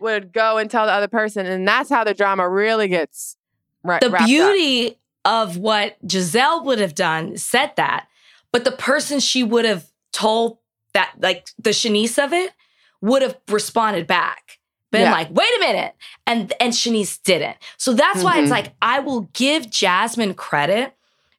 would 0.00 0.32
go 0.32 0.58
and 0.58 0.70
tell 0.70 0.86
the 0.86 0.92
other 0.92 1.08
person, 1.08 1.44
and 1.46 1.66
that's 1.66 1.90
how 1.90 2.04
the 2.04 2.14
drama 2.14 2.48
really 2.48 2.86
gets 2.88 3.36
ra- 3.82 3.98
The 4.00 4.10
wrapped 4.10 4.22
up. 4.22 4.28
beauty 4.28 4.96
of 5.24 5.56
what 5.56 5.96
Gizelle 6.06 6.64
would 6.64 6.78
have 6.78 6.94
done 6.94 7.36
said 7.36 7.72
that, 7.76 8.06
but 8.52 8.64
the 8.64 8.72
person 8.72 9.18
she 9.18 9.42
would 9.42 9.64
have 9.64 9.86
told 10.12 10.58
that, 10.94 11.12
like 11.20 11.48
the 11.58 11.70
Shanice 11.70 12.22
of 12.22 12.32
it, 12.32 12.52
would 13.00 13.22
have 13.22 13.36
responded 13.48 14.06
back. 14.06 14.57
Been 14.90 15.02
Yeah. 15.02 15.12
like, 15.12 15.28
wait 15.30 15.48
a 15.56 15.60
minute. 15.60 15.94
And 16.26 16.52
and 16.60 16.72
Shanice 16.72 17.22
didn't. 17.22 17.56
So 17.76 17.92
that's 17.92 18.22
why 18.22 18.38
it's 18.38 18.48
Mhm. 18.48 18.52
like 18.52 18.72
I 18.80 19.00
will 19.00 19.22
give 19.34 19.68
Jasmine 19.70 20.34
credit 20.34 20.94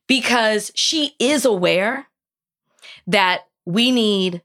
because 0.07 0.71
she 0.75 1.15
is 1.19 1.45
aware 1.45 2.07
that 3.07 3.41
we 3.65 3.91
need 3.91 4.41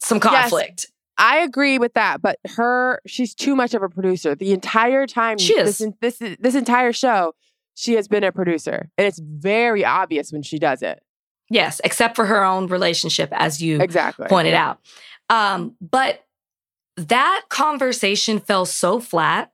some 0.00 0.18
Yes. 0.22 0.22
conflict. 0.50 0.86
I 1.16 1.38
agree 1.38 1.78
with 1.78 1.94
that, 1.94 2.20
but 2.20 2.38
her, 2.56 3.00
she's 3.06 3.34
too 3.34 3.54
much 3.54 3.72
of 3.72 3.82
a 3.82 3.88
producer. 3.88 4.34
The 4.34 4.52
entire 4.52 5.06
time, 5.06 5.38
She 5.38 5.54
is. 5.56 5.78
This, 6.00 6.18
this, 6.18 6.36
this 6.40 6.54
entire 6.56 6.92
show, 6.92 7.34
she 7.76 7.94
has 7.94 8.08
been 8.08 8.24
a 8.24 8.32
producer, 8.32 8.90
and 8.98 9.06
it's 9.06 9.20
very 9.20 9.84
obvious 9.84 10.32
when 10.32 10.42
she 10.42 10.58
does 10.58 10.82
it. 10.82 11.02
Yes, 11.50 11.80
except 11.84 12.16
for 12.16 12.26
her 12.26 12.42
own 12.44 12.66
relationship, 12.66 13.28
as 13.32 13.62
you 13.62 13.80
Exactly. 13.80 14.26
pointed 14.26 14.54
out. 14.54 14.80
Um, 15.30 15.76
but 15.80 16.23
that 16.96 17.42
conversation 17.48 18.38
fell 18.40 18.66
so 18.66 19.00
flat. 19.00 19.52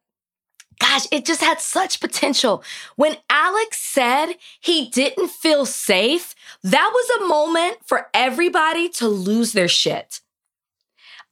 Gosh, 0.79 1.07
it 1.13 1.27
just 1.27 1.43
had 1.43 1.61
such 1.61 2.01
potential. 2.01 2.65
When 2.97 3.17
Alex 3.29 3.79
said 3.79 4.35
he 4.61 4.89
didn't 4.89 5.29
feel 5.31 5.67
safe, 5.67 6.35
that 6.63 6.91
was 6.93 7.21
a 7.23 7.27
moment 7.29 7.79
for 7.85 8.09
everybody 8.15 8.89
to 8.91 9.07
lose 9.09 9.53
their 9.53 9.69
shit. 9.69 10.21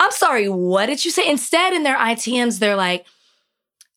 I'm 0.01 0.11
sorry, 0.11 0.49
what 0.49 0.87
did 0.87 1.05
you 1.05 1.11
say? 1.11 1.29
Instead, 1.29 1.73
in 1.73 1.83
their 1.83 1.97
ITMs, 1.97 2.59
they're 2.59 2.77
like, 2.77 3.07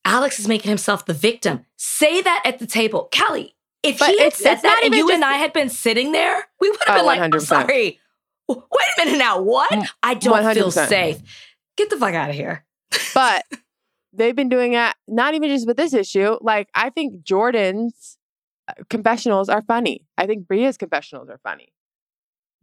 Alex 0.05 0.39
is 0.39 0.47
making 0.47 0.69
himself 0.69 1.05
the 1.05 1.13
victim. 1.13 1.65
Say 1.75 2.21
that 2.21 2.41
at 2.45 2.59
the 2.59 2.65
table. 2.65 3.09
Callie, 3.15 3.53
if 3.83 3.99
But 3.99 4.09
he 4.11 4.19
had 4.23 4.33
said 4.33 4.55
that 4.63 4.81
and 4.85 4.95
you 4.95 5.03
just- 5.03 5.13
and 5.15 5.25
I 5.25 5.33
had 5.35 5.53
been 5.53 5.69
sitting 5.69 6.11
there, 6.11 6.47
we 6.59 6.69
would 6.71 6.79
have 6.87 6.95
Oh, 6.95 6.99
been 6.99 7.05
like, 7.05 7.19
I'm 7.19 7.39
sorry. 7.41 7.99
Wait 8.47 8.57
a 8.57 9.05
minute 9.05 9.17
now. 9.19 9.41
What? 9.41 9.71
I 10.01 10.13
don't 10.15 10.53
feel 10.55 10.69
100%. 10.71 10.87
safe. 10.89 11.17
Get 11.77 11.89
the 11.89 11.97
fuck 11.97 12.13
out 12.13 12.29
of 12.29 12.35
here. 12.35 12.65
But 13.13 13.43
they've 14.13 14.35
been 14.35 14.49
doing 14.49 14.73
it, 14.73 14.93
not 15.07 15.33
even 15.33 15.49
just 15.49 15.67
with 15.67 15.77
this 15.77 15.93
issue. 15.93 16.37
Like, 16.41 16.69
I 16.73 16.89
think 16.89 17.23
Jordan's 17.23 18.17
uh, 18.67 18.73
confessionals 18.89 19.49
are 19.49 19.61
funny. 19.61 20.05
I 20.17 20.25
think 20.27 20.47
Bria's 20.47 20.77
confessionals 20.77 21.29
are 21.29 21.39
funny, 21.43 21.73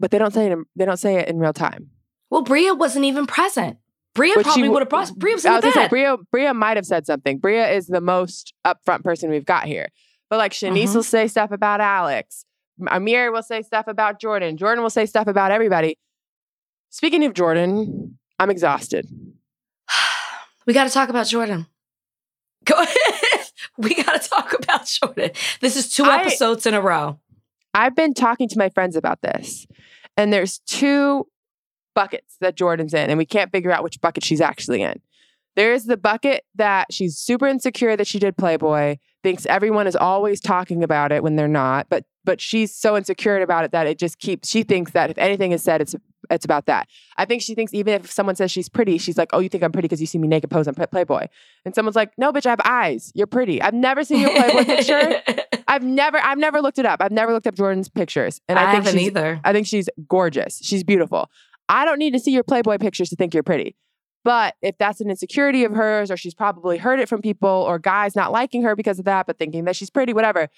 but 0.00 0.10
they 0.10 0.18
don't 0.18 0.32
say 0.32 0.46
it. 0.46 0.52
In, 0.52 0.64
they 0.76 0.84
don't 0.86 0.96
say 0.98 1.16
it 1.16 1.28
in 1.28 1.38
real 1.38 1.52
time. 1.52 1.90
Well, 2.30 2.42
Bria 2.42 2.74
wasn't 2.74 3.04
even 3.04 3.26
present. 3.26 3.78
Bria 4.14 4.34
she 4.34 4.42
probably 4.42 4.68
would 4.68 4.82
have 4.82 4.88
brought. 4.88 5.14
Bria 5.16 5.34
was 5.34 5.44
in 5.44 5.52
the 5.54 5.60
gonna 5.60 5.72
say. 5.72 5.88
Bria. 5.88 6.16
Bria 6.32 6.54
might 6.54 6.76
have 6.76 6.86
said 6.86 7.06
something. 7.06 7.38
Bria 7.38 7.70
is 7.70 7.86
the 7.86 8.00
most 8.00 8.52
upfront 8.66 9.04
person 9.04 9.30
we've 9.30 9.44
got 9.44 9.64
here. 9.66 9.88
But 10.30 10.38
like 10.38 10.52
Shanice 10.52 10.88
Mhm. 10.88 10.94
will 10.96 11.02
say 11.02 11.26
stuff 11.28 11.50
about 11.52 11.80
Alex. 11.80 12.44
Amir 12.90 13.32
will 13.32 13.42
say 13.42 13.62
stuff 13.62 13.86
about 13.86 14.20
Jordan. 14.20 14.56
Jordan 14.56 14.82
will 14.82 14.90
say 14.90 15.06
stuff 15.06 15.26
about 15.26 15.50
everybody. 15.52 15.98
Speaking 16.90 17.24
of 17.24 17.34
Jordan, 17.34 18.18
I'm 18.38 18.50
exhausted. 18.50 19.06
we 20.66 20.72
got 20.72 20.84
to 20.84 20.90
talk 20.90 21.08
about 21.08 21.26
Jordan. 21.26 21.66
Go 22.64 22.74
ahead. 22.74 23.46
we 23.78 23.94
got 23.94 24.20
to 24.20 24.28
talk 24.28 24.52
about 24.52 24.86
Jordan. 24.86 25.30
This 25.60 25.76
is 25.76 25.92
two 25.92 26.04
I- 26.04 26.20
episodes 26.20 26.66
in 26.66 26.74
a 26.74 26.80
row. 26.80 27.18
I've 27.74 27.94
been 27.94 28.14
talking 28.14 28.48
to 28.48 28.58
my 28.58 28.70
friends 28.70 28.96
about 28.96 29.20
this, 29.22 29.66
and 30.16 30.32
there's 30.32 30.58
two 30.60 31.26
buckets 31.94 32.36
that 32.40 32.56
Jordan's 32.56 32.94
in, 32.94 33.10
and 33.10 33.18
we 33.18 33.26
can't 33.26 33.52
figure 33.52 33.70
out 33.70 33.84
which 33.84 34.00
bucket 34.00 34.24
she's 34.24 34.40
actually 34.40 34.82
in. 34.82 35.00
There's 35.54 35.84
the 35.84 35.96
bucket 35.96 36.44
that 36.54 36.92
she's 36.92 37.16
super 37.16 37.46
insecure 37.46 37.96
that 37.96 38.06
she 38.06 38.18
did 38.18 38.36
Playboy, 38.36 38.96
thinks 39.22 39.44
everyone 39.46 39.86
is 39.86 39.96
always 39.96 40.40
talking 40.40 40.82
about 40.82 41.12
it 41.12 41.22
when 41.22 41.36
they're 41.36 41.48
not, 41.48 41.88
but 41.88 42.04
but 42.24 42.40
she's 42.40 42.74
so 42.74 42.96
insecure 42.96 43.40
about 43.40 43.64
it 43.64 43.72
that 43.72 43.86
it 43.86 43.98
just 43.98 44.18
keeps 44.18 44.48
she 44.48 44.62
thinks 44.62 44.92
that 44.92 45.10
if 45.10 45.18
anything 45.18 45.52
is 45.52 45.62
said, 45.62 45.80
it's 45.80 45.94
it's 46.30 46.44
about 46.44 46.66
that. 46.66 46.88
I 47.16 47.24
think 47.24 47.42
she 47.42 47.54
thinks 47.54 47.74
even 47.74 47.94
if 47.94 48.10
someone 48.10 48.36
says 48.36 48.50
she's 48.50 48.68
pretty, 48.68 48.98
she's 48.98 49.16
like, 49.16 49.30
"Oh, 49.32 49.40
you 49.40 49.48
think 49.48 49.62
I'm 49.62 49.72
pretty 49.72 49.86
because 49.86 50.00
you 50.00 50.06
see 50.06 50.18
me 50.18 50.28
naked 50.28 50.50
pose 50.50 50.68
on 50.68 50.74
Playboy," 50.74 51.26
and 51.64 51.74
someone's 51.74 51.96
like, 51.96 52.12
"No, 52.18 52.32
bitch, 52.32 52.46
I 52.46 52.50
have 52.50 52.60
eyes. 52.64 53.12
You're 53.14 53.26
pretty. 53.26 53.60
I've 53.62 53.74
never 53.74 54.04
seen 54.04 54.20
your 54.20 54.30
Playboy 54.30 54.64
picture. 54.64 55.22
I've 55.68 55.82
never, 55.82 56.18
I've 56.18 56.38
never 56.38 56.60
looked 56.60 56.78
it 56.78 56.86
up. 56.86 57.02
I've 57.02 57.12
never 57.12 57.32
looked 57.32 57.46
up 57.46 57.54
Jordan's 57.54 57.88
pictures, 57.88 58.40
and 58.48 58.58
I, 58.58 58.68
I 58.68 58.72
think 58.72 58.84
haven't 58.84 59.00
either. 59.00 59.40
I 59.44 59.52
think 59.52 59.66
she's 59.66 59.88
gorgeous. 60.08 60.60
She's 60.62 60.84
beautiful. 60.84 61.30
I 61.68 61.84
don't 61.84 61.98
need 61.98 62.12
to 62.12 62.18
see 62.18 62.32
your 62.32 62.44
Playboy 62.44 62.78
pictures 62.78 63.10
to 63.10 63.16
think 63.16 63.34
you're 63.34 63.42
pretty. 63.42 63.76
But 64.24 64.56
if 64.62 64.76
that's 64.78 65.00
an 65.00 65.10
insecurity 65.10 65.64
of 65.64 65.72
hers, 65.72 66.10
or 66.10 66.16
she's 66.16 66.34
probably 66.34 66.78
heard 66.78 67.00
it 67.00 67.08
from 67.08 67.22
people, 67.22 67.48
or 67.48 67.78
guys 67.78 68.16
not 68.16 68.32
liking 68.32 68.62
her 68.62 68.74
because 68.74 68.98
of 68.98 69.04
that, 69.04 69.26
but 69.26 69.38
thinking 69.38 69.64
that 69.64 69.76
she's 69.76 69.90
pretty, 69.90 70.12
whatever. 70.12 70.48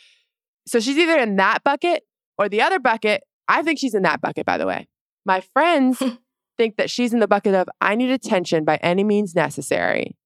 So 0.67 0.81
she's 0.81 0.99
either 0.99 1.19
in 1.19 1.37
that 1.37 1.63
bucket 1.65 2.05
or 2.39 2.49
the 2.49 2.63
other 2.63 2.79
bucket. 2.79 3.23
I 3.49 3.63
think 3.63 3.79
she's 3.79 3.95
in 3.95 4.03
that 4.03 4.21
bucket, 4.21 4.47
by 4.47 4.59
the 4.59 4.67
way. 4.67 4.89
My 5.25 5.41
friends 5.41 6.03
think 6.59 6.77
that 6.77 6.91
she's 6.91 7.13
in 7.13 7.21
the 7.21 7.29
bucket 7.29 7.55
of 7.55 7.69
I 7.81 7.95
need 7.95 8.11
attention 8.11 8.65
by 8.65 8.77
any 8.77 9.05
means 9.05 9.35
necessary. 9.35 10.17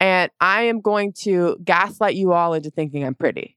And 0.00 0.30
I 0.40 0.62
am 0.62 0.80
going 0.80 1.12
to 1.20 1.56
gaslight 1.64 2.14
you 2.16 2.32
all 2.32 2.54
into 2.54 2.70
thinking 2.70 3.04
I'm 3.04 3.14
pretty 3.14 3.56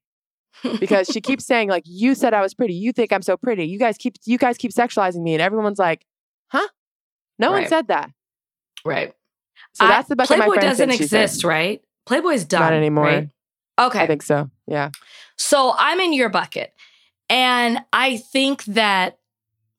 because 0.80 1.08
she 1.08 1.19
keeps 1.19 1.45
saying 1.45 1.69
like 1.69 1.84
you 1.86 2.13
said 2.15 2.34
I 2.34 2.41
was 2.41 2.54
pretty. 2.54 2.74
You 2.76 2.91
think 2.93 3.12
I'm 3.12 3.21
so 3.24 3.36
pretty. 3.36 3.65
You 3.65 3.80
guys 3.80 3.98
keep 3.98 4.15
you 4.26 4.38
guys 4.38 4.58
keep 4.58 4.71
sexualizing 4.71 5.21
me 5.24 5.34
and 5.34 5.41
everyone's 5.41 5.80
like, 5.80 6.06
"Huh? 6.50 6.67
No 7.39 7.52
one 7.52 7.67
said 7.67 7.88
that." 7.88 8.12
right. 8.86 9.13
So 9.74 9.86
I- 9.86 9.89
that's 9.89 10.08
the 10.10 10.15
bucket 10.15 10.38
my 10.38 10.45
Playboy 10.45 10.54
friends 10.62 10.78
doesn't 10.78 10.91
exist, 10.91 11.43
right? 11.43 11.82
Playboy's 12.06 12.45
done. 12.45 12.62
Not 12.62 12.74
anymore. 12.74 13.04
right? 13.06 13.30
Okay. 13.80 14.00
I 14.00 14.08
think 14.08 14.21
so. 14.21 14.50
Yeah. 14.67 14.91
So 15.38 15.74
I'm 15.78 16.00
in 16.00 16.13
your 16.13 16.30
bucket. 16.30 16.74
And 17.30 17.80
I 17.91 18.17
think 18.17 18.63
that 18.65 19.17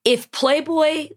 if 0.06 0.30
Playboy, 0.30 1.08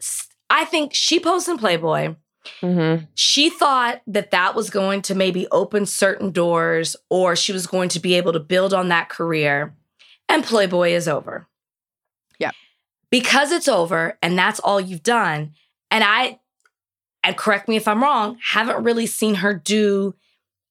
I 0.50 0.66
think 0.66 0.94
she 0.96 1.20
posed 1.20 1.48
in 1.48 1.60
Playboy. 1.60 2.16
Mm-hmm. 2.62 3.06
She 3.14 3.52
thought 3.52 4.02
that 4.08 4.32
that 4.32 4.56
was 4.56 4.72
going 4.72 5.04
to 5.04 5.16
maybe 5.16 5.48
open 5.52 5.86
certain 5.86 6.32
doors 6.32 6.96
or 7.10 7.36
she 7.36 7.54
was 7.54 7.68
going 7.68 7.90
to 7.90 8.00
be 8.00 8.16
able 8.16 8.34
to 8.34 8.40
build 8.40 8.74
on 8.74 8.90
that 8.90 9.08
career. 9.08 9.76
And 10.28 10.44
Playboy 10.44 10.90
is 10.90 11.08
over. 11.08 11.48
Yeah. 12.40 12.52
Because 13.12 13.52
it's 13.52 13.68
over 13.68 14.18
and 14.24 14.38
that's 14.38 14.60
all 14.60 14.82
you've 14.82 15.04
done. 15.04 15.54
And 15.92 16.04
I, 16.04 16.40
and 17.24 17.38
correct 17.38 17.70
me 17.70 17.76
if 17.76 17.88
I'm 17.88 18.02
wrong, 18.02 18.40
haven't 18.44 18.84
really 18.84 19.06
seen 19.06 19.36
her 19.36 19.54
do, 19.54 20.16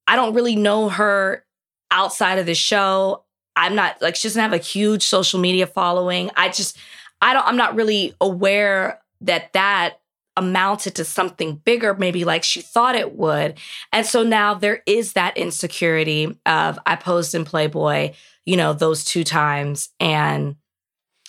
I 0.08 0.16
don't 0.16 0.34
really 0.34 0.56
know 0.56 0.88
her 0.88 1.44
outside 1.92 2.38
of 2.38 2.46
the 2.46 2.54
show. 2.54 3.24
I'm 3.54 3.76
not 3.76 4.02
like, 4.02 4.16
she 4.16 4.26
doesn't 4.26 4.42
have 4.42 4.52
a 4.52 4.58
huge 4.58 5.04
social 5.04 5.38
media 5.38 5.68
following. 5.68 6.30
I 6.36 6.48
just, 6.48 6.78
I 7.20 7.32
don't, 7.32 7.46
I'm 7.46 7.56
not 7.56 7.74
really 7.74 8.14
aware 8.20 9.00
that 9.20 9.52
that 9.52 9.98
amounted 10.36 10.94
to 10.94 11.04
something 11.04 11.56
bigger, 11.56 11.94
maybe 11.94 12.24
like 12.24 12.44
she 12.44 12.60
thought 12.60 12.94
it 12.94 13.16
would. 13.16 13.58
And 13.92 14.06
so 14.06 14.22
now 14.22 14.54
there 14.54 14.82
is 14.86 15.14
that 15.14 15.36
insecurity 15.36 16.38
of 16.46 16.78
I 16.86 16.94
posed 16.94 17.34
in 17.34 17.44
Playboy, 17.44 18.12
you 18.46 18.56
know, 18.56 18.72
those 18.72 19.04
two 19.04 19.24
times. 19.24 19.88
And 19.98 20.54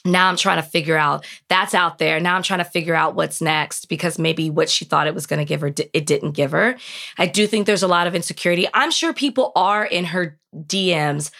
now 0.05 0.29
I'm 0.29 0.37
trying 0.37 0.61
to 0.61 0.69
figure 0.69 0.95
out 0.95 1.25
that's 1.49 1.73
out 1.73 1.97
there. 1.97 2.19
Now 2.19 2.35
I'm 2.35 2.43
trying 2.43 2.59
to 2.59 2.65
figure 2.65 2.95
out 2.95 3.15
what's 3.15 3.41
next 3.41 3.89
because 3.89 4.19
maybe 4.19 4.49
what 4.49 4.69
she 4.69 4.85
thought 4.85 5.07
it 5.07 5.15
was 5.15 5.25
going 5.25 5.39
to 5.39 5.45
give 5.45 5.61
her, 5.61 5.73
it 5.93 6.05
didn't 6.05 6.31
give 6.31 6.51
her. 6.51 6.77
I 7.17 7.25
do 7.25 7.47
think 7.47 7.65
there's 7.65 7.83
a 7.83 7.87
lot 7.87 8.07
of 8.07 8.15
insecurity. 8.15 8.67
I'm 8.73 8.91
sure 8.91 9.11
people 9.11 9.51
are 9.55 9.83
in 9.83 10.05
her 10.05 10.39
DMs 10.55 11.31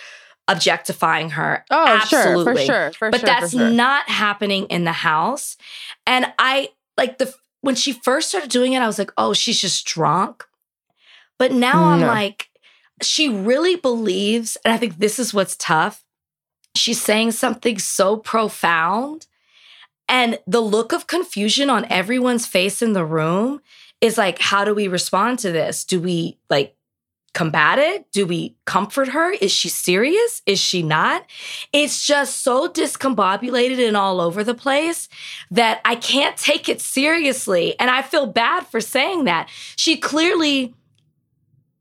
objectifying 0.50 1.30
her. 1.32 1.64
Oh, 1.70 1.86
Absolutely. 1.88 2.44
sure, 2.44 2.54
for 2.54 2.60
sure, 2.62 2.92
for 2.92 2.98
sure, 2.98 3.12
but 3.12 3.20
sure, 3.22 3.28
that's 3.28 3.52
sure. 3.52 3.70
not 3.70 4.10
happening 4.10 4.66
in 4.66 4.84
the 4.84 4.92
house. 4.92 5.56
And 6.06 6.34
I 6.38 6.70
like 6.98 7.20
the 7.20 7.34
when 7.62 7.76
she 7.76 7.94
first 7.94 8.30
started 8.30 8.50
doing 8.50 8.74
it, 8.74 8.82
I 8.82 8.88
was 8.88 9.00
like, 9.00 9.12
oh, 9.18 9.34
she's 9.34 9.62
just 9.62 9.86
drunk. 9.86 10.46
But 11.38 11.52
now 11.54 11.86
I'm 11.86 12.02
like, 12.02 12.50
she 13.02 13.30
really 13.30 13.76
believes, 13.76 14.58
and 14.66 14.74
I 14.74 14.78
think 14.78 14.98
this 14.98 15.20
is 15.20 15.34
what's 15.34 15.56
tough. 15.56 16.04
She's 16.76 17.02
saying 17.02 17.32
something 17.32 17.80
so 17.80 18.18
profound. 18.18 19.28
And 20.08 20.40
the 20.48 20.62
look 20.62 20.92
of 20.92 21.08
confusion 21.08 21.70
on 21.70 21.86
everyone's 21.86 22.46
face 22.46 22.82
in 22.82 22.94
the 22.94 23.06
room 23.06 23.62
is 24.02 24.18
like, 24.18 24.40
how 24.40 24.66
do 24.66 24.74
we 24.74 24.88
respond 24.88 25.40
to 25.40 25.52
this? 25.52 25.84
Do 25.84 26.02
we 26.02 26.38
like 26.50 26.76
combat 27.34 27.80
it? 27.80 28.12
Do 28.12 28.26
we 28.26 28.56
comfort 28.66 29.10
her? 29.10 29.32
Is 29.32 29.52
she 29.52 29.70
serious? 29.70 30.42
Is 30.46 30.60
she 30.60 30.82
not? 30.84 31.26
It's 31.72 32.06
just 32.06 32.42
so 32.44 32.68
discombobulated 32.68 33.86
and 33.88 33.96
all 33.96 34.20
over 34.20 34.44
the 34.44 34.54
place 34.56 35.08
that 35.52 35.82
I 35.86 35.96
can't 35.96 36.36
take 36.38 36.68
it 36.70 36.82
seriously. 36.82 37.80
And 37.80 37.90
I 37.90 38.02
feel 38.02 38.26
bad 38.26 38.66
for 38.68 38.82
saying 38.82 39.26
that. 39.26 39.50
She 39.76 39.98
clearly 39.98 40.74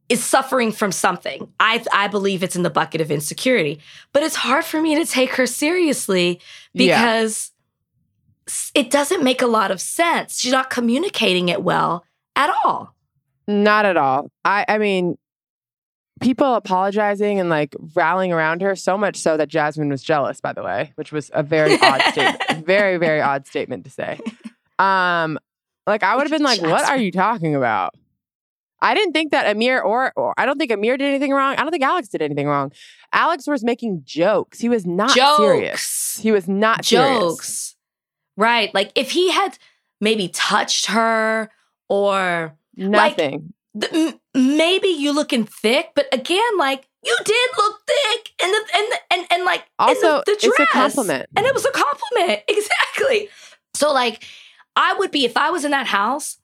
is 0.08 0.24
suffering 0.24 0.72
from 0.72 0.90
something. 0.92 1.52
I 1.60 1.84
I 1.92 2.08
believe 2.08 2.42
it's 2.42 2.56
in 2.56 2.62
the 2.62 2.70
bucket 2.70 3.00
of 3.00 3.10
insecurity. 3.10 3.80
But 4.12 4.22
it's 4.22 4.36
hard 4.36 4.64
for 4.64 4.80
me 4.80 4.94
to 4.96 5.04
take 5.04 5.34
her 5.34 5.46
seriously 5.46 6.40
because 6.74 7.52
s- 8.46 8.70
it 8.74 8.90
doesn't 8.90 9.22
make 9.22 9.42
a 9.42 9.46
lot 9.46 9.70
of 9.70 9.80
sense. 9.80 10.40
She's 10.40 10.52
not 10.52 10.70
communicating 10.70 11.48
it 11.50 11.62
well 11.62 12.04
at 12.36 12.50
all. 12.64 12.94
Not 13.46 13.84
at 13.84 13.96
all. 13.98 14.30
I 14.46 14.64
I 14.66 14.78
mean, 14.78 15.18
people 16.20 16.54
apologizing 16.54 17.38
and 17.40 17.48
like 17.48 17.74
rallying 17.94 18.32
around 18.32 18.62
her 18.62 18.74
so 18.76 18.96
much 18.98 19.16
so 19.16 19.36
that 19.36 19.48
Jasmine 19.48 19.88
was 19.88 20.02
jealous, 20.02 20.40
by 20.40 20.52
the 20.52 20.62
way, 20.62 20.92
which 20.96 21.12
was 21.12 21.30
a 21.34 21.42
very 21.42 21.78
odd 21.80 22.02
statement. 22.12 22.66
Very, 22.66 22.98
very 22.98 23.20
odd 23.22 23.46
statement 23.46 23.84
to 23.84 23.90
say. 23.90 24.20
Um, 24.78 25.38
like 25.86 26.02
I 26.02 26.16
would 26.16 26.22
have 26.22 26.30
been 26.30 26.42
like, 26.42 26.60
what 26.60 26.84
are 26.84 26.98
you 26.98 27.10
talking 27.10 27.54
about? 27.54 27.94
I 28.80 28.94
didn't 28.94 29.12
think 29.12 29.32
that 29.32 29.46
Amir 29.46 29.80
or, 29.80 30.12
or 30.16 30.34
I 30.36 30.44
don't 30.44 30.58
think 30.58 30.70
Amir 30.70 30.96
did 30.98 31.06
anything 31.06 31.32
wrong. 31.32 31.54
I 31.56 31.62
don't 31.62 31.70
think 31.70 31.82
Alex 31.82 32.08
did 32.08 32.20
anything 32.22 32.46
wrong. 32.46 32.72
Alex 33.12 33.46
was 33.46 33.64
making 33.64 34.02
jokes. 34.04 34.60
He 34.60 34.68
was 34.68 34.86
not 34.86 35.10
serious. 35.12 36.18
He 36.20 36.30
was 36.30 36.46
not 36.46 36.84
serious. 36.84 37.18
jokes. 37.18 37.76
Right. 38.36 38.72
Like 38.74 38.92
if 38.94 39.12
he 39.12 39.30
had 39.32 39.58
maybe 40.00 40.28
touched 40.28 40.86
her 40.86 41.50
or 41.88 42.54
Nothing. 42.76 43.30
th- 43.40 43.42
maybe 44.34 44.88
you 44.88 45.12
looking 45.12 45.44
thick, 45.44 45.90
but 45.94 46.06
again, 46.12 46.58
like 46.58 46.86
you 47.04 47.16
did 47.24 47.48
look 47.56 47.80
thick 47.86 48.30
and 48.42 48.52
the 48.52 48.64
and 48.76 48.86
the, 48.92 48.96
and 49.14 49.26
and 49.32 49.44
like 49.44 49.60
in 49.60 49.66
Also, 49.78 50.00
the, 50.18 50.22
the 50.26 50.32
it's 50.32 50.44
a 50.44 50.48
dress. 50.56 50.68
compliment. 50.72 51.26
and 51.36 51.46
it 51.46 51.54
was 51.54 51.64
a 51.64 51.70
compliment 51.70 52.42
exactly. 52.48 53.28
So 53.74 53.92
like, 53.92 54.24
I 54.76 54.94
would 54.94 55.10
be 55.10 55.24
if 55.24 55.36
I 55.36 55.50
was 55.50 55.64
in 55.64 55.70
that 55.72 55.86
house 55.86 56.38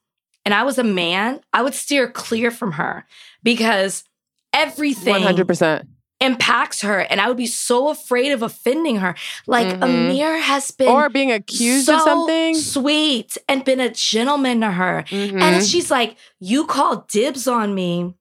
and 0.44 0.54
I 0.54 0.62
was 0.62 0.78
a 0.78 0.84
man, 0.84 1.40
I 1.52 1.62
would 1.62 1.74
steer 1.74 2.08
clear 2.10 2.50
from 2.50 2.72
her 2.72 3.06
because 3.42 4.04
everything 4.52 5.10
One 5.12 5.22
hundred 5.22 5.48
percent. 5.48 5.88
Impacts 6.24 6.80
her, 6.82 7.00
and 7.00 7.20
I 7.20 7.28
would 7.28 7.36
be 7.36 7.46
so 7.46 7.88
afraid 7.88 8.32
of 8.32 8.42
offending 8.42 8.96
her. 8.96 9.14
Like 9.46 9.66
Mhm. 9.68 9.82
Amir 9.82 10.38
has 10.40 10.70
been 10.70 10.88
Or 10.88 11.08
being 11.08 11.30
accused 11.30 11.86
so 11.86 11.96
of 11.96 12.00
something. 12.02 12.54
sweet 12.54 13.36
and 13.48 13.64
been 13.64 13.80
a 13.80 13.90
gentleman 13.90 14.60
to 14.62 14.70
her. 14.72 15.04
Mhm. 15.08 15.40
And 15.42 15.64
she's 15.66 15.90
like, 15.90 16.16
You 16.40 16.66
called 16.66 17.08
dibs 17.08 17.46
on 17.48 17.74
me 17.74 18.14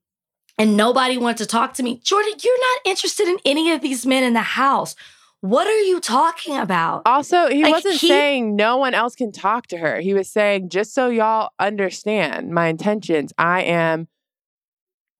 and 0.57 0.77
nobody 0.77 1.17
wanted 1.17 1.37
to 1.39 1.45
talk 1.45 1.73
to 1.75 1.83
me. 1.83 1.99
Jordan, 2.03 2.33
you're 2.43 2.59
not 2.59 2.81
interested 2.91 3.27
in 3.27 3.37
any 3.45 3.71
of 3.71 3.81
these 3.81 4.05
men 4.05 4.23
in 4.23 4.33
the 4.33 4.41
house. 4.41 4.95
What 5.41 5.67
are 5.67 5.81
you 5.81 5.99
talking 5.99 6.55
about? 6.57 7.01
Also, 7.05 7.49
he 7.49 7.63
Like, 7.63 7.73
wasn't 7.73 7.95
he- 7.95 8.07
saying 8.07 8.55
no 8.55 8.77
one 8.77 8.93
else 8.93 9.13
can 9.13 9.33
talk 9.33 9.67
to 9.67 9.77
her. 9.77 9.99
He 9.99 10.13
was 10.13 10.31
saying, 10.31 10.69
just 10.69 10.93
so 10.93 11.09
y'all 11.09 11.49
understand 11.59 12.51
my 12.51 12.67
intentions, 12.67 13.33
I 13.37 13.63
am 13.63 14.07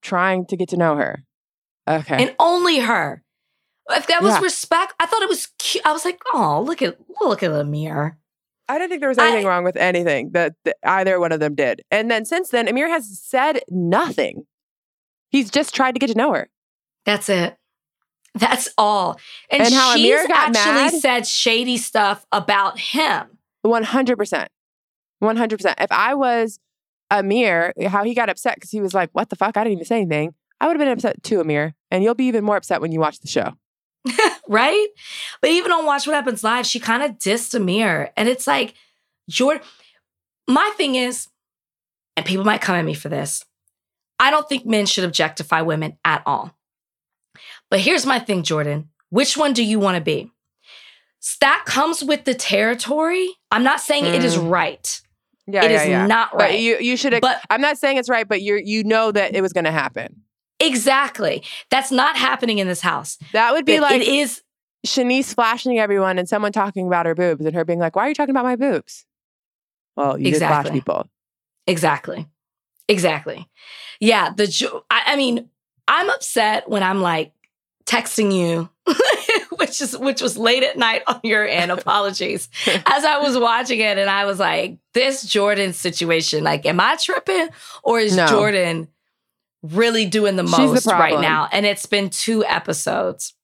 trying 0.00 0.46
to 0.46 0.56
get 0.56 0.68
to 0.70 0.76
know 0.78 0.96
her. 0.96 1.24
Okay. 1.88 2.22
And 2.22 2.34
only 2.38 2.78
her. 2.80 3.22
If 3.90 4.06
that 4.06 4.22
was 4.22 4.34
Yeah. 4.34 4.40
respect, 4.40 4.94
I 4.98 5.06
thought 5.06 5.22
it 5.22 5.28
was 5.28 5.48
cute. 5.58 5.84
I 5.86 5.92
was 5.92 6.04
like, 6.04 6.18
oh, 6.32 6.62
look 6.66 6.80
at 6.82 6.96
look 7.20 7.42
at 7.42 7.50
Amir. 7.52 8.18
I 8.66 8.78
didn't 8.78 8.88
think 8.90 9.00
there 9.00 9.10
was 9.10 9.18
anything 9.18 9.44
I- 9.46 9.48
wrong 9.50 9.64
with 9.64 9.76
anything 9.76 10.30
that, 10.32 10.54
that 10.64 10.76
either 10.82 11.20
one 11.20 11.32
of 11.32 11.40
them 11.40 11.54
did. 11.54 11.82
And 11.90 12.10
then 12.10 12.24
since 12.24 12.48
then, 12.48 12.66
Amir 12.66 12.88
has 12.88 13.20
said 13.22 13.60
nothing. 13.68 14.46
He's 15.28 15.50
just 15.50 15.74
tried 15.74 15.92
to 15.92 15.98
get 15.98 16.06
to 16.06 16.14
know 16.16 16.32
her. 16.32 16.48
That's 17.04 17.28
it. 17.28 17.58
That's 18.34 18.70
all. 18.78 19.20
And, 19.50 19.62
And 19.62 19.74
how 19.74 19.94
she's 19.94 20.06
Amir 20.06 20.28
got 20.28 20.56
actually 20.56 20.74
mad? 20.74 20.94
said 20.94 21.26
shady 21.26 21.76
stuff 21.76 22.24
about 22.32 22.78
him. 22.78 23.36
100%. 23.66 24.46
100%. 25.22 25.74
If 25.78 25.92
I 25.92 26.14
was 26.14 26.58
Amir, 27.10 27.72
how 27.86 28.02
he 28.04 28.14
got 28.14 28.30
upset 28.30 28.54
because 28.56 28.70
he 28.70 28.80
was 28.80 28.94
like, 28.94 29.10
what 29.12 29.28
the 29.30 29.36
fuck? 29.36 29.56
I 29.56 29.64
didn't 29.64 29.74
even 29.74 29.84
say 29.84 29.96
anything. 30.00 30.34
I 30.64 30.66
would 30.66 30.76
have 30.76 30.86
been 30.86 30.92
upset 30.92 31.22
too, 31.22 31.40
Amir. 31.40 31.74
And 31.90 32.02
you'll 32.02 32.14
be 32.14 32.24
even 32.24 32.42
more 32.42 32.56
upset 32.56 32.80
when 32.80 32.90
you 32.90 32.98
watch 32.98 33.20
the 33.20 33.28
show. 33.28 33.52
right? 34.48 34.86
But 35.42 35.50
even 35.50 35.72
on 35.72 35.84
Watch 35.84 36.06
What 36.06 36.14
Happens 36.16 36.42
Live, 36.42 36.64
she 36.64 36.80
kind 36.80 37.02
of 37.02 37.18
dissed 37.18 37.54
Amir. 37.54 38.12
And 38.16 38.30
it's 38.30 38.46
like, 38.46 38.72
Jordan, 39.28 39.62
my 40.48 40.70
thing 40.78 40.94
is, 40.94 41.28
and 42.16 42.24
people 42.24 42.46
might 42.46 42.62
come 42.62 42.76
at 42.76 42.84
me 42.84 42.94
for 42.94 43.10
this, 43.10 43.44
I 44.18 44.30
don't 44.30 44.48
think 44.48 44.64
men 44.64 44.86
should 44.86 45.04
objectify 45.04 45.60
women 45.60 45.98
at 46.02 46.22
all. 46.24 46.56
But 47.70 47.80
here's 47.80 48.06
my 48.06 48.18
thing, 48.18 48.42
Jordan. 48.42 48.88
Which 49.10 49.36
one 49.36 49.52
do 49.52 49.62
you 49.62 49.78
want 49.78 49.96
to 49.96 50.00
be? 50.02 50.30
That 51.42 51.64
comes 51.66 52.02
with 52.02 52.24
the 52.24 52.34
territory. 52.34 53.28
I'm 53.50 53.64
not 53.64 53.80
saying 53.80 54.06
it 54.06 54.24
is 54.24 54.36
Mm. 54.38 54.50
right. 54.50 55.00
Yeah, 55.46 55.64
It 55.64 55.70
yeah, 55.72 55.82
is 55.82 55.88
yeah. 55.88 56.06
not 56.06 56.30
But 56.32 56.38
right. 56.40 56.58
you 56.58 56.78
you 56.78 56.96
should. 56.96 57.20
But- 57.20 57.40
I'm 57.50 57.60
not 57.60 57.76
saying 57.76 57.98
it's 57.98 58.08
right, 58.08 58.26
but 58.26 58.40
you 58.40 58.56
you 58.64 58.82
know 58.82 59.12
that 59.12 59.34
it 59.34 59.42
was 59.42 59.52
going 59.52 59.64
to 59.64 59.70
happen. 59.70 60.22
Exactly. 60.60 61.42
That's 61.70 61.90
not 61.90 62.16
happening 62.16 62.58
in 62.58 62.66
this 62.68 62.80
house. 62.80 63.18
That 63.32 63.52
would 63.52 63.64
be 63.64 63.74
But 63.76 63.82
like 63.82 64.00
it 64.02 64.08
is 64.08 64.42
Shanice 64.86 65.34
flashing 65.34 65.78
everyone 65.78 66.18
and 66.18 66.28
someone 66.28 66.52
talking 66.52 66.86
about 66.86 67.06
her 67.06 67.14
boobs 67.14 67.44
and 67.44 67.54
her 67.54 67.64
being 67.64 67.78
like, 67.78 67.96
"Why 67.96 68.04
are 68.06 68.08
you 68.08 68.14
talking 68.14 68.34
about 68.34 68.44
my 68.44 68.56
boobs?" 68.56 69.04
Well, 69.96 70.18
you 70.18 70.28
Exactly. 70.28 70.70
flash 70.70 70.72
people. 70.74 71.08
Exactly. 71.66 72.26
Exactly. 72.88 73.48
Yeah. 74.00 74.30
The 74.34 74.46
jo- 74.46 74.84
I, 74.90 75.02
I 75.08 75.16
mean, 75.16 75.48
I'm 75.88 76.10
upset 76.10 76.68
when 76.68 76.82
I'm 76.82 77.00
like 77.00 77.32
texting 77.86 78.32
you, 78.34 78.68
which 79.56 79.80
is 79.80 79.96
which 79.96 80.20
was 80.20 80.36
late 80.36 80.62
at 80.62 80.76
night 80.76 81.02
on 81.06 81.20
your 81.22 81.46
end. 81.46 81.70
Apologies. 81.72 82.48
As 82.86 83.04
I 83.04 83.18
was 83.18 83.38
watching 83.38 83.80
it, 83.80 83.98
and 83.98 84.10
I 84.10 84.24
was 84.26 84.38
like, 84.38 84.78
this 84.92 85.22
Jordan 85.22 85.72
situation, 85.72 86.44
like, 86.44 86.66
am 86.66 86.80
I 86.80 86.96
tripping 86.96 87.48
or 87.82 87.98
is 88.00 88.16
No. 88.16 88.26
Jordan 88.26 88.88
really 89.72 90.06
doing 90.06 90.36
the 90.36 90.46
She's 90.46 90.56
the 90.56 90.66
most 90.66 90.86
right 90.86 91.20
now? 91.20 91.48
And 91.50 91.66
it's 91.66 91.86
been 91.86 92.10
two 92.10 92.44
episodes. 92.44 93.34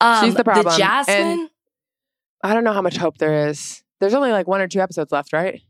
Um, 0.00 0.24
She's 0.24 0.34
the 0.34 0.44
problem. 0.44 0.68
And- 0.68 0.78
Jasmine, 0.78 1.50
I 2.42 2.54
don't 2.54 2.64
know 2.64 2.72
how 2.72 2.82
much 2.82 2.96
hope 2.96 3.18
there 3.18 3.48
is. 3.48 3.82
There's 4.00 4.14
only 4.14 4.30
like 4.30 4.46
one 4.46 4.60
or 4.60 4.68
two 4.68 4.80
episodes 4.80 5.12
left, 5.12 5.32
right? 5.32 5.60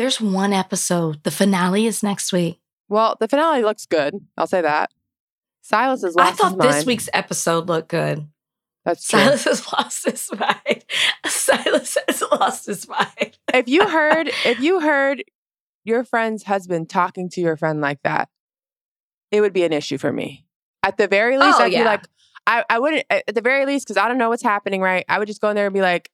there's 0.00 0.18
one 0.18 0.54
episode. 0.54 1.22
The 1.24 1.30
finale 1.30 1.86
is 1.86 2.02
next 2.02 2.32
week. 2.32 2.58
Well, 2.88 3.18
the 3.20 3.28
finale 3.28 3.62
looks 3.62 3.84
good. 3.84 4.14
I'll 4.38 4.46
say 4.46 4.62
that. 4.62 4.90
Silas 5.60 6.02
is 6.02 6.14
lost. 6.14 6.32
I 6.32 6.34
thought 6.48 6.64
his 6.64 6.76
this 6.76 6.86
week's 6.86 7.08
episode 7.12 7.68
looked 7.68 7.88
good. 7.90 8.26
That's 8.86 9.06
true. 9.06 9.20
Silas 9.20 9.44
has 9.44 9.72
lost 9.72 10.04
his 10.06 10.30
mind. 10.38 10.84
Silas 11.26 11.98
has 12.08 12.22
lost 12.32 12.64
his 12.66 12.88
mind. 12.88 13.36
if 13.52 13.68
you 13.68 13.86
heard 13.86 14.28
if 14.46 14.58
you 14.60 14.80
heard 14.80 15.22
your 15.84 16.02
friend's 16.02 16.44
husband 16.44 16.88
talking 16.88 17.28
to 17.30 17.42
your 17.42 17.58
friend 17.58 17.82
like 17.82 18.00
that, 18.02 18.30
it 19.30 19.40
would 19.40 19.52
be 19.52 19.64
an 19.64 19.72
issue 19.72 19.98
for 19.98 20.12
me. 20.12 20.44
At 20.82 20.96
the 20.96 21.06
very 21.08 21.38
least, 21.38 21.58
Oh, 21.60 21.64
I'd 21.64 21.72
yeah. 21.72 21.80
be 21.80 21.84
like, 21.84 22.04
I, 22.46 22.64
I 22.70 22.78
wouldn't 22.78 23.04
at 23.10 23.34
the 23.34 23.40
very 23.42 23.66
least, 23.66 23.86
because 23.86 23.96
I 23.96 24.08
don't 24.08 24.18
know 24.18 24.28
what's 24.30 24.42
happening, 24.42 24.80
right? 24.80 25.04
I 25.08 25.18
would 25.18 25.28
just 25.28 25.40
go 25.40 25.50
in 25.50 25.56
there 25.56 25.66
and 25.66 25.74
be 25.74 25.82
like, 25.82 26.10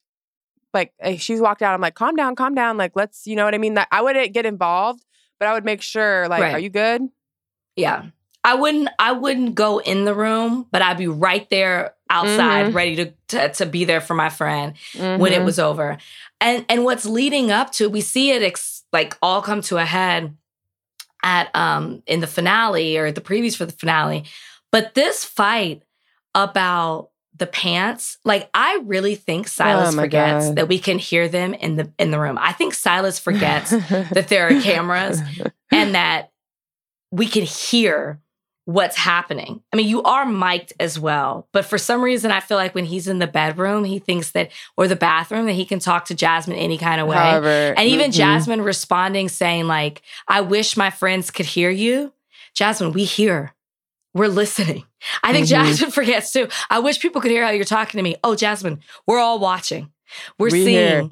like 0.73 0.93
if 0.99 1.21
she's 1.21 1.39
walked 1.39 1.61
out, 1.61 1.73
I'm 1.73 1.81
like, 1.81 1.95
calm 1.95 2.15
down, 2.15 2.35
calm 2.35 2.53
down. 2.53 2.77
Like, 2.77 2.91
let's, 2.95 3.25
you 3.25 3.35
know 3.35 3.45
what 3.45 3.55
I 3.55 3.57
mean? 3.57 3.75
That 3.75 3.87
I 3.91 4.01
wouldn't 4.01 4.33
get 4.33 4.45
involved, 4.45 5.03
but 5.39 5.47
I 5.47 5.53
would 5.53 5.65
make 5.65 5.81
sure, 5.81 6.27
like, 6.27 6.41
Right. 6.41 6.53
are 6.53 6.59
you 6.59 6.69
good? 6.69 7.03
Yeah. 7.75 8.07
I 8.43 8.53
wouldn't 8.55 8.87
I 8.97 9.11
wouldn't 9.11 9.55
go 9.55 9.79
in 9.79 10.05
the 10.05 10.13
room, 10.13 10.67
but 10.71 10.81
I'd 10.81 10.97
be 10.97 11.07
right 11.07 11.49
there 11.49 11.95
outside 12.09 12.67
Mhm. 12.67 12.73
ready 12.73 12.95
to, 12.97 13.13
to 13.29 13.49
to 13.53 13.65
be 13.65 13.83
there 13.83 13.99
for 13.99 14.13
my 14.13 14.29
friend 14.29 14.73
when 14.95 15.33
it 15.33 15.41
Mhm. 15.41 15.45
was 15.45 15.59
over. 15.59 15.97
And 16.39 16.65
and 16.69 16.85
what's 16.85 17.05
leading 17.05 17.51
up 17.51 17.71
to 17.73 17.89
we 17.89 17.99
see 17.99 18.31
it 18.31 18.41
ex- 18.43 18.83
like 18.93 19.17
all 19.21 19.41
come 19.41 19.59
to 19.63 19.77
a 19.77 19.83
head 19.85 20.37
at 21.27 21.53
um 21.55 22.01
in 22.07 22.21
the 22.21 22.27
finale 22.27 22.97
or 22.97 23.11
the 23.11 23.21
previews 23.21 23.55
for 23.55 23.65
the 23.65 23.73
finale. 23.73 24.23
But 24.71 24.93
this 24.93 25.25
fight 25.25 25.83
about 26.33 27.09
the 27.35 27.47
pants, 27.47 28.17
like 28.25 28.49
I 28.53 28.79
really 28.85 29.15
think 29.15 29.47
Silas 29.47 29.93
Oh 29.93 29.99
forgets 29.99 30.47
God. 30.47 30.55
that 30.55 30.67
we 30.67 30.79
can 30.79 30.97
hear 30.97 31.27
them 31.27 31.53
in 31.53 31.75
the 31.75 31.91
in 31.99 32.11
the 32.11 32.19
room. 32.19 32.37
I 32.39 32.53
think 32.53 32.73
Silas 32.73 33.19
forgets 33.19 33.71
that 33.71 34.27
there 34.29 34.47
are 34.47 34.61
cameras 34.71 35.21
and 35.71 35.93
that 35.95 36.31
we 37.11 37.27
can 37.27 37.43
hear 37.43 38.19
what's 38.67 38.97
happening. 38.97 39.61
I 39.71 39.77
mean, 39.77 39.87
you 39.87 40.03
are 40.03 40.25
mic'd 40.25 40.73
as 40.77 40.99
well, 40.99 41.47
but 41.53 41.63
for 41.63 41.77
some 41.77 42.01
reason, 42.01 42.31
I 42.31 42.41
feel 42.41 42.57
like 42.57 42.75
when 42.75 42.83
he's 42.83 43.07
in 43.07 43.19
the 43.19 43.25
bedroom, 43.27 43.85
he 43.85 43.97
thinks 43.97 44.31
that, 44.31 44.51
or 44.75 44.89
the 44.89 44.95
bathroom, 44.97 45.45
that 45.45 45.53
he 45.53 45.63
can 45.63 45.79
talk 45.79 46.03
to 46.05 46.13
Jasmine 46.13 46.57
any 46.57 46.77
kind 46.77 46.99
of 46.99 47.07
way. 47.07 47.15
However, 47.15 47.73
and 47.77 47.87
even 47.87 48.11
mhm. 48.11 48.15
Jasmine 48.15 48.61
responding, 48.61 49.29
saying, 49.29 49.67
like, 49.67 50.01
I 50.27 50.41
wish 50.41 50.75
my 50.75 50.89
friends 50.89 51.31
could 51.31 51.45
hear 51.45 51.69
you. 51.69 52.11
Jasmine, 52.55 52.91
we 52.91 53.05
hear. 53.05 53.53
We're 54.13 54.27
listening. 54.27 54.83
I 55.23 55.31
think 55.31 55.45
Mhm. 55.45 55.51
Jasmine 55.51 55.91
forgets 55.99 56.33
too. 56.33 56.49
I 56.69 56.79
wish 56.79 56.99
people 56.99 57.21
could 57.21 57.31
hear 57.31 57.45
how 57.45 57.51
you're 57.51 57.63
talking 57.63 57.99
to 57.99 58.03
me. 58.03 58.17
Oh, 58.21 58.35
Jasmine, 58.35 58.81
we're 59.05 59.19
all 59.19 59.39
watching. 59.39 59.91
We're 60.37 60.51
We 60.51 60.65
seeing. 60.65 60.67
hear. 60.67 61.09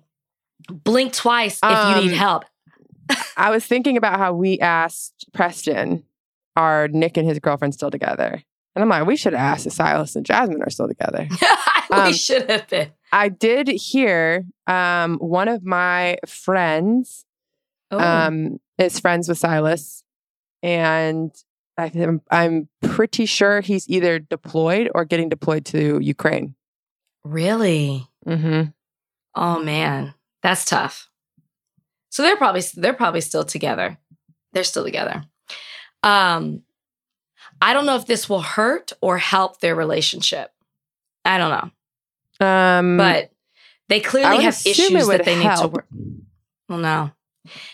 Blink 0.84 1.14
twice 1.14 1.60
if 1.64 1.70
you 1.96 2.02
need 2.04 2.12
Um, 2.12 2.18
help. 2.18 2.46
I 3.38 3.50
was 3.52 3.66
thinking 3.66 3.96
about 3.96 4.18
how 4.20 4.34
we 4.34 4.60
asked 4.60 5.26
Preston, 5.34 6.04
are 6.56 6.88
Nick 6.88 7.18
and 7.18 7.28
his 7.28 7.40
girlfriend 7.40 7.74
still 7.74 7.92
together? 7.92 8.42
And 8.76 8.84
I'm 8.84 8.90
like, 8.90 9.06
we 9.08 9.16
should 9.16 9.34
have 9.34 9.42
asked 9.42 9.66
if 9.68 9.74
Silas 9.74 10.16
and 10.16 10.26
Jasmine 10.26 10.62
are 10.62 10.70
still 10.70 10.88
together. 10.88 11.28
we 11.90 11.96
um, 11.98 12.14
should 12.14 12.50
have 12.50 12.68
been. 12.68 12.92
I 13.12 13.30
did 13.30 13.68
hear 13.70 14.44
um, 14.68 15.18
one 15.20 15.48
of 15.48 15.64
my 15.64 16.18
friends 16.28 17.26
Oh. 17.92 18.00
um, 18.00 18.60
is 18.80 19.00
friends 19.00 19.30
with 19.30 19.38
Silas, 19.38 20.04
and 20.64 21.32
I 21.78 21.90
think 21.90 22.24
I'm 22.32 22.68
pretty 22.82 23.28
sure 23.28 23.62
he's 23.62 23.88
either 23.88 24.18
deployed 24.18 24.90
or 24.96 25.06
getting 25.06 25.30
deployed 25.30 25.66
to 25.68 26.00
Ukraine. 26.00 26.56
really? 27.24 28.08
Mm-hmm. 28.28 28.70
Oh 29.36 29.62
man, 29.64 30.16
that's 30.42 30.66
tough. 30.66 31.10
So 32.10 32.24
they're 32.24 32.38
probably 32.38 32.64
they're 32.76 32.94
probably 32.94 33.22
still 33.22 33.44
together. 33.46 33.98
They're 34.54 34.64
still 34.64 34.84
together. 34.84 35.24
Um, 36.06 36.62
I 37.62 37.74
don't 37.74 37.86
know 37.86 37.96
if 37.96 38.06
this 38.06 38.30
will 38.30 38.42
hurt 38.42 38.94
or 39.02 39.18
help 39.18 39.60
their 39.60 39.76
relationship. 39.76 40.52
I 41.24 41.38
don't 41.38 41.72
know, 42.40 42.46
Um, 42.46 42.98
but 42.98 43.32
they 43.90 44.00
clearly 44.00 44.44
have 44.44 44.62
issues 44.66 45.08
that 45.08 45.26
they 45.26 45.36
need 45.38 45.56
to 45.58 45.68
work. 45.68 45.88
Well, 46.70 46.80
no, 46.80 47.12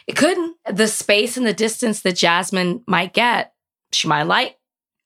it 0.07 0.15
couldn't. 0.15 0.55
The 0.71 0.87
space 0.87 1.35
and 1.37 1.45
the 1.45 1.53
distance 1.53 2.01
that 2.01 2.15
Jasmine 2.15 2.83
might 2.87 3.13
get, 3.13 3.53
she 3.91 4.07
might 4.07 4.23
like. 4.23 4.57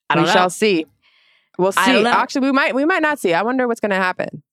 I 0.10 0.16
don't 0.16 0.24
we 0.24 0.28
know. 0.28 0.34
shall 0.34 0.50
see. 0.50 0.86
We'll 1.58 1.72
see. 1.72 2.06
Actually, 2.06 2.48
we 2.48 2.52
might 2.52 2.76
we 2.76 2.86
might 2.86 3.02
not 3.02 3.18
see. 3.20 3.34
I 3.34 3.42
wonder 3.42 3.68
what's 3.68 3.80
going 3.80 3.90
to 3.92 3.96
happen 3.96 4.44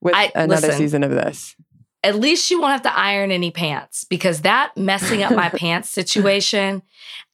with 0.00 0.14
I- 0.14 0.30
another 0.34 0.68
listen. 0.68 0.78
season 0.78 1.02
of 1.02 1.10
this. 1.10 1.56
at 2.04 2.14
least 2.16 2.46
she 2.46 2.54
won't 2.54 2.70
have 2.72 2.82
to 2.82 2.96
iron 2.96 3.30
any 3.32 3.50
pants 3.50 4.04
because 4.04 4.42
that 4.42 4.76
messing 4.76 5.22
up 5.22 5.32
my 5.34 5.48
pants 5.56 5.88
situation 5.90 6.82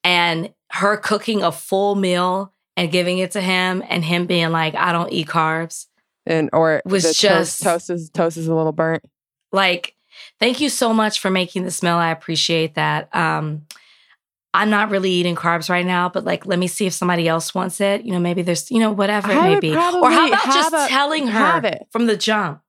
and 0.05 0.55
her 0.71 0.97
cooking 0.97 1.43
a 1.43 1.53
full 1.53 1.95
meal 1.95 2.53
and 2.77 2.91
giving 2.93 3.19
it 3.19 3.33
to 3.33 3.41
him 3.41 3.83
and 3.89 4.05
him 4.05 4.27
being 4.27 4.51
like, 4.51 4.75
I 4.75 4.93
don't 4.93 5.13
eat 5.13 5.27
carbs. 5.27 5.87
And 6.27 6.51
or 6.53 6.83
Was 6.85 7.03
the 7.03 7.09
toast- 7.09 7.21
just- 7.21 7.63
toast 7.63 7.91
is 7.91 8.11
toast 8.11 8.37
is 8.37 8.47
a 8.47 8.55
little 8.55 8.73
burnt. 8.73 9.05
Like, 9.53 9.95
thank 10.39 10.61
you 10.61 10.69
so 10.69 10.93
much 10.93 11.19
for 11.21 11.31
making 11.31 11.65
the 11.65 11.77
meal. 11.83 11.97
I 11.97 12.11
appreciate 12.11 12.75
that. 12.75 13.15
Um, 13.15 13.67
I'm 14.53 14.71
not 14.71 14.91
really 14.91 15.11
eating 15.11 15.37
carbs 15.37 15.71
right 15.71 15.87
now, 15.87 16.09
but 16.09 16.25
like, 16.25 16.45
let 16.47 16.59
me 16.59 16.67
see 16.67 16.87
if 16.87 16.93
somebody 16.93 17.29
else 17.29 17.55
wants 17.55 17.81
it. 17.81 18.05
You 18.05 18.13
know, 18.13 18.19
maybe 18.19 18.43
there's, 18.43 18.71
you 18.71 18.79
know, 18.81 18.91
whatever 18.91 19.31
it 19.31 19.41
may 19.43 19.61
be. 19.61 19.71
Or 19.71 19.75
how 20.11 20.27
about 20.29 20.45
just 20.45 20.73
a- 20.73 20.87
telling 20.89 21.29
her 21.29 21.79
from 21.91 22.07
the 22.07 22.17
jump? 22.17 22.61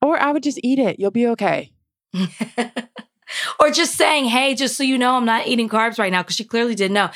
Or 0.00 0.18
I 0.20 0.32
would 0.32 0.42
just 0.42 0.58
eat 0.62 0.78
it. 0.80 0.98
You'll 0.98 1.12
be 1.12 1.26
okay. 1.28 1.72
or 3.60 3.70
just 3.70 3.96
saying, 3.96 4.26
"Hey, 4.26 4.54
just 4.54 4.76
so 4.76 4.82
you 4.82 4.98
know, 4.98 5.16
I'm 5.16 5.24
not 5.24 5.46
eating 5.46 5.68
carbs 5.68 5.98
right 5.98 6.12
now," 6.12 6.22
because 6.22 6.36
she 6.36 6.44
clearly 6.44 6.74
didn't 6.74 6.94
know. 6.94 7.10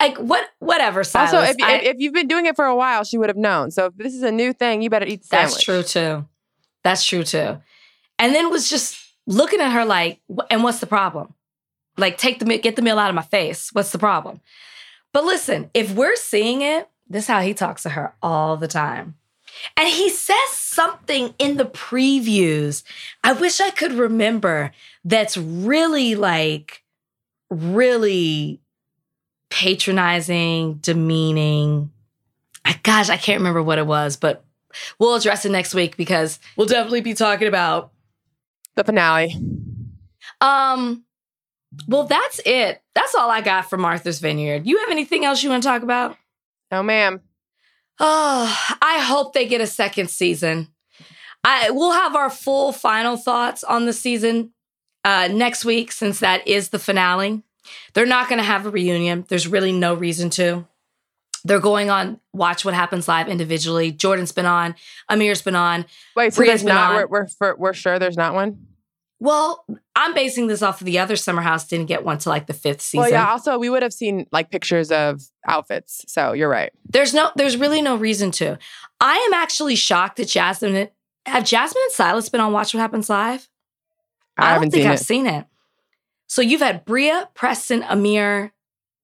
Like 0.00 0.18
what, 0.18 0.48
whatever. 0.58 1.04
Silas. 1.04 1.32
also, 1.32 1.50
if, 1.50 1.56
I- 1.62 1.76
if, 1.78 1.96
you've 1.98 2.12
been 2.14 2.28
doing 2.28 2.46
it 2.46 2.56
for 2.56 2.64
a 2.64 2.74
while, 2.74 3.04
she 3.04 3.18
would 3.18 3.28
have 3.28 3.36
known. 3.36 3.70
So 3.70 3.86
if 3.86 3.96
this 3.96 4.14
is 4.14 4.22
a 4.22 4.32
new 4.32 4.52
thing, 4.52 4.82
you 4.82 4.90
better 4.90 5.06
eat 5.06 5.22
the 5.22 5.28
sandwich. 5.28 5.52
that's 5.52 5.62
true 5.62 5.82
too. 5.82 6.28
That's 6.84 7.04
true 7.04 7.22
too. 7.24 7.58
And 8.18 8.34
then 8.34 8.50
was 8.50 8.68
just 8.68 8.96
looking 9.26 9.60
at 9.60 9.70
her 9.72 9.84
like, 9.84 10.20
"And 10.50 10.62
what's 10.64 10.80
the 10.80 10.86
problem? 10.86 11.34
Like, 11.96 12.18
take 12.18 12.38
the 12.38 12.58
get 12.58 12.76
the 12.76 12.82
meal 12.82 12.98
out 12.98 13.08
of 13.10 13.14
my 13.14 13.22
face. 13.22 13.70
What's 13.72 13.92
the 13.92 13.98
problem?" 13.98 14.40
But 15.12 15.24
listen, 15.24 15.70
if 15.74 15.92
we're 15.94 16.16
seeing 16.16 16.62
it, 16.62 16.88
this 17.08 17.24
is 17.24 17.28
how 17.28 17.40
he 17.42 17.52
talks 17.54 17.82
to 17.82 17.90
her 17.90 18.14
all 18.22 18.56
the 18.56 18.68
time. 18.68 19.16
And 19.76 19.88
he 19.88 20.08
says 20.08 20.50
something 20.50 21.34
in 21.38 21.56
the 21.56 21.64
previews. 21.64 22.82
I 23.22 23.32
wish 23.32 23.60
I 23.60 23.70
could 23.70 23.92
remember 23.92 24.72
that's 25.04 25.36
really 25.36 26.14
like, 26.14 26.82
really 27.50 28.60
patronizing, 29.50 30.74
demeaning. 30.74 31.90
I, 32.64 32.78
gosh, 32.82 33.10
I 33.10 33.16
can't 33.16 33.40
remember 33.40 33.62
what 33.62 33.78
it 33.78 33.86
was, 33.86 34.16
but 34.16 34.44
we'll 34.98 35.14
address 35.14 35.44
it 35.44 35.50
next 35.50 35.74
week 35.74 35.96
because 35.96 36.38
we'll 36.56 36.66
definitely 36.66 37.02
be 37.02 37.14
talking 37.14 37.48
about. 37.48 37.92
The 38.74 38.84
finale. 38.84 39.36
Um, 40.40 41.04
well, 41.86 42.04
that's 42.04 42.40
it. 42.46 42.82
That's 42.94 43.14
all 43.14 43.30
I 43.30 43.42
got 43.42 43.68
from 43.68 43.82
Martha's 43.82 44.18
Vineyard. 44.18 44.66
You 44.66 44.78
have 44.78 44.90
anything 44.90 45.24
else 45.24 45.42
you 45.42 45.50
want 45.50 45.62
to 45.62 45.68
talk 45.68 45.82
about? 45.82 46.16
Oh, 46.70 46.82
ma'am. 46.82 47.20
Oh, 48.04 48.74
I 48.82 48.98
hope 48.98 49.32
they 49.32 49.46
get 49.46 49.60
a 49.60 49.66
second 49.66 50.10
season. 50.10 50.68
I 51.44 51.70
we'll 51.70 51.92
have 51.92 52.16
our 52.16 52.30
full 52.30 52.72
final 52.72 53.16
thoughts 53.16 53.62
on 53.62 53.86
the 53.86 53.92
season 53.92 54.52
uh, 55.04 55.28
next 55.28 55.64
week 55.64 55.92
since 55.92 56.18
that 56.18 56.46
is 56.46 56.70
the 56.70 56.80
finale. 56.80 57.42
They're 57.94 58.04
not 58.04 58.28
going 58.28 58.38
to 58.38 58.44
have 58.44 58.66
a 58.66 58.70
reunion. 58.70 59.24
There's 59.28 59.46
really 59.46 59.72
no 59.72 59.94
reason 59.94 60.30
to. 60.30 60.66
They're 61.44 61.60
going 61.60 61.90
on 61.90 62.20
Watch 62.32 62.64
What 62.64 62.74
Happens 62.74 63.06
Live 63.06 63.28
individually. 63.28 63.92
Jordan's 63.92 64.32
been 64.32 64.46
on, 64.46 64.74
Amir's 65.08 65.42
been 65.42 65.56
on. 65.56 65.86
Wait, 66.16 66.34
so 66.34 66.38
Bria's 66.38 66.62
there's 66.62 66.74
not. 66.74 67.08
We're, 67.08 67.26
we're 67.40 67.56
we're 67.56 67.72
sure 67.72 68.00
there's 68.00 68.16
not 68.16 68.34
one. 68.34 68.66
Well, 69.22 69.64
I'm 69.94 70.14
basing 70.14 70.48
this 70.48 70.62
off 70.62 70.80
of 70.80 70.84
the 70.84 70.98
other 70.98 71.14
Summer 71.14 71.42
House 71.42 71.68
didn't 71.68 71.86
get 71.86 72.04
one 72.04 72.18
to 72.18 72.28
like 72.28 72.48
the 72.48 72.52
fifth 72.52 72.80
season. 72.80 73.02
Well, 73.02 73.10
yeah. 73.10 73.30
Also, 73.30 73.56
we 73.56 73.70
would 73.70 73.84
have 73.84 73.92
seen 73.92 74.26
like 74.32 74.50
pictures 74.50 74.90
of 74.90 75.22
outfits. 75.46 76.04
So 76.08 76.32
you're 76.32 76.48
right. 76.48 76.72
There's 76.88 77.14
no, 77.14 77.30
there's 77.36 77.56
really 77.56 77.80
no 77.82 77.94
reason 77.94 78.32
to. 78.32 78.58
I 79.00 79.14
am 79.14 79.32
actually 79.32 79.76
shocked 79.76 80.16
that 80.16 80.26
Jasmine 80.26 80.88
have 81.26 81.44
Jasmine 81.44 81.82
and 81.84 81.92
Silas 81.92 82.28
been 82.30 82.40
on 82.40 82.52
Watch 82.52 82.74
What 82.74 82.80
Happens 82.80 83.08
Live. 83.08 83.48
I, 84.36 84.42
don't 84.42 84.52
haven't 84.54 84.70
think 84.72 84.82
seen 84.82 84.90
I've 84.90 85.00
it. 85.00 85.04
seen 85.04 85.26
it. 85.28 85.46
So 86.26 86.42
you've 86.42 86.60
had 86.60 86.84
Bria, 86.84 87.28
Preston, 87.34 87.84
Amir, 87.88 88.52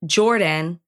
Jordan, 0.05 0.81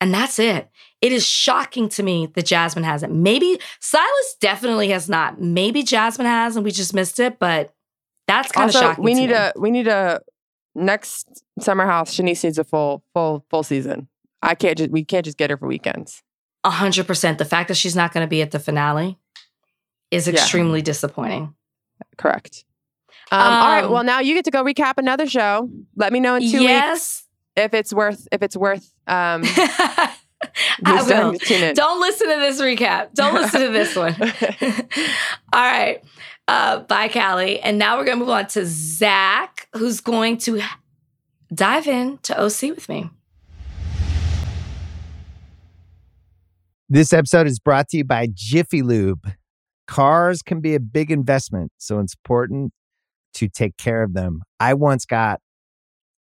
and 0.00 0.12
that's 0.12 0.40
it. 0.40 0.68
It 1.00 1.12
is 1.12 1.24
shocking 1.24 1.88
to 1.90 2.02
me 2.02 2.26
that 2.34 2.46
Jasmine 2.46 2.82
hasn't. 2.82 3.14
Maybe 3.14 3.60
Silas 3.78 4.36
definitely 4.40 4.88
has 4.88 5.08
not. 5.08 5.40
Maybe 5.40 5.84
Jasmine 5.84 6.26
has, 6.26 6.56
and 6.56 6.64
we 6.64 6.72
just 6.72 6.94
missed 6.94 7.20
it. 7.20 7.38
But 7.38 7.72
that's 8.28 8.52
kind 8.52 8.70
of 8.70 8.76
also, 8.76 8.86
shocking. 8.90 9.04
we 9.04 9.14
to 9.14 9.20
need 9.20 9.30
me. 9.30 9.34
a 9.34 9.52
we 9.56 9.70
need 9.72 9.88
a 9.88 10.20
next 10.76 11.42
summer 11.58 11.84
house. 11.86 12.14
Shanice 12.16 12.44
needs 12.44 12.58
a 12.58 12.64
full 12.64 13.02
full 13.14 13.44
full 13.50 13.64
season. 13.64 14.06
I 14.42 14.54
can't 14.54 14.78
just 14.78 14.90
we 14.90 15.04
can't 15.04 15.24
just 15.24 15.36
get 15.38 15.50
her 15.50 15.56
for 15.56 15.66
weekends. 15.66 16.22
A 16.62 16.70
hundred 16.70 17.06
percent. 17.08 17.38
The 17.38 17.44
fact 17.44 17.66
that 17.68 17.76
she's 17.76 17.96
not 17.96 18.12
going 18.12 18.24
to 18.24 18.28
be 18.30 18.40
at 18.42 18.52
the 18.52 18.60
finale 18.60 19.18
is 20.12 20.26
Yeah. 20.28 20.34
extremely 20.34 20.82
disappointing. 20.82 21.54
Correct. 22.16 22.64
Um, 23.32 23.40
all 23.40 23.66
right. 23.68 23.84
Um, 23.84 23.92
Well, 23.92 24.04
now 24.04 24.20
you 24.20 24.34
get 24.34 24.44
to 24.46 24.50
go 24.50 24.62
recap 24.64 24.94
another 24.98 25.26
show. 25.26 25.68
Let 25.96 26.12
me 26.12 26.20
know 26.20 26.36
in 26.36 26.48
two 26.50 26.60
weeks 26.60 27.26
if 27.56 27.74
it's 27.74 27.92
worth 27.92 28.28
if 28.32 28.42
it's 28.42 28.56
worth 28.56 28.92
um 29.06 29.42
I 29.44 30.14
It's 31.00 31.08
time 31.10 31.32
will. 31.32 31.38
tune 31.38 31.62
in. 31.62 31.74
Don't 31.74 32.00
listen 32.00 32.28
to 32.28 32.36
this 32.36 32.60
recap. 32.60 33.12
Don't 33.14 33.34
listen 33.34 33.60
to 33.60 33.68
this 33.70 33.96
one. 33.96 34.14
All 35.52 35.60
right. 35.60 36.02
Uh, 36.48 36.80
bye, 36.80 37.08
Callie. 37.08 37.60
And 37.60 37.78
now 37.78 37.98
we're 37.98 38.06
going 38.06 38.18
to 38.18 38.24
move 38.24 38.30
on 38.30 38.46
to 38.48 38.64
Zack, 38.64 39.68
who's 39.74 40.00
going 40.00 40.38
to 40.38 40.62
dive 41.52 41.86
in 41.86 42.18
to 42.22 42.40
OC 42.40 42.74
with 42.74 42.88
me. 42.88 43.10
This 46.88 47.12
episode 47.12 47.46
is 47.46 47.58
brought 47.58 47.88
to 47.90 47.98
you 47.98 48.04
by 48.04 48.28
Jiffy 48.32 48.80
Lube. 48.80 49.30
Cars 49.86 50.40
can 50.40 50.60
be 50.60 50.74
a 50.74 50.80
big 50.80 51.10
investment, 51.10 51.70
so 51.76 52.00
it's 52.00 52.14
important 52.14 52.72
to 53.34 53.48
take 53.48 53.76
care 53.76 54.02
of 54.02 54.14
them. 54.14 54.40
I 54.58 54.72
once 54.72 55.04
got 55.04 55.40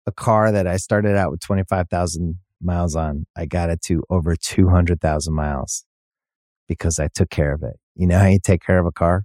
a 0.07 0.13
car 0.13 0.51
that 0.51 0.67
I 0.67 0.77
started 0.77 1.17
out 1.17 1.31
with 1.31 1.41
25,000 1.41 2.37
miles 2.61 2.97
on. 2.97 3.27
I 3.37 3.47
got 3.47 3.71
it 3.71 3.81
to 3.83 4.03
over 4.11 4.35
200,000 4.35 5.33
miles 5.33 5.85
because 6.67 6.99
I 6.99 7.09
took 7.15 7.31
care 7.31 7.55
of 7.55 7.63
it. 7.63 7.77
You 7.95 8.09
know 8.09 8.19
how 8.19 8.27
you 8.27 8.41
take 8.43 8.63
care 8.65 8.81
of 8.81 8.87
a 8.87 8.93
car? 8.93 9.25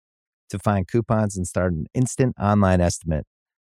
To 0.51 0.59
find 0.59 0.85
coupons 0.85 1.37
and 1.37 1.47
start 1.47 1.71
an 1.71 1.85
instant 1.93 2.35
online 2.37 2.81
estimate, 2.81 3.25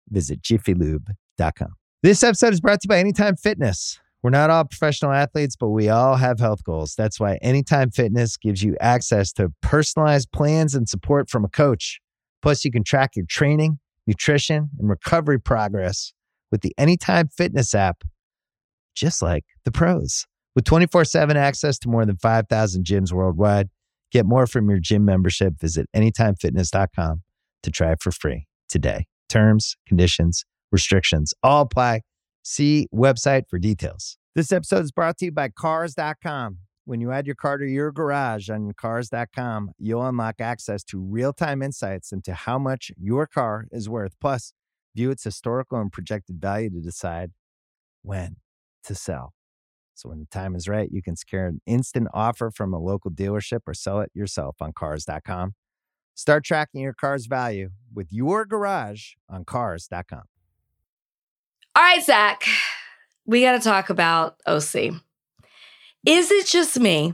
visit 0.08 0.40
jiffylube.com. 0.40 1.74
This 2.02 2.22
episode 2.22 2.54
is 2.54 2.60
brought 2.62 2.80
to 2.80 2.86
you 2.86 2.88
by 2.88 2.98
Anytime 2.98 3.36
Fitness. 3.36 4.00
We're 4.22 4.30
not 4.30 4.48
all 4.48 4.64
professional 4.64 5.12
athletes, 5.12 5.56
but 5.56 5.68
we 5.68 5.90
all 5.90 6.16
have 6.16 6.40
health 6.40 6.64
goals. 6.64 6.94
That's 6.96 7.20
why 7.20 7.38
Anytime 7.42 7.90
Fitness 7.90 8.38
gives 8.38 8.62
you 8.62 8.78
access 8.80 9.30
to 9.32 9.52
personalized 9.60 10.32
plans 10.32 10.74
and 10.74 10.88
support 10.88 11.28
from 11.28 11.44
a 11.44 11.50
coach. 11.50 12.00
Plus, 12.40 12.64
you 12.64 12.70
can 12.70 12.82
track 12.82 13.10
your 13.14 13.26
training, 13.28 13.78
nutrition, 14.06 14.70
and 14.78 14.88
recovery 14.88 15.38
progress 15.38 16.14
with 16.50 16.62
the 16.62 16.72
Anytime 16.78 17.28
Fitness 17.28 17.74
app, 17.74 18.04
just 18.94 19.20
like 19.20 19.44
the 19.66 19.70
pros. 19.70 20.24
With 20.56 20.64
24 20.64 21.04
7 21.04 21.36
access 21.36 21.78
to 21.80 21.90
more 21.90 22.06
than 22.06 22.16
5,000 22.16 22.86
gyms 22.86 23.12
worldwide, 23.12 23.68
get 24.10 24.26
more 24.26 24.46
from 24.46 24.68
your 24.68 24.78
gym 24.78 25.04
membership. 25.04 25.58
Visit 25.58 25.86
anytimefitness.com 25.94 27.22
to 27.62 27.70
try 27.70 27.92
it 27.92 28.02
for 28.02 28.10
free 28.10 28.46
today. 28.68 29.06
Terms, 29.28 29.76
conditions, 29.86 30.44
restrictions 30.72 31.34
all 31.42 31.62
apply. 31.62 32.02
See 32.42 32.88
website 32.94 33.42
for 33.48 33.58
details. 33.58 34.16
This 34.34 34.52
episode 34.52 34.84
is 34.84 34.92
brought 34.92 35.18
to 35.18 35.26
you 35.26 35.32
by 35.32 35.48
Cars.com. 35.48 36.58
When 36.84 37.00
you 37.00 37.12
add 37.12 37.26
your 37.26 37.36
car 37.36 37.58
to 37.58 37.66
your 37.66 37.92
garage 37.92 38.48
on 38.48 38.72
Cars.com, 38.72 39.72
you'll 39.78 40.06
unlock 40.06 40.40
access 40.40 40.82
to 40.84 40.98
real 41.00 41.32
time 41.32 41.62
insights 41.62 42.10
into 42.10 42.32
how 42.32 42.58
much 42.58 42.90
your 42.96 43.26
car 43.26 43.66
is 43.70 43.88
worth. 43.88 44.14
Plus, 44.20 44.52
view 44.94 45.10
its 45.10 45.22
historical 45.22 45.80
and 45.80 45.92
projected 45.92 46.40
value 46.40 46.70
to 46.70 46.80
decide 46.80 47.30
when 48.02 48.36
to 48.84 48.94
sell. 48.94 49.34
So 50.00 50.08
when 50.08 50.20
the 50.20 50.26
time 50.26 50.56
is 50.56 50.66
right, 50.66 50.88
you 50.90 51.02
can 51.02 51.14
secure 51.14 51.44
an 51.44 51.60
instant 51.66 52.08
offer 52.14 52.50
from 52.50 52.72
a 52.72 52.78
local 52.78 53.10
dealership 53.10 53.60
or 53.66 53.74
sell 53.74 54.00
it 54.00 54.10
yourself 54.14 54.56
on 54.62 54.72
Cars.com. 54.72 55.52
Start 56.14 56.42
tracking 56.42 56.80
your 56.80 56.94
car's 56.94 57.26
value 57.26 57.68
with 57.92 58.10
your 58.10 58.46
garage 58.46 59.12
on 59.28 59.44
Cars.com. 59.44 60.22
All 61.76 61.82
right, 61.82 62.02
Zack, 62.02 62.44
we 63.26 63.42
got 63.42 63.52
to 63.52 63.60
talk 63.60 63.90
about 63.90 64.40
OC. 64.46 64.94
Is 66.06 66.30
it 66.30 66.46
just 66.46 66.80
me, 66.80 67.12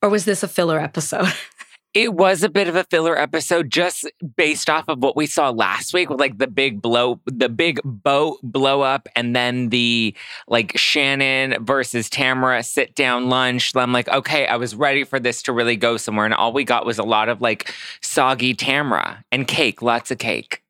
or 0.00 0.08
was 0.08 0.24
this 0.24 0.44
a 0.44 0.48
filler 0.48 0.78
episode? 0.78 1.26
It 1.94 2.14
was 2.14 2.42
a 2.42 2.48
bit 2.48 2.68
of 2.68 2.76
a 2.76 2.84
filler 2.84 3.18
episode 3.18 3.70
just 3.70 4.10
based 4.36 4.70
off 4.70 4.84
of 4.88 5.00
what 5.02 5.14
we 5.14 5.26
saw 5.26 5.50
last 5.50 5.92
week 5.92 6.08
with 6.08 6.20
like 6.20 6.38
the 6.38 6.46
big 6.46 6.80
blow, 6.80 7.20
the 7.26 7.50
big 7.50 7.80
boat 7.84 8.38
blow 8.42 8.80
up, 8.80 9.08
and 9.14 9.36
then 9.36 9.68
the 9.68 10.14
like 10.48 10.76
Shannon 10.78 11.62
versus 11.64 12.08
Tamara 12.08 12.62
sit 12.62 12.94
down 12.94 13.28
lunch. 13.28 13.76
I'm 13.76 13.92
like, 13.92 14.08
okay, 14.08 14.46
I 14.46 14.56
was 14.56 14.74
ready 14.74 15.04
for 15.04 15.20
this 15.20 15.42
to 15.42 15.52
really 15.52 15.76
go 15.76 15.98
somewhere. 15.98 16.24
And 16.24 16.34
all 16.34 16.52
we 16.54 16.64
got 16.64 16.86
was 16.86 16.98
a 16.98 17.04
lot 17.04 17.28
of 17.28 17.42
like 17.42 17.74
soggy 18.00 18.54
Tamara 18.54 19.22
and 19.30 19.46
cake, 19.46 19.82
lots 19.82 20.10
of 20.10 20.18
cake. 20.18 20.62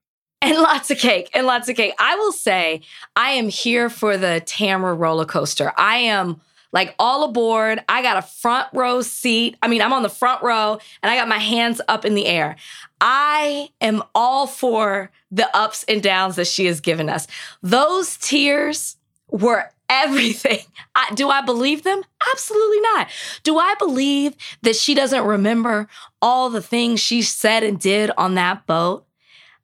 and 0.43 0.59
lots 0.59 0.91
of 0.91 0.99
cake 0.99 1.31
and 1.35 1.47
lots 1.47 1.69
of 1.69 1.77
cake. 1.77 1.95
I 2.01 2.17
will 2.17 2.33
say, 2.33 2.81
I 3.15 3.31
am 3.31 3.49
here 3.49 3.89
for 3.89 4.17
the 4.17 4.43
Tamara 4.45 4.95
roller 4.95 5.25
coaster. 5.25 5.73
I 5.79 5.99
am 5.99 6.41
like 6.73 6.95
all 6.99 7.25
aboard. 7.25 7.83
I 7.89 8.03
got 8.03 8.17
a 8.17 8.23
front 8.23 8.69
row 8.73 9.03
seat. 9.03 9.57
I 9.63 9.69
mean, 9.69 9.83
I'm 9.83 9.93
on 9.93 10.03
the 10.03 10.09
front 10.09 10.43
row 10.43 10.79
and 11.03 11.11
I 11.11 11.17
got 11.17 11.29
my 11.29 11.39
hands 11.39 11.81
up 11.89 12.05
in 12.05 12.15
the 12.15 12.27
air. 12.27 12.57
I 13.01 13.71
am 13.81 14.03
all 14.15 14.47
for 14.47 15.11
the 15.31 15.55
ups 15.57 15.85
and 15.85 16.03
downs 16.03 16.37
that 16.37 16.47
she 16.47 16.67
has 16.67 16.81
given 16.81 17.09
us. 17.09 17.27
Those 17.63 18.17
tears 18.17 18.97
were 19.29 19.71
everything. 19.89 20.61
I, 20.95 21.13
do 21.15 21.29
I 21.29 21.43
believe 21.43 21.83
them? 21.83 22.03
Absolutely 22.33 22.81
not. 22.81 23.09
Do 23.43 23.59
I 23.59 23.75
believe 23.79 24.35
that 24.63 24.77
she 24.77 24.95
doesn't 24.95 25.25
remember 25.25 25.89
all 26.21 26.51
the 26.51 26.63
things 26.63 27.01
she 27.01 27.23
said 27.23 27.63
and 27.63 27.79
did 27.79 28.11
on 28.17 28.35
that 28.35 28.67
boat? 28.67 29.05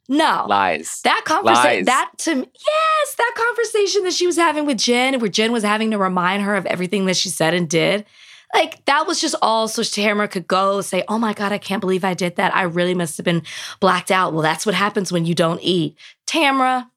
No. 0.08 0.46
Lies. 0.48 1.02
That 1.02 1.22
conversation, 1.24 1.84
that 1.84 2.10
to 2.18 2.34
me, 2.36 2.46
yes, 2.54 3.14
that 3.16 3.34
conversation 3.36 4.04
that 4.04 4.14
she 4.14 4.26
was 4.26 4.36
having 4.36 4.64
with 4.64 4.78
Jen, 4.78 5.20
where 5.20 5.28
Jen 5.28 5.52
was 5.52 5.62
having 5.62 5.90
to 5.90 5.98
remind 5.98 6.42
her 6.42 6.54
of 6.54 6.64
everything 6.66 7.04
that 7.06 7.16
she 7.16 7.28
said 7.28 7.52
and 7.52 7.68
did. 7.68 8.06
Like 8.54 8.82
that 8.86 9.06
was 9.06 9.20
just 9.20 9.34
all 9.42 9.68
so 9.68 9.82
Tamara 9.82 10.26
could 10.26 10.46
go 10.46 10.80
say, 10.80 11.04
Oh 11.08 11.18
my 11.18 11.34
God, 11.34 11.52
I 11.52 11.58
can't 11.58 11.82
believe 11.82 12.04
I 12.04 12.14
did 12.14 12.36
that. 12.36 12.56
I 12.56 12.62
really 12.62 12.94
must 12.94 13.18
have 13.18 13.24
been 13.24 13.42
blacked 13.80 14.10
out. 14.10 14.32
Well, 14.32 14.42
that's 14.42 14.64
what 14.64 14.74
happens 14.74 15.12
when 15.12 15.26
you 15.26 15.34
don't 15.34 15.60
eat. 15.62 15.98
Tamara, 16.26 16.90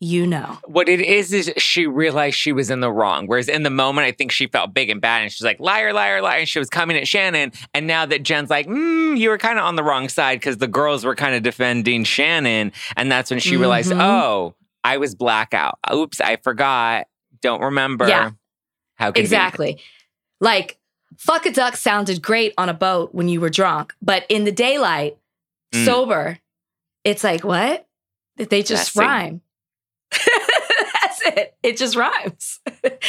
you 0.00 0.26
know. 0.26 0.58
What 0.66 0.88
it 0.88 1.00
is 1.00 1.32
is 1.32 1.52
she 1.56 1.86
realized 1.86 2.36
she 2.36 2.52
was 2.52 2.70
in 2.70 2.80
the 2.80 2.90
wrong. 2.92 3.26
Whereas 3.26 3.48
in 3.48 3.62
the 3.62 3.70
moment, 3.70 4.06
I 4.06 4.12
think 4.12 4.32
she 4.32 4.46
felt 4.46 4.74
big 4.74 4.90
and 4.90 5.00
bad, 5.00 5.22
and 5.22 5.32
she's 5.32 5.44
like 5.44 5.60
liar, 5.60 5.92
liar, 5.92 6.20
liar. 6.20 6.40
And 6.40 6.48
she 6.48 6.58
was 6.58 6.68
coming 6.68 6.96
at 6.96 7.08
Shannon. 7.08 7.52
And 7.72 7.86
now 7.86 8.04
that 8.06 8.22
Jen's 8.22 8.50
like, 8.50 8.66
mm, 8.66 9.16
you 9.18 9.28
were 9.30 9.38
kind 9.38 9.58
of 9.58 9.64
on 9.64 9.76
the 9.76 9.84
wrong 9.84 10.08
side 10.08 10.40
because 10.40 10.58
the 10.58 10.68
girls 10.68 11.04
were 11.04 11.14
kind 11.14 11.34
of 11.34 11.42
defending 11.42 12.04
Shannon, 12.04 12.72
and 12.96 13.10
that's 13.10 13.30
when 13.30 13.40
she 13.40 13.56
realized, 13.56 13.92
Mhm. 13.92 14.00
oh, 14.02 14.54
I 14.82 14.98
was 14.98 15.14
blackout. 15.14 15.78
Oops, 15.92 16.20
I 16.20 16.36
forgot. 16.36 17.06
Don't 17.40 17.62
remember. 17.62 18.06
Yeah. 18.08 18.30
How. 18.96 19.08
Exactly. 19.14 19.80
Like, 20.40 20.78
fuck 21.16 21.46
a 21.46 21.50
duck 21.52 21.76
sounded 21.76 22.20
great 22.20 22.52
on 22.58 22.68
a 22.68 22.74
boat 22.74 23.14
when 23.14 23.28
you 23.28 23.40
were 23.40 23.48
drunk, 23.50 23.94
but 24.02 24.26
in 24.28 24.44
the 24.44 24.52
daylight, 24.52 25.16
Mm. 25.72 25.84
sober, 25.84 26.38
it's 27.04 27.24
like, 27.24 27.42
what? 27.44 27.86
They 28.36 28.62
just 28.62 28.94
Messy. 28.96 29.06
rhyme. 29.06 29.40
That's 31.02 31.20
it. 31.26 31.54
It 31.62 31.76
just 31.76 31.96
rhymes. 31.96 32.60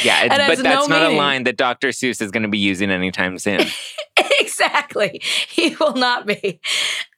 Yeah, 0.04 0.24
it- 0.24 0.32
And 0.32 0.42
has 0.42 0.58
but 0.58 0.62
that's 0.64 0.88
no 0.88 0.94
not 1.00 1.10
a 1.12 1.16
line 1.16 1.44
that 1.44 1.56
Dr. 1.56 1.88
Seuss 1.88 2.20
is 2.22 2.30
going 2.30 2.42
to 2.42 2.48
be 2.48 2.58
using 2.58 2.90
anytime 2.90 3.38
soon. 3.38 3.60
exactly. 4.40 5.20
He 5.48 5.74
will 5.76 5.94
not 5.94 6.26
be. 6.26 6.60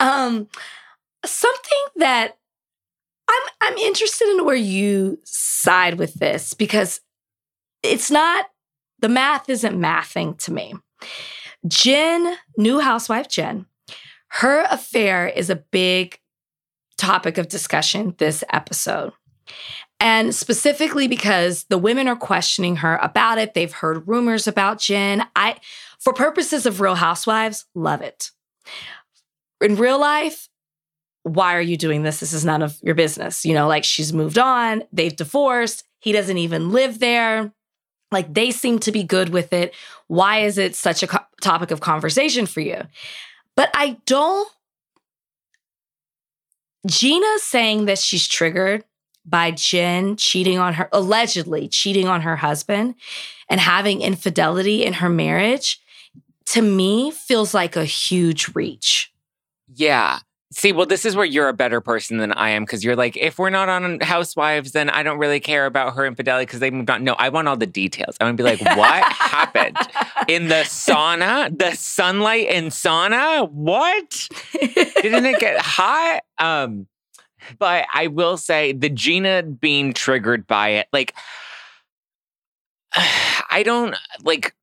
Um, 0.00 0.48
something 1.24 1.78
that 1.96 2.38
I'm 3.28 3.42
I'm 3.60 3.76
interested 3.78 4.28
in 4.30 4.44
where 4.44 4.54
you 4.56 5.18
side 5.24 5.98
with 5.98 6.14
this 6.14 6.54
because 6.54 7.00
it's 7.82 8.10
not 8.10 8.46
the 9.00 9.08
math 9.08 9.48
isn't 9.48 9.78
mathing 9.78 10.38
to 10.44 10.52
me. 10.52 10.74
Jen, 11.66 12.36
new 12.56 12.78
housewife 12.80 13.28
Jen, 13.28 13.66
her 14.28 14.62
affair 14.70 15.26
is 15.28 15.50
a 15.50 15.56
big 15.56 16.18
topic 16.96 17.38
of 17.38 17.48
discussion 17.48 18.14
this 18.18 18.42
episode. 18.50 19.12
And 20.00 20.34
specifically 20.34 21.08
because 21.08 21.64
the 21.64 21.78
women 21.78 22.06
are 22.06 22.16
questioning 22.16 22.76
her 22.76 22.98
about 23.02 23.38
it. 23.38 23.54
They've 23.54 23.72
heard 23.72 24.06
rumors 24.06 24.46
about 24.46 24.78
Jen. 24.78 25.26
I 25.34 25.56
for 25.98 26.12
purposes 26.12 26.66
of 26.66 26.80
real 26.80 26.94
housewives, 26.94 27.66
love 27.74 28.02
it. 28.02 28.30
In 29.60 29.74
real 29.74 29.98
life, 29.98 30.48
why 31.24 31.56
are 31.56 31.60
you 31.62 31.76
doing 31.76 32.02
this? 32.02 32.20
This 32.20 32.32
is 32.32 32.44
none 32.44 32.62
of 32.62 32.78
your 32.82 32.94
business. 32.94 33.44
You 33.44 33.54
know, 33.54 33.66
like 33.66 33.84
she's 33.84 34.12
moved 34.12 34.38
on, 34.38 34.84
they've 34.92 35.14
divorced, 35.14 35.84
he 35.98 36.12
doesn't 36.12 36.38
even 36.38 36.70
live 36.70 37.00
there. 37.00 37.52
Like 38.10 38.32
they 38.32 38.52
seem 38.52 38.78
to 38.80 38.92
be 38.92 39.02
good 39.02 39.30
with 39.30 39.52
it. 39.52 39.74
Why 40.06 40.40
is 40.40 40.56
it 40.56 40.74
such 40.74 41.02
a 41.02 41.06
co- 41.06 41.26
topic 41.42 41.70
of 41.70 41.80
conversation 41.80 42.46
for 42.46 42.60
you? 42.60 42.82
But 43.56 43.70
I 43.74 43.98
don't. 44.06 44.48
Gina 46.86 47.38
saying 47.38 47.86
that 47.86 47.98
she's 47.98 48.26
triggered 48.26 48.84
by 49.28 49.50
Jen 49.50 50.16
cheating 50.16 50.58
on 50.58 50.74
her, 50.74 50.88
allegedly 50.92 51.68
cheating 51.68 52.08
on 52.08 52.22
her 52.22 52.36
husband 52.36 52.94
and 53.48 53.60
having 53.60 54.00
infidelity 54.00 54.84
in 54.84 54.94
her 54.94 55.08
marriage, 55.08 55.80
to 56.46 56.62
me 56.62 57.10
feels 57.10 57.54
like 57.54 57.76
a 57.76 57.84
huge 57.84 58.54
reach. 58.54 59.12
Yeah. 59.74 60.20
See, 60.50 60.72
well, 60.72 60.86
this 60.86 61.04
is 61.04 61.14
where 61.14 61.26
you're 61.26 61.48
a 61.48 61.54
better 61.54 61.82
person 61.82 62.16
than 62.16 62.32
I 62.32 62.50
am 62.50 62.64
because 62.64 62.82
you're 62.82 62.96
like, 62.96 63.18
if 63.18 63.38
we're 63.38 63.50
not 63.50 63.68
on 63.68 64.00
Housewives, 64.00 64.72
then 64.72 64.88
I 64.88 65.02
don't 65.02 65.18
really 65.18 65.40
care 65.40 65.66
about 65.66 65.94
her 65.94 66.06
infidelity 66.06 66.46
because 66.46 66.60
they 66.60 66.70
moved 66.70 66.88
on. 66.88 67.04
No, 67.04 67.14
I 67.18 67.28
want 67.28 67.48
all 67.48 67.56
the 67.56 67.66
details. 67.66 68.16
I 68.18 68.24
want 68.24 68.38
to 68.38 68.42
be 68.42 68.48
like, 68.48 68.60
what 68.76 69.04
happened 69.12 69.76
in 70.26 70.48
the 70.48 70.64
sauna, 70.64 71.56
the 71.56 71.72
sunlight 71.72 72.48
in 72.48 72.66
sauna? 72.68 73.50
What 73.50 74.28
didn't 74.60 75.26
it 75.26 75.38
get 75.38 75.60
hot? 75.60 76.22
Um, 76.38 76.86
but 77.58 77.86
I 77.92 78.08
will 78.08 78.36
say 78.36 78.72
the 78.72 78.88
Gina 78.88 79.42
being 79.42 79.92
triggered 79.92 80.46
by 80.46 80.68
it, 80.70 80.88
like, 80.92 81.14
I 82.94 83.62
don't 83.64 83.94
like 84.24 84.54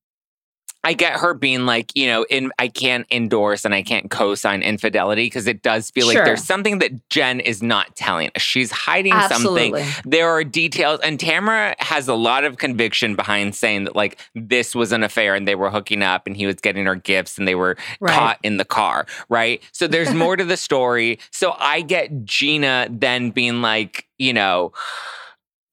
I 0.86 0.94
get 0.94 1.14
her 1.20 1.34
being 1.34 1.66
like, 1.66 1.92
you 1.96 2.08
know, 2.08 2.26
in 2.30 2.52
I 2.60 2.68
can't 2.70 3.06
endorse 3.12 3.66
and 3.66 3.74
I 3.74 3.82
can't 3.82 4.10
co-sign 4.12 4.62
infidelity 4.62 5.26
because 5.26 5.48
it 5.48 5.62
does 5.64 5.90
feel 5.92 6.06
Sure. 6.10 6.16
like 6.22 6.26
there's 6.26 6.44
something 6.44 6.78
that 6.80 7.10
Jen 7.10 7.40
is 7.40 7.64
not 7.64 7.96
telling 7.96 8.30
us. 8.36 8.42
She's 8.42 8.72
hiding 8.72 9.12
Absolutely. 9.14 9.84
something. 9.84 10.10
There 10.12 10.30
are 10.30 10.44
details, 10.44 11.00
and 11.02 11.20
Tamara 11.20 11.76
has 11.80 12.08
a 12.08 12.14
lot 12.14 12.44
of 12.44 12.58
conviction 12.58 13.16
behind 13.16 13.56
saying 13.56 13.86
that 13.86 13.96
like 13.96 14.20
this 14.36 14.76
was 14.76 14.92
an 14.92 15.04
affair 15.04 15.36
and 15.36 15.48
they 15.48 15.56
were 15.56 15.72
hooking 15.72 16.04
up 16.04 16.28
and 16.28 16.38
he 16.38 16.46
was 16.46 16.56
getting 16.58 16.86
her 16.86 16.96
gifts 16.96 17.38
and 17.38 17.48
they 17.48 17.56
were 17.56 17.76
Right. 18.00 18.14
caught 18.14 18.40
in 18.44 18.58
the 18.58 18.66
car, 18.66 19.08
right? 19.28 19.62
So 19.72 19.88
there's 19.88 20.14
more 20.24 20.36
to 20.38 20.46
the 20.46 20.56
story. 20.58 21.20
So 21.32 21.56
I 21.58 21.82
get 21.82 22.26
Gina 22.26 22.88
then 22.92 23.32
being 23.32 23.62
like, 23.64 24.06
you 24.20 24.34
know, 24.34 24.72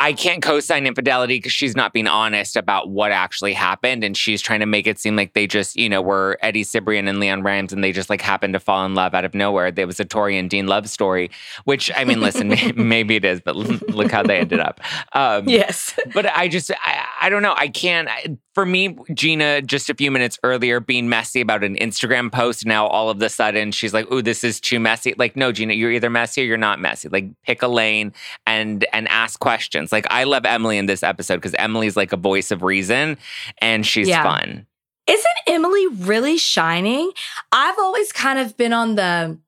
I 0.02 0.12
can't 0.14 0.42
co-sign 0.42 0.84
infidelity 0.84 1.36
because 1.36 1.52
she's 1.52 1.76
not 1.76 1.92
being 1.92 2.08
honest 2.08 2.56
about 2.56 2.90
what 2.90 3.12
actually 3.12 3.52
happened, 3.52 4.02
and 4.02 4.16
she's 4.16 4.42
trying 4.42 4.58
to 4.58 4.66
make 4.66 4.88
it 4.88 4.98
seem 4.98 5.14
like 5.14 5.34
they 5.34 5.46
just, 5.46 5.76
you 5.76 5.88
know, 5.88 6.02
were 6.02 6.38
Eddie 6.42 6.64
Cibrian 6.64 7.08
and 7.08 7.18
LeAnn 7.22 7.44
Rimes, 7.44 7.72
and 7.72 7.84
they 7.84 7.92
just 7.92 8.10
like 8.10 8.20
happened 8.20 8.54
to 8.54 8.58
fall 8.58 8.84
in 8.84 8.96
love 8.96 9.14
out 9.14 9.24
of 9.24 9.32
nowhere. 9.32 9.70
There 9.70 9.86
was 9.86 10.00
a 10.00 10.04
Tori 10.04 10.36
and 10.36 10.50
Dean 10.50 10.66
love 10.66 10.88
story, 10.88 11.30
which 11.66 11.88
I 11.94 12.04
mean, 12.04 12.20
listen, 12.20 12.52
maybe 12.76 13.14
it 13.14 13.24
is, 13.24 13.40
but 13.40 13.54
look 13.54 14.10
how 14.10 14.24
they 14.24 14.38
ended 14.38 14.58
up. 14.58 14.80
Um, 15.12 15.48
Yes. 15.48 15.94
but 16.12 16.26
I 16.26 16.48
just, 16.48 16.72
I, 16.72 17.06
I 17.20 17.28
don't 17.28 17.42
know. 17.42 17.54
I 17.56 17.68
can't. 17.68 18.08
I, 18.08 18.36
for 18.54 18.66
me, 18.66 18.96
Gina, 19.14 19.62
just 19.62 19.88
a 19.88 19.94
few 19.94 20.10
minutes 20.10 20.38
earlier, 20.42 20.78
being 20.80 21.08
messy 21.08 21.40
about 21.40 21.64
an 21.64 21.76
Instagram 21.76 22.30
post, 22.30 22.66
now 22.66 22.86
all 22.86 23.08
of 23.08 23.20
a 23.22 23.28
sudden 23.28 23.72
she's 23.72 23.94
like, 23.94 24.10
"Ooh, 24.12 24.22
this 24.22 24.44
is 24.44 24.60
too 24.60 24.78
messy." 24.78 25.14
Like, 25.16 25.36
no, 25.36 25.52
Gina, 25.52 25.74
you're 25.74 25.90
either 25.92 26.10
messy 26.10 26.42
or 26.42 26.44
you're 26.44 26.56
not 26.58 26.78
messy. 26.80 27.08
Like, 27.08 27.26
pick 27.44 27.62
a 27.62 27.68
lane 27.68 28.12
and 28.46 28.84
and 28.92 29.08
ask 29.08 29.40
questions. 29.40 29.92
Like, 29.92 30.06
I 30.10 30.24
love 30.24 30.44
Emily 30.44 30.76
in 30.78 30.86
this 30.86 31.02
episode 31.02 31.36
because 31.36 31.54
Emily's 31.58 31.96
like 31.96 32.12
a 32.12 32.16
voice 32.16 32.50
of 32.50 32.62
reason, 32.62 33.16
and 33.58 33.86
she's 33.86 34.08
Yeah. 34.08 34.22
fun. 34.22 34.66
Isn't 35.06 35.26
Emily 35.48 35.86
really 35.88 36.38
shining? 36.38 37.10
I've 37.50 37.78
always 37.78 38.12
kind 38.12 38.38
of 38.38 38.56
been 38.56 38.72
on 38.72 38.94
the 38.96 39.38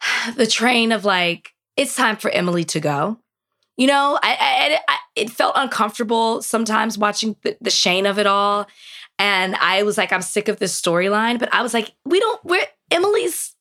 the 0.36 0.46
train 0.46 0.92
of 0.92 1.04
like 1.04 1.50
it's 1.76 1.96
time 1.96 2.16
for 2.16 2.30
Emily 2.30 2.64
to 2.64 2.80
go. 2.80 3.18
You 3.76 3.88
know, 3.88 4.18
I, 4.22 4.36
I, 4.40 4.78
I 4.88 4.96
it 5.16 5.30
felt 5.30 5.54
uncomfortable 5.56 6.42
sometimes 6.42 6.96
watching 6.96 7.36
the, 7.42 7.56
the 7.60 7.70
Shane 7.70 8.06
of 8.06 8.18
it 8.18 8.26
all, 8.26 8.66
and 9.18 9.56
I 9.56 9.82
was 9.82 9.98
like, 9.98 10.12
I'm 10.12 10.22
sick 10.22 10.48
of 10.48 10.58
this 10.58 10.80
storyline. 10.80 11.38
But 11.38 11.52
I 11.52 11.62
was 11.62 11.74
like, 11.74 11.92
we 12.04 12.20
don't. 12.20 12.44
We're 12.44 12.66
Emily's 12.90 13.54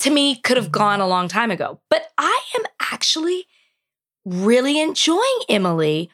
to 0.00 0.10
me 0.10 0.36
could 0.36 0.56
have 0.56 0.70
gone 0.70 1.00
a 1.00 1.08
long 1.08 1.28
time 1.28 1.50
ago. 1.50 1.80
But 1.88 2.08
I 2.18 2.42
am 2.58 2.64
actually 2.80 3.46
really 4.24 4.80
enjoying 4.80 5.40
Emily 5.48 6.10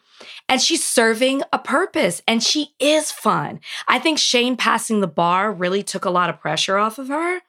and 0.48 0.60
she's 0.60 0.86
serving 0.86 1.42
a 1.52 1.58
purpose 1.58 2.22
and 2.26 2.42
she 2.42 2.74
is 2.78 3.10
fun. 3.10 3.60
I 3.88 3.98
think 3.98 4.18
Shane 4.18 4.56
passing 4.56 5.00
the 5.00 5.06
bar 5.06 5.52
really 5.52 5.82
took 5.82 6.04
a 6.04 6.10
lot 6.10 6.30
of 6.30 6.40
pressure 6.40 6.76
off 6.76 6.98
of 6.98 7.08
her. 7.08 7.40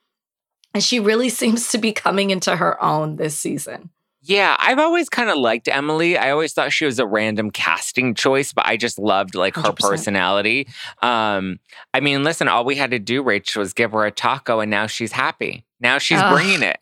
And 0.74 0.84
she 0.84 1.00
really 1.00 1.30
seems 1.42 1.70
to 1.70 1.78
be 1.78 1.92
coming 1.92 2.30
into 2.30 2.56
her 2.56 2.82
own 2.84 3.18
this 3.18 3.38
season. 3.38 3.92
Yeah, 4.24 4.56
I've 4.60 4.78
always 4.78 5.10
kind 5.10 5.32
of 5.32 5.38
liked 5.38 5.68
Emily. 5.68 6.16
I 6.16 6.30
always 6.30 6.54
thought 6.54 6.72
she 6.72 6.86
was 6.86 7.00
a 7.00 7.08
random 7.08 7.50
casting 7.50 8.14
choice, 8.14 8.54
but 8.54 8.68
I 8.68 8.78
just 8.78 9.00
loved 9.00 9.34
like 9.34 9.56
her 9.56 9.62
100%. 9.64 9.80
personality. 9.80 10.68
Um, 11.02 11.60
I 11.94 12.02
mean, 12.02 12.24
listen, 12.24 12.48
all 12.48 12.64
we 12.64 12.76
had 12.76 12.92
to 12.92 13.00
do, 13.00 13.24
Rach, 13.24 13.56
was 13.56 13.74
give 13.74 13.94
her 13.94 14.06
a 14.06 14.12
taco, 14.12 14.60
and 14.60 14.70
now 14.70 14.86
she's 14.86 15.12
happy. 15.12 15.66
Now 15.80 15.98
she's 15.98 16.20
Ugh. 16.22 16.34
bringing 16.34 16.62
it. 16.62 16.78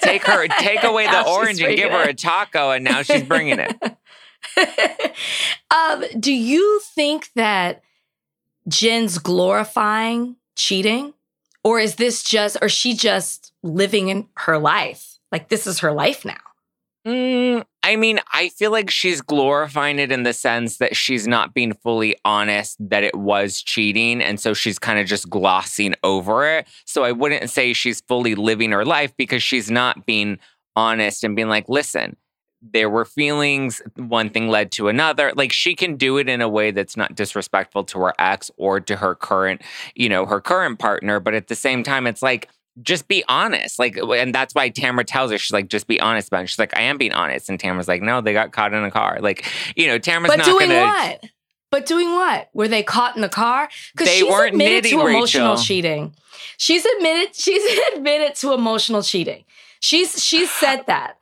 Take 0.00 0.24
her, 0.24 0.48
take 0.58 0.82
away 0.82 1.06
the 1.06 1.28
orange 1.28 1.60
and 1.60 1.76
give 1.76 1.90
her 1.90 2.08
a 2.08 2.14
taco, 2.14 2.70
and 2.70 2.82
now 2.82 3.02
she's 3.02 3.24
bringing 3.24 3.58
it. 3.58 3.76
um, 5.70 6.04
do 6.18 6.32
you 6.32 6.80
think 6.94 7.28
that 7.34 7.82
Jen's 8.68 9.18
glorifying 9.18 10.36
cheating? 10.56 11.12
Or 11.62 11.78
is 11.78 11.96
this 11.96 12.22
just, 12.22 12.56
or 12.62 12.70
she 12.70 12.94
just 12.94 13.52
living 13.62 14.08
in 14.08 14.28
her 14.38 14.56
life? 14.56 15.18
Like 15.30 15.50
this 15.50 15.66
is 15.66 15.80
her 15.80 15.92
life 15.92 16.24
now. 16.24 16.38
Mm, 17.06 17.64
I 17.82 17.96
mean, 17.96 18.20
I 18.32 18.50
feel 18.50 18.70
like 18.70 18.90
she's 18.90 19.22
glorifying 19.22 19.98
it 19.98 20.12
in 20.12 20.22
the 20.22 20.34
sense 20.34 20.76
that 20.78 20.94
she's 20.94 21.26
not 21.26 21.54
being 21.54 21.72
fully 21.72 22.14
honest 22.26 22.76
that 22.90 23.04
it 23.04 23.16
was 23.16 23.62
cheating. 23.62 24.20
And 24.20 24.38
so 24.38 24.52
she's 24.52 24.78
kind 24.78 24.98
of 24.98 25.06
just 25.06 25.30
glossing 25.30 25.94
over 26.04 26.46
it. 26.46 26.68
So 26.84 27.02
I 27.04 27.12
wouldn't 27.12 27.48
say 27.48 27.72
she's 27.72 28.02
fully 28.02 28.34
living 28.34 28.70
her 28.72 28.84
life 28.84 29.16
because 29.16 29.42
she's 29.42 29.70
not 29.70 30.04
being 30.04 30.38
honest 30.76 31.24
and 31.24 31.34
being 31.34 31.48
like, 31.48 31.68
listen, 31.70 32.16
there 32.60 32.90
were 32.90 33.06
feelings, 33.06 33.80
one 33.96 34.28
thing 34.28 34.48
led 34.48 34.70
to 34.72 34.88
another. 34.88 35.32
Like 35.34 35.52
she 35.52 35.74
can 35.74 35.96
do 35.96 36.18
it 36.18 36.28
in 36.28 36.42
a 36.42 36.48
way 36.50 36.70
that's 36.70 36.98
not 36.98 37.14
disrespectful 37.14 37.84
to 37.84 37.98
her 38.00 38.14
ex 38.18 38.50
or 38.58 38.78
to 38.80 38.96
her 38.96 39.14
current, 39.14 39.62
you 39.94 40.10
know, 40.10 40.26
her 40.26 40.42
current 40.42 40.78
partner. 40.78 41.18
But 41.18 41.32
at 41.32 41.48
the 41.48 41.54
same 41.54 41.82
time, 41.82 42.06
it's 42.06 42.20
like, 42.22 42.50
just 42.82 43.08
be 43.08 43.24
honest. 43.28 43.78
Like, 43.78 43.96
and 43.96 44.34
that's 44.34 44.54
why 44.54 44.68
Tamara 44.68 45.04
tells 45.04 45.30
her, 45.30 45.38
she's 45.38 45.52
like, 45.52 45.68
just 45.68 45.86
be 45.86 46.00
honest 46.00 46.28
about 46.28 46.44
it. 46.44 46.48
She's 46.48 46.58
like, 46.58 46.76
I 46.76 46.82
am 46.82 46.98
being 46.98 47.12
honest. 47.12 47.48
And 47.48 47.58
Tamara's 47.58 47.88
like, 47.88 48.02
no, 48.02 48.20
they 48.20 48.32
got 48.32 48.52
caught 48.52 48.72
in 48.74 48.82
a 48.84 48.90
car. 48.90 49.18
Like, 49.20 49.44
you 49.76 49.86
know, 49.86 49.98
Tamara's 49.98 50.28
But 50.30 50.38
not 50.38 50.46
doing 50.46 50.68
gonna. 50.68 50.80
what? 50.82 51.24
But 51.70 51.86
doing 51.86 52.10
what? 52.10 52.48
Were 52.52 52.66
they 52.68 52.82
caught 52.82 53.14
in 53.14 53.22
the 53.22 53.28
car? 53.28 53.68
Because 53.92 54.12
she's 54.12 54.24
weren't 54.24 54.52
admitted 54.54 54.84
knitting, 54.84 54.98
to 54.98 55.06
emotional 55.06 55.50
Rachel. 55.52 55.64
cheating. 55.64 56.14
She's 56.56 56.84
admitted. 56.84 57.34
She's 57.36 57.62
admitted 57.94 58.34
to 58.36 58.52
emotional 58.52 59.02
cheating. 59.02 59.44
She's 59.78 60.22
she's 60.22 60.50
said 60.50 60.82
that. 60.88 61.16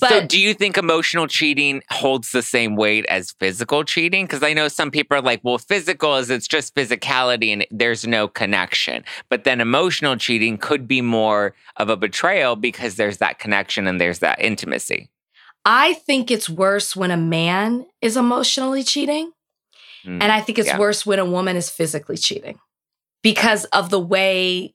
But 0.00 0.08
so, 0.08 0.26
do 0.26 0.40
you 0.40 0.52
think 0.54 0.76
emotional 0.76 1.28
cheating 1.28 1.82
holds 1.90 2.32
the 2.32 2.42
same 2.42 2.74
weight 2.74 3.06
as 3.06 3.32
physical 3.38 3.84
cheating? 3.84 4.24
Because 4.26 4.42
I 4.42 4.52
know 4.52 4.66
some 4.68 4.90
people 4.90 5.16
are 5.16 5.22
like, 5.22 5.40
well, 5.44 5.58
physical 5.58 6.16
is 6.16 6.28
it's 6.28 6.48
just 6.48 6.74
physicality 6.74 7.52
and 7.52 7.64
there's 7.70 8.06
no 8.06 8.26
connection. 8.26 9.04
But 9.28 9.44
then 9.44 9.60
emotional 9.60 10.16
cheating 10.16 10.58
could 10.58 10.88
be 10.88 11.00
more 11.02 11.54
of 11.76 11.88
a 11.88 11.96
betrayal 11.96 12.56
because 12.56 12.96
there's 12.96 13.18
that 13.18 13.38
connection 13.38 13.86
and 13.86 14.00
there's 14.00 14.18
that 14.20 14.40
intimacy. 14.40 15.08
I 15.64 15.92
think 15.94 16.30
it's 16.32 16.48
worse 16.50 16.96
when 16.96 17.12
a 17.12 17.16
man 17.16 17.86
is 18.00 18.16
emotionally 18.16 18.82
cheating, 18.82 19.32
Mm, 20.04 20.20
and 20.20 20.32
I 20.32 20.40
think 20.40 20.58
it's 20.58 20.66
yeah. 20.66 20.78
worse 20.78 21.06
when 21.06 21.20
a 21.20 21.24
woman 21.24 21.56
is 21.56 21.70
physically 21.70 22.16
cheating 22.16 22.58
because 23.22 23.66
of 23.66 23.90
the 23.90 24.00
way 24.00 24.74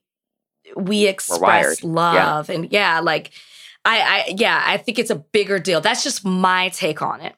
we 0.74 1.06
express 1.06 1.38
wired. 1.40 1.78
Yeah. 1.82 1.88
love 1.90 2.50
and 2.50 2.72
yeah, 2.72 3.00
like 3.00 3.30
I, 3.88 4.00
I 4.00 4.34
yeah, 4.36 4.62
I 4.64 4.76
think 4.76 4.98
it's 4.98 5.10
a 5.10 5.16
bigger 5.16 5.58
deal. 5.58 5.80
That's 5.80 6.04
just 6.04 6.24
my 6.24 6.68
take 6.68 7.00
on 7.00 7.20
it. 7.22 7.34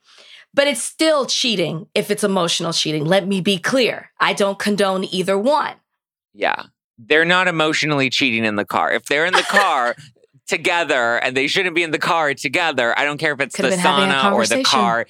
But 0.53 0.67
it's 0.67 0.83
still 0.83 1.27
cheating 1.27 1.87
if 1.95 2.11
it's 2.11 2.25
emotional 2.25 2.73
cheating. 2.73 3.05
Let 3.05 3.27
me 3.29 3.41
be 3.41 3.57
clear. 3.59 4.11
I 4.19 4.33
don't 4.33 4.59
condone 4.59 5.05
either 5.05 5.39
one. 5.39 5.75
Yeah. 6.35 6.65
They're 6.99 7.25
not 7.25 7.47
emotionally 7.47 8.11
cheating 8.11 8.45
in 8.45 8.57
the 8.57 8.65
car. 8.65 8.93
If 8.93 9.05
they're 9.05 9.27
in 9.27 9.33
the 9.33 9.43
car 9.49 9.95
together 10.49 11.19
and 11.19 11.37
they 11.37 11.47
shouldn't 11.47 11.77
be 11.77 11.85
in 11.85 11.93
the 11.93 11.99
car 12.01 12.35
together, 12.35 12.99
I 12.99 13.05
don't 13.05 13.19
care 13.19 13.33
if 13.33 13.41
it's 13.41 13.55
Could've 13.55 13.71
the 13.71 13.77
been 13.77 13.85
having 13.85 14.11
a 14.11 14.15
sauna 14.15 14.33
or 14.33 14.45
the 14.47 14.65
car. 14.65 15.07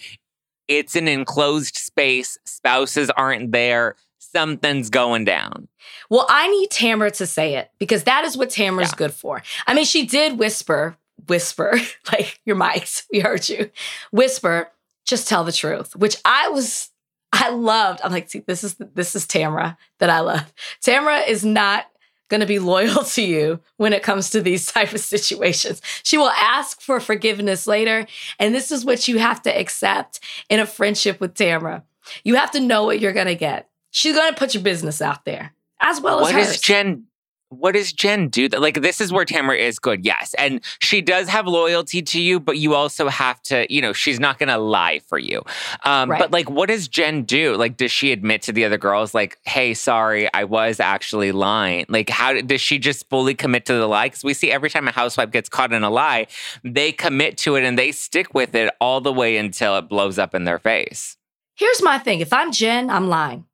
It's 0.68 0.94
an 0.94 1.08
enclosed 1.08 1.76
space. 1.76 2.36
Spouses 2.44 3.10
aren't 3.10 3.50
there. 3.50 3.96
Something's 4.18 4.90
going 4.90 5.24
down. 5.24 5.68
Well, 6.10 6.26
I 6.28 6.48
need 6.48 6.70
Tamara 6.70 7.10
to 7.12 7.26
say 7.26 7.56
it 7.56 7.70
because 7.78 8.04
that 8.04 8.24
is 8.24 8.36
what 8.36 8.50
Tamara's 8.50 8.90
Yeah. 8.90 8.96
good 8.96 9.14
for. 9.14 9.42
I 9.66 9.74
mean, 9.74 9.86
she 9.86 10.06
did 10.06 10.38
whisper, 10.38 10.96
whisper, 11.28 11.78
like 12.12 12.40
your 12.44 12.56
mics, 12.56 13.04
we 13.12 13.20
heard 13.20 13.48
you, 13.48 13.70
whisper, 14.10 14.70
just 15.06 15.28
tell 15.28 15.44
the 15.44 15.52
truth, 15.52 15.96
which 15.96 16.16
I 16.24 16.48
was, 16.48 16.90
I 17.32 17.50
loved. 17.50 18.00
I'm 18.04 18.12
like, 18.12 18.30
see, 18.30 18.40
this 18.40 18.64
is 18.64 18.76
this 18.94 19.14
is 19.16 19.26
Tamara 19.26 19.76
that 19.98 20.10
I 20.10 20.20
love. 20.20 20.52
Tamara 20.80 21.18
is 21.20 21.44
not 21.44 21.86
going 22.28 22.40
to 22.40 22.46
be 22.46 22.58
loyal 22.58 23.02
to 23.14 23.22
you 23.22 23.60
when 23.76 23.92
it 23.92 24.02
comes 24.02 24.30
to 24.30 24.40
these 24.40 24.66
type 24.66 24.92
of 24.92 25.00
situations. 25.00 25.82
She 26.02 26.16
will 26.16 26.30
ask 26.30 26.80
for 26.80 27.00
forgiveness 27.00 27.66
later, 27.66 28.06
and 28.38 28.54
this 28.54 28.70
is 28.70 28.84
what 28.84 29.08
you 29.08 29.18
have 29.18 29.42
to 29.42 29.50
accept 29.58 30.20
in 30.48 30.60
a 30.60 30.66
friendship 30.66 31.20
with 31.20 31.34
Tamara. 31.34 31.84
You 32.24 32.36
have 32.36 32.50
to 32.52 32.60
know 32.60 32.84
what 32.84 33.00
you're 33.00 33.12
going 33.12 33.26
to 33.26 33.34
get. 33.34 33.68
She's 33.90 34.14
going 34.14 34.32
to 34.32 34.38
put 34.38 34.54
your 34.54 34.62
business 34.62 35.02
out 35.02 35.24
there 35.24 35.52
as 35.80 36.00
well 36.00 36.20
What 36.20 36.34
as 36.34 36.46
hers. 36.46 36.54
is 36.56 36.60
Jen? 36.60 37.06
What 37.50 37.72
does 37.72 37.92
Jen 37.92 38.28
do? 38.28 38.48
That 38.48 38.60
like 38.60 38.80
this 38.80 39.00
is 39.00 39.12
where 39.12 39.24
Tamara 39.24 39.58
is 39.58 39.78
good, 39.78 40.04
yes, 40.04 40.34
and 40.34 40.60
she 40.80 41.02
does 41.02 41.28
have 41.28 41.46
loyalty 41.46 42.00
to 42.00 42.20
you, 42.20 42.40
but 42.40 42.58
you 42.58 42.74
also 42.74 43.08
have 43.08 43.42
to, 43.42 43.66
you 43.72 43.82
know, 43.82 43.92
she's 43.92 44.18
not 44.18 44.38
going 44.38 44.48
to 44.48 44.58
lie 44.58 45.00
for 45.06 45.18
you. 45.18 45.42
Um, 45.84 46.10
Right. 46.10 46.18
But 46.18 46.30
like, 46.32 46.48
what 46.50 46.68
does 46.68 46.88
Jen 46.88 47.22
do? 47.24 47.56
Like, 47.56 47.76
does 47.76 47.92
she 47.92 48.10
admit 48.10 48.42
to 48.42 48.52
the 48.52 48.64
other 48.64 48.78
girls, 48.78 49.14
like, 49.14 49.38
"Hey, 49.44 49.74
sorry, 49.74 50.32
I 50.32 50.44
was 50.44 50.80
actually 50.80 51.30
lying"? 51.32 51.84
Like, 51.88 52.08
how 52.08 52.40
does 52.40 52.60
she 52.60 52.78
just 52.78 53.08
fully 53.10 53.34
commit 53.34 53.66
to 53.66 53.74
the 53.74 53.86
lie? 53.86 54.06
Because 54.06 54.24
we 54.24 54.32
see 54.34 54.50
every 54.50 54.70
time 54.70 54.88
a 54.88 54.92
housewife 54.92 55.30
gets 55.30 55.48
caught 55.48 55.72
in 55.72 55.82
a 55.82 55.90
lie, 55.90 56.26
they 56.64 56.90
commit 56.92 57.36
to 57.38 57.56
it 57.56 57.64
and 57.64 57.78
they 57.78 57.92
stick 57.92 58.32
with 58.34 58.54
it 58.54 58.72
all 58.80 59.00
the 59.00 59.12
way 59.12 59.36
until 59.36 59.76
it 59.76 59.88
blows 59.88 60.18
up 60.18 60.34
in 60.34 60.44
their 60.44 60.58
face. 60.58 61.16
Here's 61.56 61.82
my 61.82 61.98
thing. 61.98 62.20
If 62.20 62.32
I'm 62.32 62.52
Jen, 62.52 62.88
I'm 62.90 63.08
lying. 63.08 63.44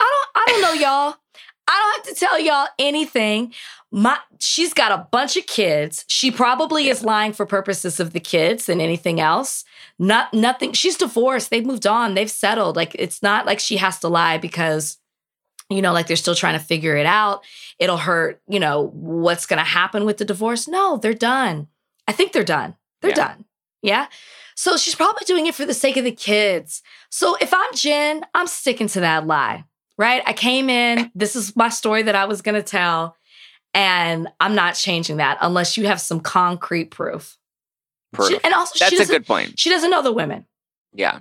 I 0.00 0.04
don't 0.34 0.42
I 0.42 0.50
don't 0.50 0.62
know 0.62 0.72
y'all. 0.72 1.14
I 1.68 1.78
don't 1.96 2.06
have 2.06 2.14
to 2.14 2.20
tell 2.20 2.40
y'all 2.40 2.68
anything. 2.78 3.52
My 3.90 4.18
she's 4.40 4.72
got 4.72 4.92
a 4.92 5.06
bunch 5.12 5.36
of 5.36 5.46
kids. 5.46 6.04
She 6.08 6.30
probably 6.30 6.88
is 6.88 7.04
lying 7.04 7.32
for 7.32 7.44
purposes 7.46 8.00
of 8.00 8.12
the 8.12 8.20
kids 8.20 8.66
than 8.66 8.80
anything 8.80 9.20
else. 9.20 9.64
Not 9.98 10.32
nothing. 10.32 10.72
She's 10.72 10.96
divorced. 10.96 11.50
They've 11.50 11.64
moved 11.66 11.86
on. 11.86 12.14
They've 12.14 12.30
settled. 12.30 12.74
Like 12.76 12.94
it's 12.98 13.22
not 13.22 13.46
like 13.46 13.60
she 13.60 13.76
has 13.76 13.98
to 14.00 14.08
lie 14.08 14.38
because 14.38 14.98
you 15.70 15.80
know, 15.80 15.92
like 15.92 16.06
they're 16.06 16.16
still 16.16 16.34
trying 16.34 16.58
to 16.58 16.64
figure 16.64 16.96
it 16.96 17.06
out. 17.06 17.44
It'll 17.78 17.96
hurt, 17.96 18.42
you 18.46 18.60
know, 18.60 18.90
what's 18.92 19.46
going 19.46 19.58
to 19.58 19.64
happen 19.64 20.04
with 20.04 20.18
the 20.18 20.24
divorce. 20.24 20.68
No, 20.68 20.98
they're 20.98 21.14
done. 21.14 21.68
I 22.06 22.12
think 22.12 22.32
they're 22.32 22.44
done. 22.44 22.76
They're 23.00 23.10
Yeah. 23.12 23.16
done. 23.16 23.44
Yeah. 23.80 24.06
So 24.54 24.76
she's 24.76 24.94
probably 24.94 25.24
doing 25.24 25.46
it 25.46 25.54
for 25.54 25.64
the 25.64 25.72
sake 25.72 25.96
of 25.96 26.04
the 26.04 26.12
kids. 26.12 26.82
So 27.10 27.36
if 27.40 27.54
I'm 27.54 27.74
Jen, 27.74 28.26
I'm 28.34 28.48
sticking 28.48 28.86
to 28.88 29.00
that 29.00 29.26
lie, 29.26 29.64
right? 30.02 30.22
I 30.26 30.32
came 30.32 30.68
in, 30.68 31.10
this 31.14 31.36
is 31.36 31.54
my 31.56 31.68
story 31.68 32.02
that 32.02 32.14
I 32.14 32.24
was 32.26 32.42
going 32.42 32.56
to 32.56 32.62
tell, 32.62 33.16
and 33.72 34.28
I'm 34.40 34.54
not 34.54 34.74
changing 34.74 35.16
that 35.18 35.38
unless 35.40 35.76
you 35.76 35.86
have 35.86 36.00
some 36.00 36.20
concrete 36.20 36.90
proof. 36.90 37.38
Proof. 38.12 38.28
She- 38.30 38.38
and 38.44 38.52
also, 38.52 38.72
That's 38.78 39.00
a 39.00 39.06
good 39.06 39.24
point. 39.26 39.58
she 39.58 39.70
doesn't 39.70 39.90
know 39.90 40.02
the 40.02 40.12
women. 40.12 40.44
Yeah. 40.92 41.20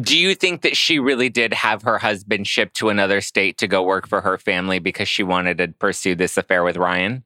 Do 0.00 0.16
you 0.16 0.36
think 0.36 0.62
that 0.62 0.76
she 0.76 1.00
really 1.00 1.28
did 1.30 1.52
have 1.52 1.82
her 1.82 1.98
husband 1.98 2.46
shipped 2.46 2.76
to 2.76 2.90
another 2.90 3.20
state 3.20 3.58
to 3.58 3.66
go 3.66 3.82
work 3.82 4.06
for 4.06 4.20
her 4.20 4.38
family 4.38 4.78
because 4.78 5.08
she 5.08 5.24
wanted 5.24 5.58
to 5.58 5.68
pursue 5.68 6.14
this 6.14 6.36
affair 6.36 6.62
with 6.62 6.76
Ryan? 6.76 7.24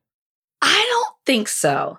I 0.62 0.86
don't 0.90 1.14
think 1.26 1.49
so. 1.49 1.99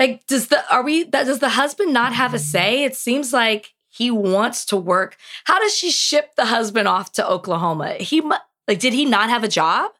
Like, 0.00 0.26
does 0.26 0.48
the 0.48 0.64
are 0.74 0.82
we 0.82 1.04
that 1.04 1.26
does 1.26 1.38
the 1.38 1.50
husband 1.50 1.92
not 1.92 2.12
have 2.14 2.34
a 2.34 2.40
say? 2.40 2.82
It 2.82 2.96
seems 2.96 3.32
like 3.32 3.72
he 3.90 4.10
wants 4.10 4.64
to 4.66 4.76
work. 4.76 5.16
How 5.44 5.58
does 5.58 5.74
she 5.76 5.90
ship 5.90 6.34
the 6.36 6.46
husband 6.46 6.88
off 6.88 7.12
to 7.12 7.28
Oklahoma? 7.28 7.94
He 7.94 8.20
like, 8.20 8.78
did 8.78 8.92
he 8.92 9.04
not 9.04 9.28
have 9.30 9.44
a 9.44 9.48
job? 9.48 9.90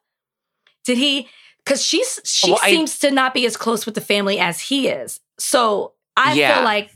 Did 0.85 0.97
he? 0.97 1.27
Because 1.63 1.85
she's 1.85 2.19
she 2.23 2.51
Well, 2.51 2.59
I- 2.63 2.71
seems 2.71 2.97
to 2.99 3.11
not 3.11 3.33
be 3.33 3.45
as 3.45 3.55
close 3.57 3.85
with 3.85 3.95
the 3.95 4.01
family 4.01 4.39
as 4.39 4.59
he 4.61 4.87
is. 4.87 5.19
So 5.37 5.93
I 6.17 6.33
Yeah. 6.33 6.55
feel 6.55 6.63
like 6.63 6.89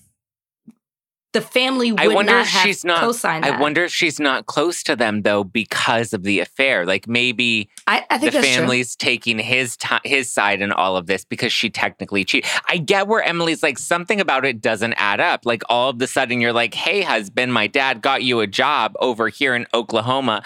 the 1.36 1.41
family 1.41 1.91
would 1.91 1.99
I 1.99 2.07
wonder 2.07 2.31
not 2.31 2.45
if 2.45 2.47
have 2.53 2.63
she's 2.63 2.86
not. 2.86 3.01
co-signed 3.01 3.43
that. 3.43 3.55
I 3.55 3.59
wonder 3.59 3.83
if 3.83 3.91
she's 3.91 4.21
not 4.21 4.45
close 4.45 4.81
to 4.83 4.95
them 4.95 5.23
though 5.23 5.43
because 5.43 6.13
of 6.13 6.23
the 6.23 6.39
affair. 6.39 6.86
Like 6.86 7.09
maybe 7.09 7.69
I, 7.88 8.05
I 8.09 8.17
the 8.17 8.31
think 8.31 8.33
true. 8.36 8.41
family's 8.41 8.95
taking 8.95 9.38
his 9.38 9.75
ti 9.75 9.97
his 10.05 10.31
side 10.31 10.61
in 10.61 10.71
all 10.71 10.95
of 10.95 11.07
this 11.07 11.25
because 11.25 11.51
she 11.51 11.69
technically 11.69 12.23
cheated. 12.23 12.49
I 12.69 12.77
get 12.77 13.07
where 13.07 13.21
Emily's 13.21 13.61
like 13.61 13.77
something 13.77 14.21
about 14.21 14.45
it 14.45 14.61
doesn't 14.61 14.93
add 14.93 15.19
up. 15.19 15.45
Like 15.45 15.63
all 15.67 15.89
of 15.89 15.99
the 15.99 16.07
sudden 16.07 16.39
you're 16.39 16.53
like, 16.53 16.73
"Hey 16.73 17.01
husband, 17.01 17.53
my 17.53 17.67
dad 17.67 18.01
got 18.01 18.23
you 18.23 18.39
a 18.39 18.47
job 18.47 18.93
over 19.01 19.27
here 19.27 19.53
in 19.55 19.67
Oklahoma. 19.73 20.41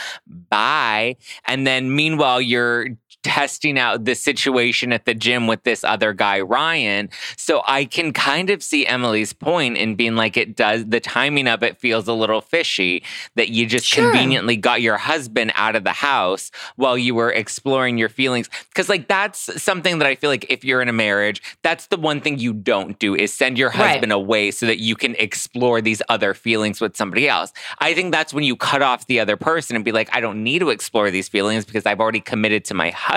Bye." 0.50 1.18
And 1.46 1.68
then 1.68 1.96
meanwhile 1.96 2.42
you're 2.42 2.88
testing 3.24 3.78
out 3.78 4.06
the 4.06 4.16
situation 4.16 4.94
at 4.94 5.06
the 5.06 5.14
gym 5.14 5.48
with 5.48 5.64
this 5.64 5.84
other 5.84 6.14
guy 6.14 6.40
Ryan. 6.40 7.10
So 7.38 7.62
I 7.68 7.86
can 7.86 8.14
kind 8.14 8.50
of 8.50 8.64
see 8.64 8.86
Emily's 8.86 9.34
point 9.34 9.78
in 9.78 9.96
being 9.96 10.16
like 10.16 10.38
it 10.38 10.56
does 10.56 10.86
the 10.86 11.00
timing 11.00 11.48
of 11.48 11.62
it 11.64 11.80
feels 11.80 12.08
a 12.08 12.14
little 12.14 12.42
fishy 12.42 13.04
that 13.36 13.50
you 13.50 13.66
just 13.66 13.86
Sure. 13.86 14.04
conveniently 14.12 14.56
got 14.58 14.82
your 14.82 14.98
husband 14.98 15.52
out 15.56 15.76
of 15.76 15.84
the 15.84 15.92
house 15.92 16.52
while 16.76 16.98
you 16.98 17.14
were 17.16 17.32
exploring 17.32 17.98
your 17.98 18.10
feelings 18.10 18.50
because 18.70 18.88
like 18.90 19.08
that's 19.08 19.62
something 19.62 20.00
that 20.00 20.08
I 20.08 20.16
feel 20.16 20.30
like 20.30 20.46
if 20.50 20.64
you're 20.64 20.82
in 20.82 20.88
a 20.90 20.94
marriage 20.94 21.42
that's 21.62 21.88
the 21.88 21.98
one 21.98 22.22
thing 22.22 22.40
you 22.40 22.54
don't 22.54 22.98
do 23.00 23.16
is 23.16 23.34
send 23.34 23.58
your 23.58 23.70
Right. 23.70 23.92
husband 23.92 24.12
away 24.12 24.52
so 24.52 24.66
that 24.66 24.80
you 24.80 24.96
can 24.96 25.16
explore 25.16 25.82
these 25.82 26.02
other 26.10 26.34
feelings 26.34 26.80
with 26.82 26.96
somebody 26.96 27.28
else. 27.28 27.52
I 27.80 27.94
think 27.94 28.12
that's 28.12 28.34
when 28.34 28.44
you 28.44 28.56
cut 28.56 28.82
off 28.82 29.08
the 29.08 29.20
other 29.20 29.36
person 29.38 29.76
and 29.76 29.84
be 29.84 29.92
like 29.92 30.10
I 30.16 30.22
don't 30.22 30.44
need 30.44 30.60
to 30.60 30.70
explore 30.70 31.12
these 31.12 31.28
feelings 31.30 31.66
because 31.66 31.86
I've 31.86 32.00
already 32.00 32.22
committed 32.22 32.64
to 32.66 32.74
my 32.74 32.90
husband. 32.92 33.09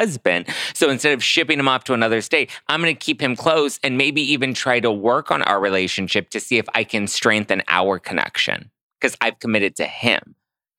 So 0.75 0.91
instead 0.91 1.13
of 1.13 1.23
shipping 1.23 1.59
him 1.59 1.69
off 1.69 1.85
to 1.85 1.95
another 1.95 2.21
state, 2.21 2.51
I'm 2.69 2.81
going 2.81 2.95
to 2.95 2.99
keep 2.99 3.21
him 3.21 3.37
close 3.37 3.79
and 3.83 3.97
maybe 3.99 4.21
even 4.33 4.55
try 4.55 4.81
to 4.81 4.91
work 4.91 5.31
on 5.31 5.43
our 5.43 5.61
relationship 5.61 6.31
to 6.31 6.41
see 6.41 6.59
if 6.59 6.67
I 6.75 6.85
can 6.85 7.07
strengthen 7.07 7.63
our 7.69 7.99
connection 7.99 8.71
because 9.01 9.17
I've 9.21 9.39
committed 9.39 9.77
to 9.77 9.85
him. 9.85 10.35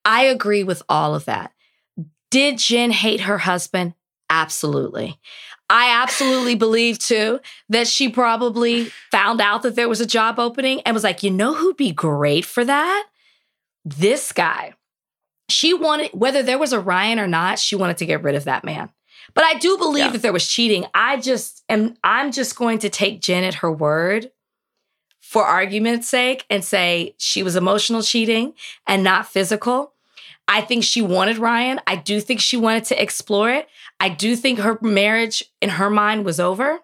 I 0.05 0.23
agree 0.23 0.63
with 0.63 0.81
all 0.89 1.15
of 1.15 1.25
that. 1.25 1.51
Did 2.31 2.57
Jen 2.57 2.91
hate 2.91 3.21
her 3.21 3.37
husband? 3.39 3.93
Absolutely. 4.29 5.19
I 5.69 6.01
absolutely 6.01 6.55
believe 6.55 6.99
too 6.99 7.39
that 7.69 7.87
she 7.87 8.09
probably 8.09 8.85
found 9.11 9.41
out 9.41 9.63
that 9.63 9.75
there 9.75 9.89
was 9.89 10.01
a 10.01 10.05
job 10.05 10.39
opening 10.39 10.81
and 10.81 10.93
was 10.93 11.03
like, 11.03 11.23
you 11.23 11.29
know 11.29 11.53
who'd 11.53 11.77
be 11.77 11.91
great 11.91 12.45
for 12.45 12.65
that? 12.65 13.05
This 13.85 14.31
guy. 14.31 14.73
She 15.49 15.73
wanted, 15.73 16.11
whether 16.13 16.41
there 16.41 16.57
was 16.57 16.73
a 16.73 16.79
Ryan 16.79 17.19
or 17.19 17.27
not, 17.27 17.59
she 17.59 17.75
wanted 17.75 17.97
to 17.97 18.05
get 18.05 18.23
rid 18.23 18.35
of 18.35 18.45
that 18.45 18.63
man. 18.63 18.89
But 19.33 19.43
I 19.45 19.55
do 19.55 19.77
believe 19.77 20.05
Yeah. 20.05 20.11
that 20.11 20.21
there 20.21 20.33
was 20.33 20.47
cheating. 20.47 20.85
I 20.93 21.17
just 21.17 21.63
am, 21.69 21.95
I'm 22.03 22.31
just 22.31 22.55
going 22.55 22.79
to 22.79 22.89
take 22.89 23.21
Jen 23.21 23.43
at 23.43 23.55
her 23.55 23.71
word 23.71 24.31
for 25.21 25.45
argument's 25.45 26.07
sake 26.09 26.45
and 26.49 26.63
say 26.63 27.15
she 27.17 27.41
was 27.43 27.55
emotional 27.55 28.01
cheating 28.03 28.53
and 28.85 29.03
not 29.03 29.27
physical. 29.27 29.93
I 30.47 30.61
think 30.61 30.83
she 30.83 31.01
wanted 31.01 31.37
Ryan. 31.37 31.79
I 31.87 31.95
do 31.95 32.19
think 32.19 32.41
she 32.41 32.57
wanted 32.57 32.83
to 32.85 33.01
explore 33.01 33.49
it. 33.49 33.67
I 33.99 34.09
do 34.09 34.35
think 34.35 34.59
her 34.59 34.77
marriage 34.81 35.43
in 35.61 35.69
her 35.69 35.89
mind 35.89 36.25
was 36.25 36.39
over. 36.39 36.79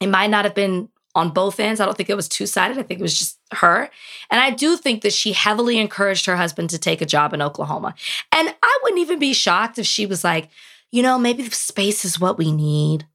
It 0.00 0.06
might 0.06 0.30
not 0.30 0.44
have 0.44 0.54
been 0.54 0.88
on 1.14 1.30
both 1.30 1.58
ends. 1.58 1.80
I 1.80 1.86
don't 1.86 1.96
think 1.96 2.10
it 2.10 2.14
was 2.14 2.28
two 2.28 2.46
sided. 2.46 2.78
I 2.78 2.82
think 2.82 3.00
it 3.00 3.02
was 3.02 3.18
just 3.18 3.38
her. 3.54 3.90
And 4.30 4.40
I 4.40 4.50
do 4.50 4.76
think 4.76 5.02
that 5.02 5.12
she 5.14 5.32
heavily 5.32 5.78
encouraged 5.78 6.26
her 6.26 6.36
husband 6.36 6.70
to 6.70 6.78
take 6.78 7.00
a 7.00 7.06
job 7.06 7.32
in 7.34 7.42
Oklahoma. 7.42 7.94
And 8.32 8.54
I 8.62 8.78
wouldn't 8.82 9.00
even 9.00 9.18
be 9.18 9.32
shocked 9.32 9.78
if 9.78 9.86
she 9.86 10.06
was 10.06 10.22
like, 10.22 10.48
you 10.96 11.02
know, 11.02 11.18
maybe 11.18 11.42
the 11.42 11.54
space 11.54 12.06
is 12.06 12.18
what 12.18 12.38
we 12.38 12.50
need. 12.50 13.06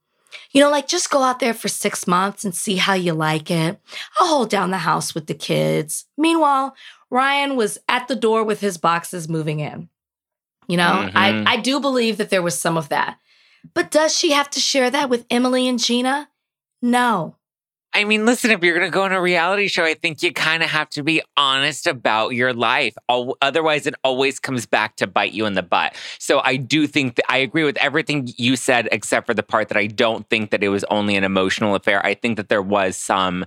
You 0.52 0.62
know, 0.62 0.70
like 0.70 0.88
just 0.88 1.10
go 1.10 1.24
out 1.24 1.40
there 1.40 1.54
for 1.54 1.68
six 1.68 2.06
months 2.06 2.46
and 2.46 2.54
see 2.54 2.76
how 2.76 2.94
you 2.94 3.14
like 3.14 3.50
it. 3.50 3.80
I'll 4.20 4.28
hold 4.28 4.50
down 4.52 4.70
the 4.70 4.78
house 4.78 5.16
with 5.16 5.26
the 5.26 5.34
kids. 5.34 6.06
Meanwhile, 6.16 6.76
Ryan 7.10 7.56
was 7.56 7.80
at 7.90 8.08
the 8.08 8.16
door 8.16 8.44
with 8.44 8.60
his 8.62 8.78
boxes 8.78 9.28
moving 9.28 9.60
in. 9.62 9.90
You 10.68 10.78
know, 10.78 11.10
Mhm. 11.10 11.12
I, 11.16 11.54
I 11.54 11.58
do 11.58 11.80
believe 11.80 12.18
that 12.18 12.30
there 12.30 12.44
was 12.44 12.58
some 12.58 12.78
of 12.78 12.90
that. 12.90 13.18
But 13.74 13.90
does 13.90 14.16
she 14.18 14.32
have 14.32 14.50
to 14.52 14.60
share 14.60 14.90
that 14.92 15.10
with 15.10 15.26
Emily 15.32 15.68
and 15.68 15.80
Gina? 15.80 16.30
No. 16.82 17.36
I 17.94 18.06
mean, 18.06 18.26
listen, 18.26 18.52
if 18.52 18.64
you're 18.64 18.78
going 18.78 18.90
to 18.90 18.94
go 18.94 19.04
on 19.04 19.12
a 19.12 19.20
reality 19.20 19.68
show, 19.68 19.84
I 19.84 19.96
think 19.96 20.24
you 20.24 20.32
kind 20.32 20.64
of 20.64 20.70
have 20.70 20.90
to 20.92 21.04
be 21.04 21.22
honest 21.36 21.88
about 21.88 22.30
your 22.30 22.54
life. 22.54 22.96
Otherwise, 23.10 23.86
it 23.86 23.96
always 24.06 24.40
comes 24.40 24.66
back 24.66 24.96
to 24.98 25.08
bite 25.08 25.34
you 25.34 25.46
in 25.46 25.56
the 25.56 25.62
butt. 25.62 25.94
So 26.18 26.40
I 26.46 26.56
do 26.56 26.88
think 26.88 27.16
that 27.16 27.30
I 27.30 27.40
agree 27.40 27.66
with 27.66 27.76
everything 27.78 28.30
you 28.38 28.56
said, 28.56 28.88
except 28.94 29.28
for 29.28 29.34
the 29.34 29.44
part 29.44 29.68
that 29.68 29.78
I 29.78 29.88
don't 29.88 30.28
think 30.30 30.52
that 30.52 30.64
it 30.64 30.70
was 30.70 30.86
only 30.86 31.18
an 31.18 31.26
emotional 31.26 31.76
affair. 31.76 32.06
I 32.06 32.14
think 32.14 32.38
that 32.38 32.48
there 32.48 32.62
was 32.62 32.96
some 32.96 33.46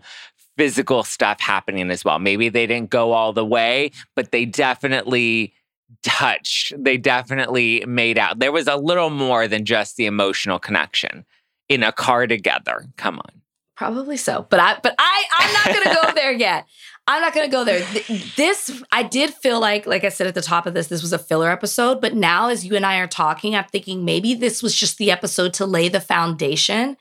physical 0.59 1.05
stuff 1.05 1.41
happening 1.41 1.91
as 1.91 2.05
well. 2.05 2.19
Maybe 2.19 2.51
they 2.51 2.67
didn't 2.67 2.91
go 2.91 3.13
all 3.13 3.33
the 3.33 3.47
way, 3.47 3.93
but 4.15 4.31
they 4.31 4.45
definitely 4.45 5.55
touched. 6.03 6.75
They 6.77 6.99
definitely 6.99 7.83
made 7.87 8.19
out. 8.19 8.41
There 8.41 8.53
was 8.53 8.67
a 8.67 8.77
little 8.77 9.11
more 9.11 9.49
than 9.49 9.65
just 9.65 9.97
the 9.97 10.05
emotional 10.05 10.59
connection 10.59 11.25
in 11.71 11.83
a 11.83 11.93
car 11.93 12.27
together. 12.27 12.85
Come 12.99 13.21
on. 13.21 13.41
Probably 13.77 14.17
so. 14.17 14.47
But 14.49 14.61
I 14.61 14.79
but 14.83 14.95
I 14.99 15.25
I'm 15.39 15.53
not 15.53 15.85
gonna 15.85 15.97
go 16.03 16.13
there 16.15 16.33
yet. 16.33 16.67
I'm 17.07 17.21
not 17.21 17.35
gonna 17.35 17.49
go 17.49 17.65
there. 17.65 17.85
Th- 17.85 18.35
This 18.37 18.83
I 18.93 19.03
did 19.03 19.35
feel 19.35 19.61
like, 19.61 19.87
like 19.87 20.05
I 20.05 20.09
said 20.09 20.27
at 20.27 20.35
the 20.35 20.41
top 20.43 20.67
of 20.67 20.75
this, 20.75 20.87
this 20.87 21.03
was 21.03 21.13
a 21.13 21.19
filler 21.19 21.51
episode. 21.51 22.01
But 22.01 22.15
now 22.15 22.49
as 22.49 22.65
you 22.65 22.77
and 22.77 22.87
I 22.87 22.99
are 22.99 23.07
talking, 23.09 23.55
I'm 23.55 23.65
thinking 23.65 24.05
maybe 24.05 24.35
this 24.35 24.63
was 24.63 24.75
just 24.75 24.99
the 24.99 25.11
episode 25.11 25.53
to 25.55 25.67
lay 25.67 25.89
the 25.89 26.01
foundation 26.01 26.97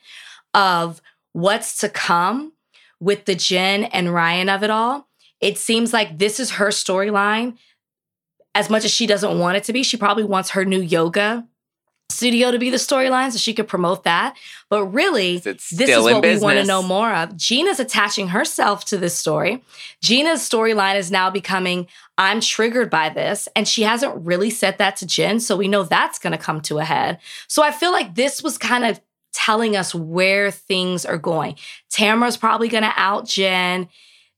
of 0.52 1.00
what's 1.32 1.78
to 1.78 1.88
come 1.88 2.52
with 3.00 3.24
the 3.24 3.34
Jen 3.34 3.84
and 3.84 4.12
Ryan 4.12 4.48
of 4.48 4.62
it 4.62 4.70
all. 4.70 5.08
It 5.40 5.58
seems 5.58 5.92
like 5.92 6.18
this 6.18 6.38
is 6.40 6.52
her 6.52 6.68
storyline. 6.68 7.56
As 8.54 8.70
much 8.70 8.84
as 8.84 8.92
she 8.92 9.06
doesn't 9.06 9.38
want 9.38 9.56
it 9.56 9.64
to 9.64 9.72
be, 9.72 9.82
she 9.82 9.96
probably 9.96 10.22
wants 10.24 10.50
her 10.50 10.64
new 10.64 10.80
yoga 10.80 11.46
studio 12.10 12.50
to 12.50 12.58
be 12.58 12.70
the 12.70 12.76
storyline 12.76 13.32
so 13.32 13.38
she 13.38 13.54
could 13.54 13.66
promote 13.66 14.04
that. 14.04 14.36
But 14.70 14.86
really, 14.86 15.38
this 15.38 15.72
is 15.72 16.02
what 16.02 16.22
we 16.22 16.38
want 16.38 16.58
to 16.58 16.64
know 16.64 16.82
more 16.82 17.12
of. 17.12 17.36
Gina's 17.36 17.80
attaching 17.80 18.28
herself 18.28 18.84
to 18.86 18.98
this 18.98 19.16
story. 19.16 19.62
Gina's 20.02 20.40
storyline 20.40 20.96
is 20.96 21.10
now 21.10 21.30
becoming 21.30 21.86
I'm 22.16 22.40
triggered 22.40 22.90
by 22.90 23.08
this. 23.08 23.48
And 23.56 23.66
she 23.66 23.82
hasn't 23.82 24.24
really 24.24 24.50
said 24.50 24.78
that 24.78 24.96
to 24.96 25.06
Jen. 25.06 25.40
So 25.40 25.56
we 25.56 25.68
know 25.68 25.82
that's 25.82 26.18
going 26.18 26.32
to 26.32 26.38
come 26.38 26.60
to 26.62 26.78
a 26.78 26.84
head. 26.84 27.18
So 27.48 27.62
I 27.62 27.72
feel 27.72 27.92
like 27.92 28.14
this 28.14 28.42
was 28.42 28.56
kind 28.56 28.84
of 28.84 29.00
telling 29.32 29.76
us 29.76 29.94
where 29.94 30.50
things 30.50 31.04
are 31.04 31.18
going. 31.18 31.56
Tamara's 31.90 32.36
probably 32.36 32.68
going 32.68 32.84
to 32.84 32.92
out 32.96 33.26
Jen. 33.26 33.88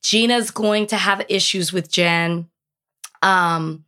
Gina's 0.03 0.51
going 0.51 0.87
to 0.87 0.97
have 0.97 1.25
issues 1.29 1.73
with 1.73 1.91
Jen. 1.91 2.49
Um, 3.23 3.85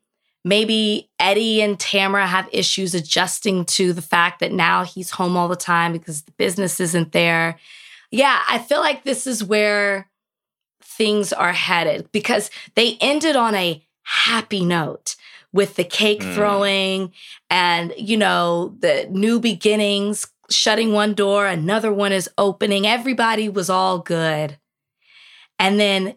maybe 0.48 1.10
Eddie 1.18 1.60
and 1.62 1.78
Tamara 1.78 2.26
have 2.26 2.48
issues 2.52 2.94
adjusting 2.94 3.64
to 3.66 3.92
the 3.92 4.02
fact 4.02 4.40
that 4.40 4.52
now 4.52 4.84
he's 4.84 5.10
home 5.10 5.36
all 5.36 5.48
the 5.48 5.56
time 5.56 5.92
because 5.92 6.22
the 6.22 6.32
business 6.32 6.80
isn't 6.80 7.12
there. 7.12 7.58
Yeah, 8.10 8.40
I 8.48 8.58
feel 8.58 8.80
like 8.80 9.04
this 9.04 9.26
is 9.26 9.44
where 9.44 10.10
things 10.82 11.32
are 11.32 11.52
headed 11.52 12.10
because 12.12 12.50
they 12.74 12.96
ended 13.00 13.36
on 13.36 13.54
a 13.54 13.84
happy 14.02 14.64
note 14.64 15.16
with 15.52 15.76
the 15.76 15.84
cake 15.84 16.20
Mm. 16.20 16.34
throwing 16.34 17.12
and, 17.50 17.92
you 17.96 18.16
know, 18.16 18.74
the 18.80 19.06
new 19.10 19.38
beginnings, 19.40 20.26
shutting 20.50 20.92
one 20.92 21.14
door, 21.14 21.46
another 21.46 21.92
one 21.92 22.12
is 22.12 22.28
opening. 22.38 22.86
Everybody 22.86 23.48
was 23.48 23.68
all 23.70 23.98
good. 23.98 24.58
And 25.58 25.78
then, 25.80 26.16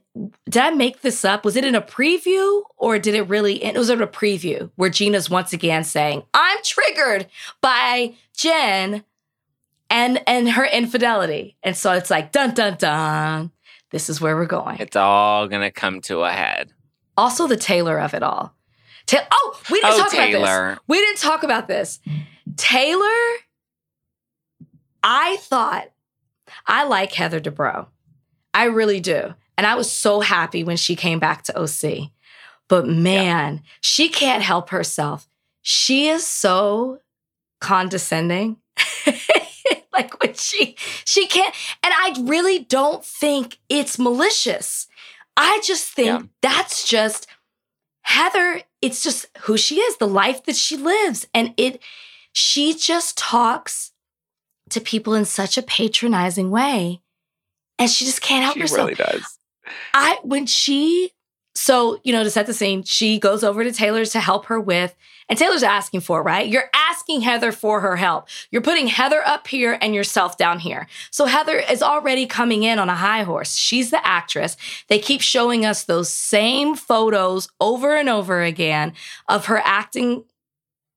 did 0.50 0.58
I 0.62 0.72
make 0.72 1.02
this 1.02 1.24
up? 1.24 1.46
Was 1.46 1.56
it 1.56 1.64
in 1.64 1.76
a 1.76 1.82
preview 1.82 2.64
or 2.78 3.00
did 3.00 3.16
it 3.16 3.30
really? 3.30 3.64
It 3.64 3.76
was 3.78 3.90
in 3.90 4.02
a 4.02 4.08
preview 4.08 4.70
where 4.76 4.90
Gina's 4.90 5.30
once 5.30 5.54
again 5.54 5.84
saying, 5.84 6.24
I'm 6.34 6.58
triggered 6.64 7.28
by 7.62 8.16
Jen 8.36 9.04
and 9.90 10.22
and 10.28 10.50
her 10.52 10.66
infidelity. 10.66 11.56
And 11.64 11.76
so 11.78 11.94
it's 11.94 12.10
like, 12.10 12.32
dun 12.32 12.54
dun 12.54 12.76
dun. 12.78 13.52
This 13.92 14.10
is 14.10 14.20
where 14.22 14.36
we're 14.36 14.46
going. 14.46 14.78
It's 14.80 14.96
all 14.96 15.48
gonna 15.48 15.72
come 15.72 16.02
to 16.02 16.22
a 16.24 16.32
head. 16.32 16.72
Also, 17.18 17.48
the 17.48 17.58
Taylor 17.58 18.00
of 18.00 18.14
it 18.14 18.24
all. 18.24 18.54
Ta- 19.06 19.28
oh, 19.32 19.62
we 19.70 19.82
didn't 19.82 19.94
Oh, 19.94 19.98
talk 19.98 20.14
about 20.14 20.32
this. 20.32 20.80
We 20.88 20.98
didn't 21.00 21.18
talk 21.18 21.44
about 21.44 21.68
this. 21.68 22.00
Taylor, 22.58 23.08
I 25.04 25.38
thought 25.42 25.90
I 26.68 26.84
like 26.86 27.12
Heather 27.14 27.40
Dubrow. 27.40 27.88
I 28.54 28.66
really 28.66 29.00
do. 29.00 29.34
And 29.62 29.68
I 29.68 29.76
was 29.76 29.92
so 29.92 30.22
happy 30.22 30.64
when 30.64 30.76
she 30.76 30.96
came 30.96 31.20
back 31.20 31.44
to 31.44 31.56
OC. 31.56 32.10
But 32.68 32.88
man, 32.88 33.62
she 33.80 34.10
can't 34.10 34.42
help 34.42 34.72
herself. 34.72 35.28
She 35.62 36.08
is 36.08 36.26
so 36.26 36.98
condescending. 37.60 38.58
like 39.94 40.20
when 40.24 40.34
she 40.34 40.76
she 41.06 41.28
can't 41.28 41.54
and 41.84 41.94
I 41.96 42.16
really 42.22 42.58
don't 42.58 43.06
think 43.06 43.60
it's 43.70 44.00
malicious. 44.00 44.88
I 45.38 45.60
just 45.64 45.90
think 45.90 46.08
Yeah. 46.08 46.22
that's 46.42 46.88
just 46.88 47.28
Heather, 48.02 48.64
it's 48.82 49.04
just 49.04 49.28
who 49.42 49.58
she 49.58 49.80
is, 49.80 49.98
the 49.98 50.08
life 50.08 50.44
that 50.46 50.56
she 50.56 50.76
lives. 50.76 51.28
And 51.36 51.54
it, 51.56 51.84
she 52.34 52.74
just 52.74 53.16
talks 53.16 53.92
to 54.72 54.82
people 54.82 55.14
in 55.14 55.24
such 55.26 55.56
a 55.56 55.62
patronizing 55.62 56.50
way. 56.50 57.04
And 57.78 57.92
she 57.92 58.06
just 58.06 58.24
can't 58.24 58.44
help 58.44 58.56
she 58.56 58.62
herself. 58.62 58.80
really 58.80 58.96
does. 58.96 59.38
I, 59.94 60.20
when 60.24 60.46
she, 60.46 61.12
so, 61.54 62.00
you 62.04 62.14
know, 62.14 62.24
to 62.24 62.30
set 62.30 62.48
the 62.48 62.54
scene, 62.54 62.84
she 62.84 63.20
goes 63.20 63.44
over 63.44 63.64
to 63.64 63.72
Taylor's 63.72 64.12
to 64.12 64.20
help 64.20 64.46
her 64.46 64.60
with, 64.60 64.96
and 65.30 65.38
Taylor's 65.40 65.64
asking 65.64 66.02
for 66.02 66.22
right? 66.24 66.48
You're 66.48 66.70
asking 66.74 67.22
Heather 67.22 67.52
for 67.54 67.80
her 67.80 67.96
help. 67.96 68.28
You're 68.52 68.62
putting 68.62 68.88
Heather 68.88 69.22
up 69.26 69.48
here 69.48 69.78
and 69.82 69.96
yourself 69.96 70.38
down 70.38 70.60
here. 70.60 70.88
So 71.10 71.26
Heather 71.26 71.58
is 71.58 71.82
already 71.82 72.26
coming 72.26 72.64
in 72.64 72.80
on 72.80 72.90
a 72.90 72.96
high 72.96 73.24
horse. 73.24 73.56
She's 73.56 73.92
the 73.92 74.06
actress. 74.06 74.58
They 74.90 75.00
keep 75.00 75.22
showing 75.22 75.66
us 75.66 75.86
those 75.86 76.12
same 76.12 76.76
photos 76.76 77.48
over 77.62 77.96
and 77.96 78.10
over 78.10 78.42
again 78.42 78.94
of 79.30 79.46
her 79.46 79.62
acting, 79.64 80.26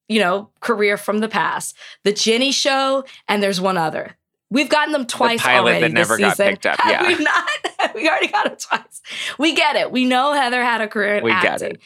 you 0.08 0.18
know, 0.20 0.50
career 0.60 0.96
from 0.96 1.18
the 1.18 1.28
past. 1.28 1.76
The 2.02 2.12
Jenny 2.12 2.50
show, 2.50 3.04
and 3.28 3.40
there's 3.40 3.60
one 3.60 3.76
other. 3.76 4.16
We've 4.50 4.68
gotten 4.68 4.92
them 4.92 5.06
twice 5.06 5.42
pilot 5.42 5.70
already 5.70 5.80
that 5.80 5.88
this 5.94 6.08
never 6.08 6.18
got 6.18 6.36
season. 6.36 6.50
picked 6.50 6.66
up, 6.66 6.80
Have 6.80 7.02
yeah. 7.02 7.06
we 7.16 7.24
not? 7.24 7.48
we 7.94 8.08
already 8.08 8.28
got 8.28 8.46
it 8.46 8.58
twice. 8.58 9.02
We 9.38 9.54
get 9.54 9.76
it. 9.76 9.90
We 9.90 10.04
know 10.04 10.32
Heather 10.32 10.62
had 10.62 10.80
a 10.80 10.88
career 10.88 11.16
in 11.16 11.24
We 11.24 11.30
get 11.30 11.44
acting. 11.44 11.70
it. 11.72 11.80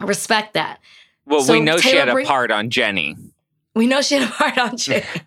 Respect 0.00 0.54
that. 0.54 0.80
Well, 1.26 1.42
So 1.42 1.52
we 1.52 1.60
know 1.60 1.76
she 1.78 1.90
Taylor 1.90 2.18
had 2.18 2.24
a 2.24 2.26
part 2.26 2.50
on 2.50 2.70
Jenny. 2.70 3.16
We 3.74 3.86
know 3.86 4.00
she 4.00 4.16
had 4.16 4.28
a 4.28 4.32
part 4.32 4.58
on 4.58 4.76
Jenny. 4.76 5.04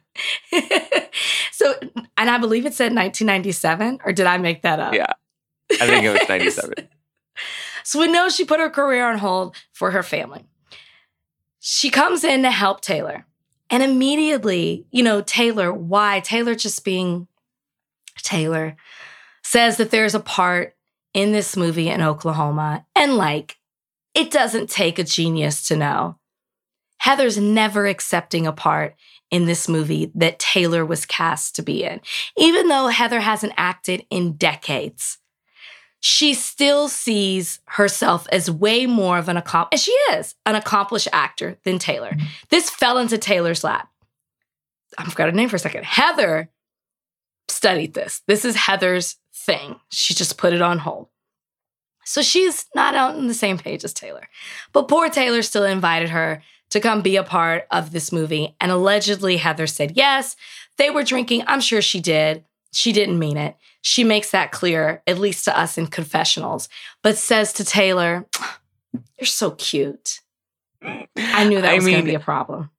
so, 1.52 1.74
and 2.18 2.30
I 2.30 2.38
believe 2.38 2.66
it 2.66 2.74
said 2.74 2.94
1997, 2.94 4.00
or 4.04 4.12
did 4.12 4.26
I 4.26 4.38
make 4.38 4.62
that 4.64 4.80
up? 4.80 4.94
Yeah. 4.94 5.14
I 5.72 5.88
think 5.88 6.04
it 6.04 6.12
was 6.12 6.28
97. 6.28 6.90
So 7.84 8.00
we 8.00 8.08
know 8.12 8.30
she 8.30 8.46
put 8.46 8.60
her 8.60 8.70
career 8.70 9.10
on 9.10 9.18
hold 9.20 9.56
for 9.72 9.92
her 9.92 10.04
family. 10.04 10.46
She 11.60 11.90
comes 11.90 12.24
in 12.24 12.44
to 12.44 12.52
help 12.52 12.82
Taylor. 12.82 13.26
And 13.70 13.82
immediately, 13.82 14.86
you 14.92 15.02
know, 15.02 15.22
Taylor, 15.22 15.72
why? 15.72 16.20
Taylor 16.20 16.56
just 16.56 16.84
being 16.84 17.28
Taylor 18.18 18.76
says 19.52 19.76
that 19.76 19.92
there's 19.92 20.16
a 20.16 20.20
part 20.22 20.78
in 21.14 21.34
this 21.34 21.58
movie 21.58 21.90
in 21.90 22.02
Oklahoma. 22.02 22.86
And 22.96 23.18
like, 23.18 23.58
it 24.14 24.32
doesn't 24.32 24.70
take 24.70 24.98
a 24.98 25.04
genius 25.04 25.68
to 25.68 25.76
know. 25.76 26.18
Heather's 27.00 27.38
never 27.38 27.86
accepting 27.86 28.48
a 28.48 28.54
part 28.54 28.96
in 29.30 29.48
this 29.48 29.68
movie 29.68 30.10
that 30.16 30.40
Taylor 30.40 30.86
was 30.86 31.06
cast 31.06 31.54
to 31.58 31.64
be 31.64 31.84
in. 31.84 32.00
Even 32.38 32.70
though 32.70 32.88
Heather 32.88 33.20
hasn't 33.20 33.52
acted 33.58 34.06
in 34.10 34.38
decades, 34.38 35.18
she 36.00 36.34
still 36.34 36.88
sees 36.88 37.60
herself 37.66 38.28
as 38.32 38.50
way 38.50 38.86
more 38.86 39.18
of 39.18 39.28
an 39.28 39.36
accomplished, 39.36 39.74
and 39.74 39.82
she 39.82 40.16
is 40.18 40.34
an 40.46 40.56
accomplished 40.56 41.10
actor 41.12 41.58
than 41.66 41.78
Taylor. 41.78 42.12
Mm-hmm. 42.12 42.26
This 42.50 42.70
fell 42.70 42.98
into 42.98 43.18
Taylor's 43.18 43.66
lap. 43.66 43.90
I 44.98 45.04
forgot 45.04 45.26
her 45.26 45.34
name 45.34 45.50
for 45.50 45.58
a 45.58 45.60
second. 45.60 45.84
Heather 45.84 46.50
studied 47.50 47.94
this. 47.94 48.22
This 48.28 48.46
is 48.46 48.56
Heather's 48.56 49.18
thing. 49.46 49.80
She 49.92 50.14
just 50.14 50.38
put 50.38 50.54
it 50.54 50.62
on 50.62 50.80
hold. 50.80 51.08
So 52.06 52.22
she's 52.22 52.66
not 52.76 52.96
out 52.96 53.16
on 53.16 53.28
the 53.28 53.34
same 53.34 53.58
page 53.58 53.84
as 53.84 53.94
Taylor. 53.94 54.28
But 54.74 54.88
poor 54.88 55.10
Taylor 55.10 55.42
still 55.42 55.64
invited 55.64 56.10
her 56.10 56.42
to 56.72 56.80
come 56.80 57.02
be 57.02 57.16
a 57.16 57.24
part 57.24 57.68
of 57.70 57.92
this 57.92 58.12
movie. 58.12 58.56
And 58.60 58.72
allegedly, 58.72 59.38
Heather 59.38 59.68
said 59.68 59.96
yes. 59.96 60.36
They 60.78 60.90
were 60.90 61.04
drinking. 61.04 61.44
I'm 61.48 61.62
sure 61.62 61.82
she 61.82 62.00
did. 62.00 62.44
She 62.74 62.92
didn't 62.92 63.20
mean 63.20 63.38
it. 63.38 63.56
She 63.82 64.04
makes 64.04 64.32
that 64.32 64.52
clear, 64.52 65.04
at 65.06 65.20
least 65.20 65.46
to 65.46 65.58
us 65.58 65.78
in 65.78 65.88
confessionals, 65.88 66.70
but 67.02 67.18
says 67.18 67.52
to 67.54 67.66
Taylor, 67.66 68.26
You're 69.20 69.26
so 69.26 69.52
cute. 69.52 70.22
I 70.82 71.48
knew 71.48 71.62
that 71.62 71.72
I 71.72 71.76
was 71.76 71.86
going 71.86 71.98
to 71.98 72.04
be 72.04 72.16
a 72.16 72.20
problem. 72.20 72.72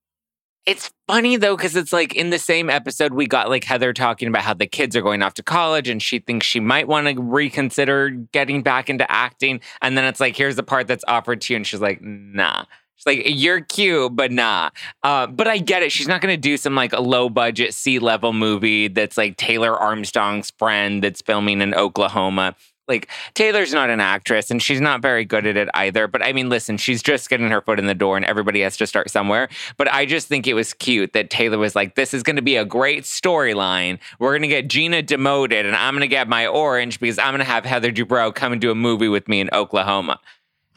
It's 0.65 0.93
funny 1.09 1.37
though, 1.37 1.57
because 1.57 1.75
it's 1.75 1.93
like 1.93 2.15
in 2.15 2.31
the 2.31 2.39
same 2.39 2.71
episode, 2.71 3.15
we 3.15 3.27
got 3.27 3.49
like 3.49 3.65
Heather 3.65 3.93
talking 3.93 4.29
about 4.29 4.43
how 4.43 4.55
the 4.55 4.67
kids 4.67 4.95
are 4.95 5.03
going 5.03 5.21
off 5.23 5.35
to 5.35 5.43
college 5.43 5.89
and 5.89 6.01
she 6.01 6.21
thinks 6.21 6.47
she 6.47 6.61
might 6.61 6.87
want 6.87 7.09
to 7.09 7.21
reconsider 7.21 8.11
getting 8.11 8.63
back 8.63 8.89
into 8.89 9.11
acting. 9.11 9.61
And 9.81 9.99
then 9.99 10.05
it's 10.05 10.21
like, 10.21 10.37
here's 10.37 10.55
the 10.55 10.63
part 10.63 10.87
that's 10.87 11.05
offered 11.09 11.41
to 11.43 11.53
you. 11.53 11.57
And 11.57 11.67
she's 11.67 11.81
like, 11.81 12.01
nah. 12.01 12.65
She's 12.95 13.07
like, 13.07 13.23
you're 13.27 13.63
cute, 13.63 14.15
but 14.15 14.31
nah. 14.31 14.71
Uh, 15.03 15.27
but 15.27 15.49
I 15.49 15.59
get 15.59 15.83
it. 15.83 15.91
She's 15.91 16.07
not 16.07 16.21
going 16.21 16.33
to 16.33 16.41
do 16.41 16.57
some 16.57 16.77
like 16.77 16.93
a 16.93 17.01
low 17.01 17.29
budget 17.29 17.75
C 17.75 17.99
level 17.99 18.33
movie 18.33 18.87
that's 18.87 19.19
like 19.19 19.37
Taylor 19.37 19.77
Armstrong's 19.77 20.53
friend 20.53 21.03
that's 21.03 21.21
filming 21.21 21.61
in 21.61 21.75
Oklahoma. 21.75 22.55
Like 22.93 23.09
Taylor's 23.35 23.73
not 23.73 23.91
an 23.91 24.01
actress 24.01 24.51
and 24.51 24.63
she's 24.63 24.81
not 24.81 25.01
very 25.01 25.25
good 25.25 25.47
at 25.47 25.57
it 25.57 25.69
either. 25.75 26.07
But 26.07 26.23
I 26.23 26.33
mean, 26.33 26.49
listen, 26.49 26.77
she's 26.77 27.03
just 27.03 27.31
getting 27.31 27.49
her 27.49 27.61
foot 27.63 27.79
in 27.79 27.87
the 27.87 27.95
door 27.95 28.17
and 28.17 28.27
everybody 28.27 28.61
has 28.61 28.77
to 28.77 28.87
start 28.87 29.11
somewhere. 29.11 29.49
But 29.77 29.93
I 29.93 30.05
just 30.07 30.29
think 30.29 30.47
it 30.47 30.55
was 30.55 30.75
cute 30.75 31.15
that 31.15 31.31
Taylor 31.31 31.59
was 31.59 31.75
like, 31.75 31.95
this 31.95 32.13
is 32.13 32.23
going 32.23 32.37
to 32.37 32.43
be 32.43 32.57
a 32.57 32.65
great 32.65 33.05
storyline. 33.05 33.99
We're 34.19 34.33
going 34.33 34.43
to 34.43 34.49
get 34.49 34.69
Gina 34.69 35.03
demoted 35.03 35.67
and 35.67 35.75
I'm 35.75 35.95
going 35.95 36.03
to 36.03 36.09
get 36.09 36.29
my 36.29 36.47
orange 36.47 37.01
because 37.01 37.19
I'm 37.19 37.31
going 37.33 37.39
to 37.39 37.45
have 37.45 37.65
Heather 37.65 37.91
Dubrow 37.91 38.35
come 38.35 38.53
and 38.53 38.61
do 38.61 38.71
a 38.71 38.75
movie 38.75 39.09
with 39.09 39.27
me 39.27 39.41
in 39.41 39.49
Oklahoma. 39.53 40.21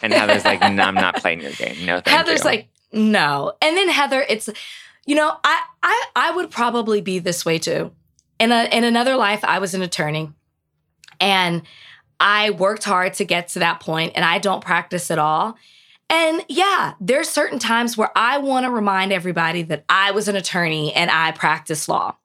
And 0.01 0.13
Heather's 0.13 0.45
like, 0.45 0.61
no, 0.61 0.84
I'm 0.84 0.95
not 0.95 1.18
playing 1.18 1.41
your 1.41 1.51
game. 1.51 1.86
No, 1.86 1.99
thank 1.99 2.07
Heather's 2.07 2.43
you. 2.43 2.49
like, 2.49 2.68
no. 2.91 3.53
And 3.61 3.76
then 3.78 3.89
Heather, 3.89 4.26
it's, 4.28 4.49
you 5.05 5.16
know, 5.16 5.38
I, 5.43 5.61
I, 5.84 6.03
I 6.16 6.32
would 6.32 6.51
probably 6.51 7.01
be 7.01 7.20
this 7.20 7.45
way 7.45 7.59
too. 7.59 7.91
In 8.39 8.51
a, 8.51 8.66
in 8.66 8.84
another 8.84 9.16
life, 9.16 9.43
I 9.43 9.59
was 9.59 9.74
an 9.74 9.82
attorney, 9.82 10.32
and 11.22 11.61
I 12.20 12.51
worked 12.51 12.84
hard 12.84 13.13
to 13.16 13.26
get 13.26 13.49
to 13.49 13.59
that 13.59 13.80
point, 13.80 14.13
and 14.16 14.24
I 14.24 14.39
don't 14.39 14.63
practice 14.63 15.11
at 15.11 15.20
all. 15.20 15.57
And 16.09 16.45
yeah, 16.47 16.93
there's 16.99 17.30
certain 17.30 17.59
times 17.59 17.97
where 17.97 18.11
I 18.16 18.38
want 18.38 18.66
to 18.66 18.72
remind 18.72 19.11
everybody 19.11 19.63
that 19.63 19.86
I 19.89 20.11
was 20.11 20.28
an 20.28 20.36
attorney 20.36 20.93
and 20.93 21.09
I 21.09 21.32
practice 21.32 21.89
law. 21.89 22.16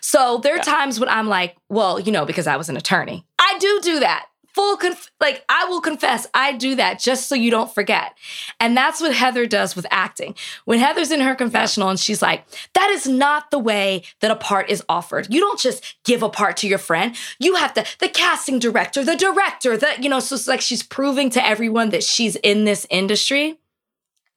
So 0.00 0.38
there 0.42 0.56
are 0.56 0.62
times 0.62 0.98
when 0.98 1.08
I'm 1.08 1.28
like, 1.28 1.56
well, 1.68 2.00
you 2.00 2.10
know, 2.10 2.24
because 2.24 2.46
I 2.46 2.56
was 2.56 2.68
an 2.68 2.76
attorney, 2.76 3.24
I 3.38 3.56
do 3.60 3.80
do 3.82 4.00
that. 4.00 4.26
Full 4.58 4.76
conf- 4.76 5.12
like 5.20 5.44
I 5.48 5.66
will 5.66 5.80
confess, 5.80 6.26
I 6.34 6.50
do 6.50 6.74
that 6.74 6.98
just 6.98 7.28
so 7.28 7.36
you 7.36 7.48
don't 7.48 7.72
forget. 7.72 8.18
And 8.58 8.76
that's 8.76 9.00
what 9.00 9.14
Heather 9.14 9.46
does 9.46 9.76
with 9.76 9.86
acting. 9.88 10.34
When 10.64 10.80
Heather's 10.80 11.12
in 11.12 11.20
her 11.20 11.36
confessional 11.36 11.90
and 11.90 12.00
she's 12.00 12.20
like, 12.20 12.44
that 12.74 12.90
is 12.90 13.06
not 13.06 13.52
the 13.52 13.60
way 13.60 14.02
that 14.18 14.32
a 14.32 14.34
part 14.34 14.68
is 14.68 14.82
offered. 14.88 15.32
You 15.32 15.38
don't 15.38 15.60
just 15.60 15.94
give 16.02 16.24
a 16.24 16.28
part 16.28 16.56
to 16.56 16.66
your 16.66 16.78
friend. 16.78 17.14
You 17.38 17.54
have 17.54 17.72
to, 17.74 17.84
the 18.00 18.08
casting 18.08 18.58
director, 18.58 19.04
the 19.04 19.14
director, 19.14 19.76
the, 19.76 19.94
you 20.00 20.08
know, 20.08 20.18
so 20.18 20.34
it's 20.34 20.48
like 20.48 20.60
she's 20.60 20.82
proving 20.82 21.30
to 21.30 21.46
everyone 21.46 21.90
that 21.90 22.02
she's 22.02 22.34
in 22.34 22.64
this 22.64 22.84
industry. 22.90 23.60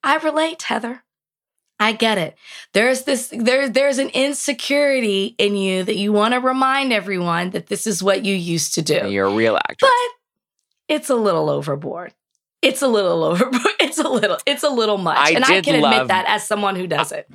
I 0.04 0.18
relate, 0.18 0.62
Heather. 0.62 1.02
I 1.82 1.92
get 1.92 2.16
it. 2.18 2.36
There's 2.72 3.02
this 3.02 3.32
there 3.36 3.68
there's 3.68 3.98
an 3.98 4.08
insecurity 4.10 5.34
in 5.38 5.56
you 5.56 5.82
that 5.84 5.96
you 5.96 6.12
want 6.12 6.34
to 6.34 6.40
remind 6.40 6.92
everyone 6.92 7.50
that 7.50 7.66
this 7.66 7.86
is 7.86 8.02
what 8.02 8.24
you 8.24 8.34
used 8.34 8.74
to 8.74 8.82
do. 8.82 9.08
You're 9.08 9.26
a 9.26 9.34
real 9.34 9.56
actress. 9.56 9.90
But 9.90 10.94
it's 10.94 11.10
a 11.10 11.16
little 11.16 11.50
overboard. 11.50 12.14
It's 12.62 12.82
a 12.82 12.88
little 12.88 13.24
overboard. 13.30 13.74
It's 13.80 13.98
a 13.98 14.08
little 14.08 14.38
it's 14.46 14.62
a 14.62 14.68
little 14.70 14.98
much. 14.98 15.18
I 15.18 15.30
and 15.32 15.44
I 15.44 15.60
can 15.60 15.74
admit 15.84 16.08
that 16.08 16.26
as 16.28 16.46
someone 16.46 16.76
who 16.76 16.86
does 16.86 17.10
it. 17.12 17.28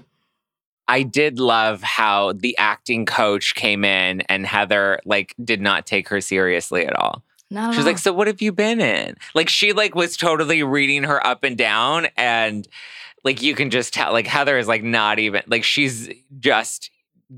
I 0.88 1.04
did 1.04 1.38
love 1.40 1.84
how 1.84 2.32
the 2.32 2.58
acting 2.58 3.06
coach 3.06 3.54
came 3.56 3.84
in 3.84 4.22
and 4.22 4.46
Heather 4.46 5.00
like 5.04 5.36
did 5.44 5.60
not 5.60 5.86
take 5.86 6.08
her 6.08 6.22
seriously 6.22 6.86
at 6.86 6.96
all. 6.96 7.24
Not 7.52 7.70
at 7.70 7.74
She 7.74 7.80
all. 7.82 7.86
like, 7.86 7.98
"So 7.98 8.14
what 8.14 8.28
have 8.28 8.42
you 8.42 8.54
been 8.54 8.80
in?" 8.80 9.16
Like 9.36 9.50
she 9.50 9.74
like 9.74 9.96
was 9.96 10.16
totally 10.16 10.64
reading 10.64 11.04
her 11.04 11.26
up 11.28 11.44
and 11.44 11.58
down 11.58 12.08
and 12.16 12.66
like 13.24 13.42
you 13.42 13.56
can 13.56 13.70
just 13.70 13.94
tell 13.94 14.12
like 14.12 14.28
Heather 14.28 14.58
is 14.58 14.68
like 14.68 14.84
not 14.84 15.20
even 15.20 15.44
like 15.48 15.64
she's 15.64 16.10
just 16.40 16.92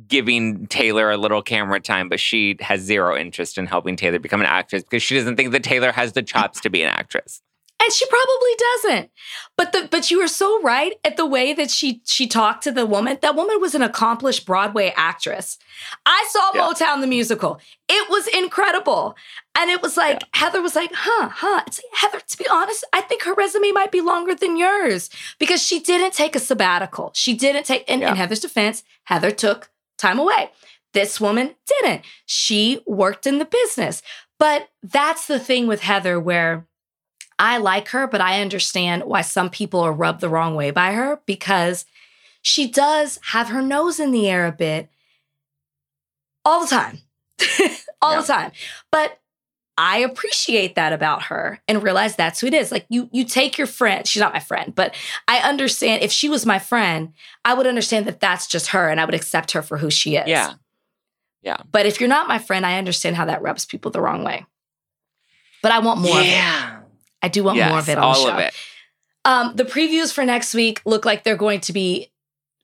giving 0.07 0.67
Taylor 0.67 1.09
a 1.09 1.17
little 1.17 1.41
camera 1.41 1.79
time 1.79 2.09
but 2.09 2.19
she 2.19 2.57
has 2.59 2.81
zero 2.81 3.17
interest 3.17 3.57
in 3.57 3.65
helping 3.65 3.95
Taylor 3.95 4.19
become 4.19 4.39
an 4.39 4.47
actress 4.47 4.83
because 4.83 5.01
she 5.01 5.15
doesn't 5.15 5.35
think 5.35 5.51
that 5.51 5.63
Taylor 5.63 5.91
has 5.91 6.13
the 6.13 6.21
chops 6.21 6.61
to 6.61 6.69
be 6.69 6.83
an 6.83 6.89
actress. 6.89 7.41
And 7.81 7.93
she 7.93 8.05
probably 8.07 8.51
doesn't. 8.75 9.11
But 9.57 9.71
the 9.71 9.87
but 9.89 10.11
you 10.11 10.19
were 10.19 10.27
so 10.27 10.61
right 10.61 10.93
at 11.05 11.15
the 11.15 11.25
way 11.25 11.53
that 11.53 11.71
she 11.71 12.01
she 12.05 12.27
talked 12.27 12.63
to 12.63 12.71
the 12.71 12.85
woman. 12.85 13.17
That 13.21 13.35
woman 13.35 13.61
was 13.61 13.73
an 13.73 13.81
accomplished 13.81 14.45
Broadway 14.45 14.93
actress. 14.97 15.57
I 16.05 16.27
saw 16.29 16.51
Yeah. 16.53 16.61
Motown 16.61 16.99
the 17.01 17.07
musical. 17.07 17.59
It 17.87 18.09
was 18.09 18.27
incredible. 18.27 19.15
And 19.57 19.69
it 19.69 19.81
was 19.81 19.95
like 19.95 20.23
Heather 20.33 20.61
was 20.61 20.75
like, 20.75 20.91
"Huh, 20.93 21.29
huh." 21.33 21.63
It's 21.67 21.79
like, 21.79 22.01
Heather, 22.01 22.19
to 22.25 22.37
be 22.37 22.47
honest, 22.49 22.83
I 22.93 23.01
think 23.01 23.23
her 23.23 23.33
resume 23.33 23.71
might 23.71 23.91
be 23.91 24.01
longer 24.01 24.35
than 24.35 24.57
yours 24.57 25.09
because 25.39 25.61
she 25.65 25.79
didn't 25.79 26.13
take 26.13 26.35
a 26.35 26.39
sabbatical. 26.39 27.11
She 27.13 27.33
didn't 27.33 27.63
take 27.65 27.89
in, 27.89 28.01
Yeah. 28.01 28.09
in 28.11 28.15
Heather's 28.17 28.41
defense, 28.41 28.83
Heather 29.05 29.31
took 29.31 29.69
time 29.97 30.19
away. 30.19 30.51
This 30.93 31.21
woman 31.21 31.55
didn't. 31.67 32.01
She 32.25 32.81
worked 32.85 33.25
in 33.27 33.37
the 33.39 33.45
business. 33.45 34.01
But 34.37 34.69
that's 34.81 35.27
the 35.27 35.39
thing 35.39 35.67
with 35.67 35.81
Heather 35.81 36.19
where 36.19 36.65
I 37.39 37.57
like 37.57 37.87
her, 37.89 38.05
but 38.05 38.19
I 38.21 38.41
understand 38.41 39.03
why 39.05 39.21
some 39.21 39.49
people 39.49 39.79
are 39.79 39.93
rubbed 39.93 40.19
the 40.21 40.29
wrong 40.29 40.55
way 40.55 40.71
by 40.71 40.91
her 40.91 41.21
because 41.25 41.85
she 42.41 42.67
does 42.69 43.17
have 43.27 43.47
her 43.47 43.61
nose 43.61 43.99
in 43.99 44.11
the 44.11 44.27
air 44.29 44.45
a 44.45 44.51
bit 44.51 44.89
all 46.45 46.61
the 46.61 46.67
time. 46.67 46.99
all 48.01 48.13
Yeah. 48.15 48.21
the 48.21 48.27
time. 48.27 48.51
But 48.91 49.19
I 49.77 49.99
appreciate 49.99 50.75
that 50.75 50.91
about 50.91 51.23
her 51.23 51.61
and 51.65 51.81
realize 51.81 52.17
that's 52.17 52.41
who 52.41 52.47
it 52.47 52.53
is. 52.53 52.69
Like 52.71 52.85
you 52.89 53.09
you 53.13 53.23
take 53.23 53.57
your 53.57 53.67
friend, 53.67 54.05
she's 54.05 54.19
not 54.19 54.33
my 54.33 54.41
friend, 54.41 54.75
but 54.75 54.93
I 55.27 55.37
understand 55.39 56.03
if 56.03 56.11
she 56.11 56.27
was 56.27 56.45
my 56.45 56.59
friend, 56.59 57.13
I 57.45 57.53
would 57.53 57.65
understand 57.67 58.05
that 58.07 58.19
that's 58.19 58.47
just 58.47 58.67
her 58.67 58.89
and 58.89 58.99
I 58.99 59.05
would 59.05 59.15
accept 59.15 59.51
her 59.53 59.61
for 59.61 59.77
who 59.77 59.89
she 59.89 60.17
is. 60.17 60.27
Yeah. 60.27 60.53
Yeah. 61.41 61.57
But 61.71 61.85
if 61.85 62.01
you're 62.01 62.09
not 62.09 62.27
my 62.27 62.39
friend, 62.39 62.65
I 62.65 62.77
understand 62.77 63.15
how 63.15 63.23
that 63.25 63.41
rubs 63.41 63.65
people 63.65 63.91
the 63.91 64.01
wrong 64.01 64.25
way. 64.25 64.45
But 65.63 65.71
I 65.71 65.79
want 65.79 66.01
more 66.01 66.19
of 66.19 66.25
it. 66.25 66.29
yeah. 66.29 66.78
I 67.21 67.27
do 67.27 67.43
want 67.43 67.57
more 67.57 67.79
of 67.79 67.89
it 67.89 67.97
on 67.97 68.03
all 68.03 68.13
the 68.13 68.29
show. 68.29 68.33
of 68.33 68.39
it. 68.39 68.53
Um, 69.25 69.55
the 69.55 69.65
previews 69.65 70.13
for 70.13 70.25
next 70.25 70.53
week 70.53 70.81
look 70.85 71.05
like 71.05 71.23
they're 71.23 71.35
going 71.35 71.59
to 71.61 71.73
be 71.73 72.11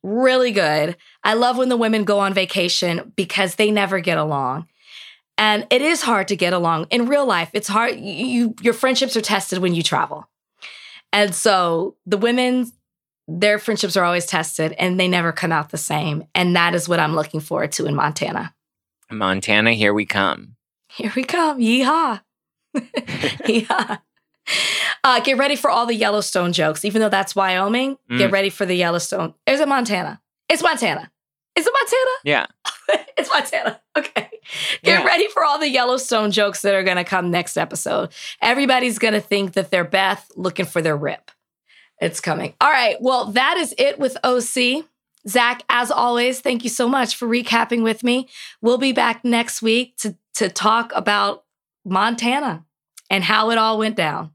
really 0.03 0.51
good. 0.51 0.95
I 1.23 1.33
love 1.33 1.57
when 1.57 1.69
the 1.69 1.77
women 1.77 2.03
go 2.03 2.19
on 2.19 2.33
vacation 2.33 3.13
because 3.15 3.55
they 3.55 3.71
never 3.71 3.99
get 3.99 4.17
along. 4.17 4.67
And 5.37 5.67
it 5.69 5.81
is 5.81 6.01
hard 6.01 6.29
to 6.29 6.35
get 6.35 6.53
along 6.53 6.87
in 6.91 7.07
real 7.07 7.25
life. 7.25 7.49
It's 7.53 7.67
hard. 7.67 7.99
You 7.99 8.55
your 8.61 8.73
friendships 8.73 9.17
are 9.17 9.21
tested 9.21 9.59
when 9.59 9.75
you 9.75 9.83
travel. 9.83 10.29
And 11.11 11.35
so 11.35 11.95
the 12.05 12.17
women 12.17 12.71
their 13.27 13.57
friendships 13.57 13.97
are 13.97 14.03
always 14.03 14.27
tested 14.27 14.73
and 14.77 14.99
they 14.99 15.07
never 15.07 15.31
come 15.31 15.51
out 15.51 15.69
the 15.69 15.77
same. 15.77 16.25
And 16.35 16.55
that 16.55 16.75
is 16.75 16.87
what 16.87 16.99
I'm 16.99 17.15
looking 17.15 17.39
forward 17.39 17.71
to 17.73 17.85
in 17.85 17.95
Montana. 17.95 18.53
Montana, 19.11 19.73
here 19.73 19.93
we 19.93 20.05
come. 20.05 20.55
Here 20.89 21.11
we 21.15 21.23
come. 21.23 21.59
Yeehaw. 21.59 22.21
Yeehaw. 22.75 23.99
Uh, 25.03 25.19
get 25.19 25.37
ready 25.37 25.55
for 25.55 25.69
all 25.69 25.85
the 25.85 25.93
Yellowstone 25.93 26.51
jokes. 26.51 26.83
Even 26.83 26.99
though 26.99 27.09
that's 27.09 27.35
Wyoming, 27.35 27.97
get 28.09 28.29
Mm. 28.29 28.33
ready 28.33 28.49
for 28.49 28.65
the 28.65 28.73
Yellowstone. 28.73 29.35
Is 29.45 29.59
it 29.59 29.67
Montana? 29.67 30.19
It's 30.49 30.63
Montana. 30.63 31.11
Is 31.55 31.67
it 31.67 31.73
Montana? 31.79 32.11
Yeah. 32.23 33.05
it's 33.15 33.29
Montana. 33.31 33.79
Okay. 33.95 34.29
Get 34.81 35.01
Yeah. 35.01 35.03
ready 35.05 35.27
for 35.27 35.45
all 35.45 35.59
the 35.59 35.69
Yellowstone 35.69 36.31
jokes 36.31 36.63
that 36.63 36.73
are 36.73 36.81
going 36.83 36.97
to 36.97 37.03
come 37.03 37.29
next 37.29 37.55
episode. 37.55 38.09
Everybody's 38.41 38.97
going 38.97 39.13
to 39.13 39.21
think 39.21 39.53
that 39.53 39.69
they're 39.69 39.83
Beth 39.83 40.31
looking 40.35 40.65
for 40.65 40.81
their 40.81 40.97
rip. 40.97 41.29
It's 42.01 42.19
coming. 42.19 42.55
All 42.59 42.71
right. 42.71 42.97
Well, 42.99 43.25
that 43.33 43.57
is 43.57 43.75
it 43.77 43.99
with 43.99 44.17
OC. 44.23 44.85
Zack, 45.27 45.61
as 45.69 45.91
always, 45.91 46.39
thank 46.41 46.63
you 46.63 46.69
so 46.71 46.89
much 46.89 47.15
for 47.15 47.27
recapping 47.27 47.83
with 47.83 48.03
me. 48.03 48.27
We'll 48.59 48.79
be 48.79 48.91
back 48.91 49.23
next 49.23 49.61
week 49.61 49.97
to, 49.97 50.15
to 50.35 50.49
talk 50.49 50.91
about 50.95 51.43
Montana 51.85 52.65
and 53.11 53.23
how 53.23 53.51
it 53.51 53.59
all 53.59 53.77
went 53.77 53.95
down. 53.95 54.31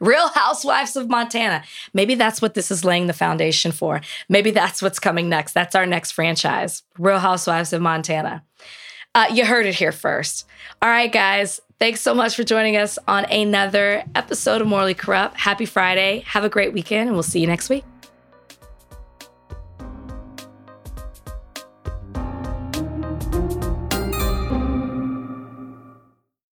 Real 0.00 0.28
Housewives 0.28 0.96
of 0.96 1.08
Montana. 1.08 1.64
Maybe 1.92 2.14
that's 2.14 2.40
what 2.40 2.54
this 2.54 2.70
is 2.70 2.84
laying 2.84 3.06
the 3.06 3.12
foundation 3.12 3.72
for. 3.72 4.00
Maybe 4.28 4.50
that's 4.50 4.82
what's 4.82 4.98
coming 4.98 5.28
next. 5.28 5.52
That's 5.52 5.74
our 5.74 5.86
next 5.86 6.12
franchise 6.12 6.82
Real 6.98 7.18
Housewives 7.18 7.72
of 7.72 7.82
Montana. 7.82 8.44
Uh, 9.14 9.26
you 9.32 9.44
heard 9.44 9.66
it 9.66 9.74
here 9.74 9.92
first. 9.92 10.46
All 10.80 10.88
right, 10.88 11.10
guys. 11.10 11.60
Thanks 11.78 12.00
so 12.00 12.14
much 12.14 12.34
for 12.34 12.44
joining 12.44 12.76
us 12.76 12.98
on 13.06 13.24
another 13.26 14.04
episode 14.14 14.60
of 14.60 14.66
Morally 14.66 14.94
Corrupt. 14.94 15.38
Happy 15.38 15.64
Friday. 15.64 16.24
Have 16.26 16.44
a 16.44 16.48
great 16.48 16.72
weekend, 16.72 17.08
and 17.08 17.14
we'll 17.14 17.22
see 17.22 17.40
you 17.40 17.46
next 17.46 17.68
week. 17.68 17.84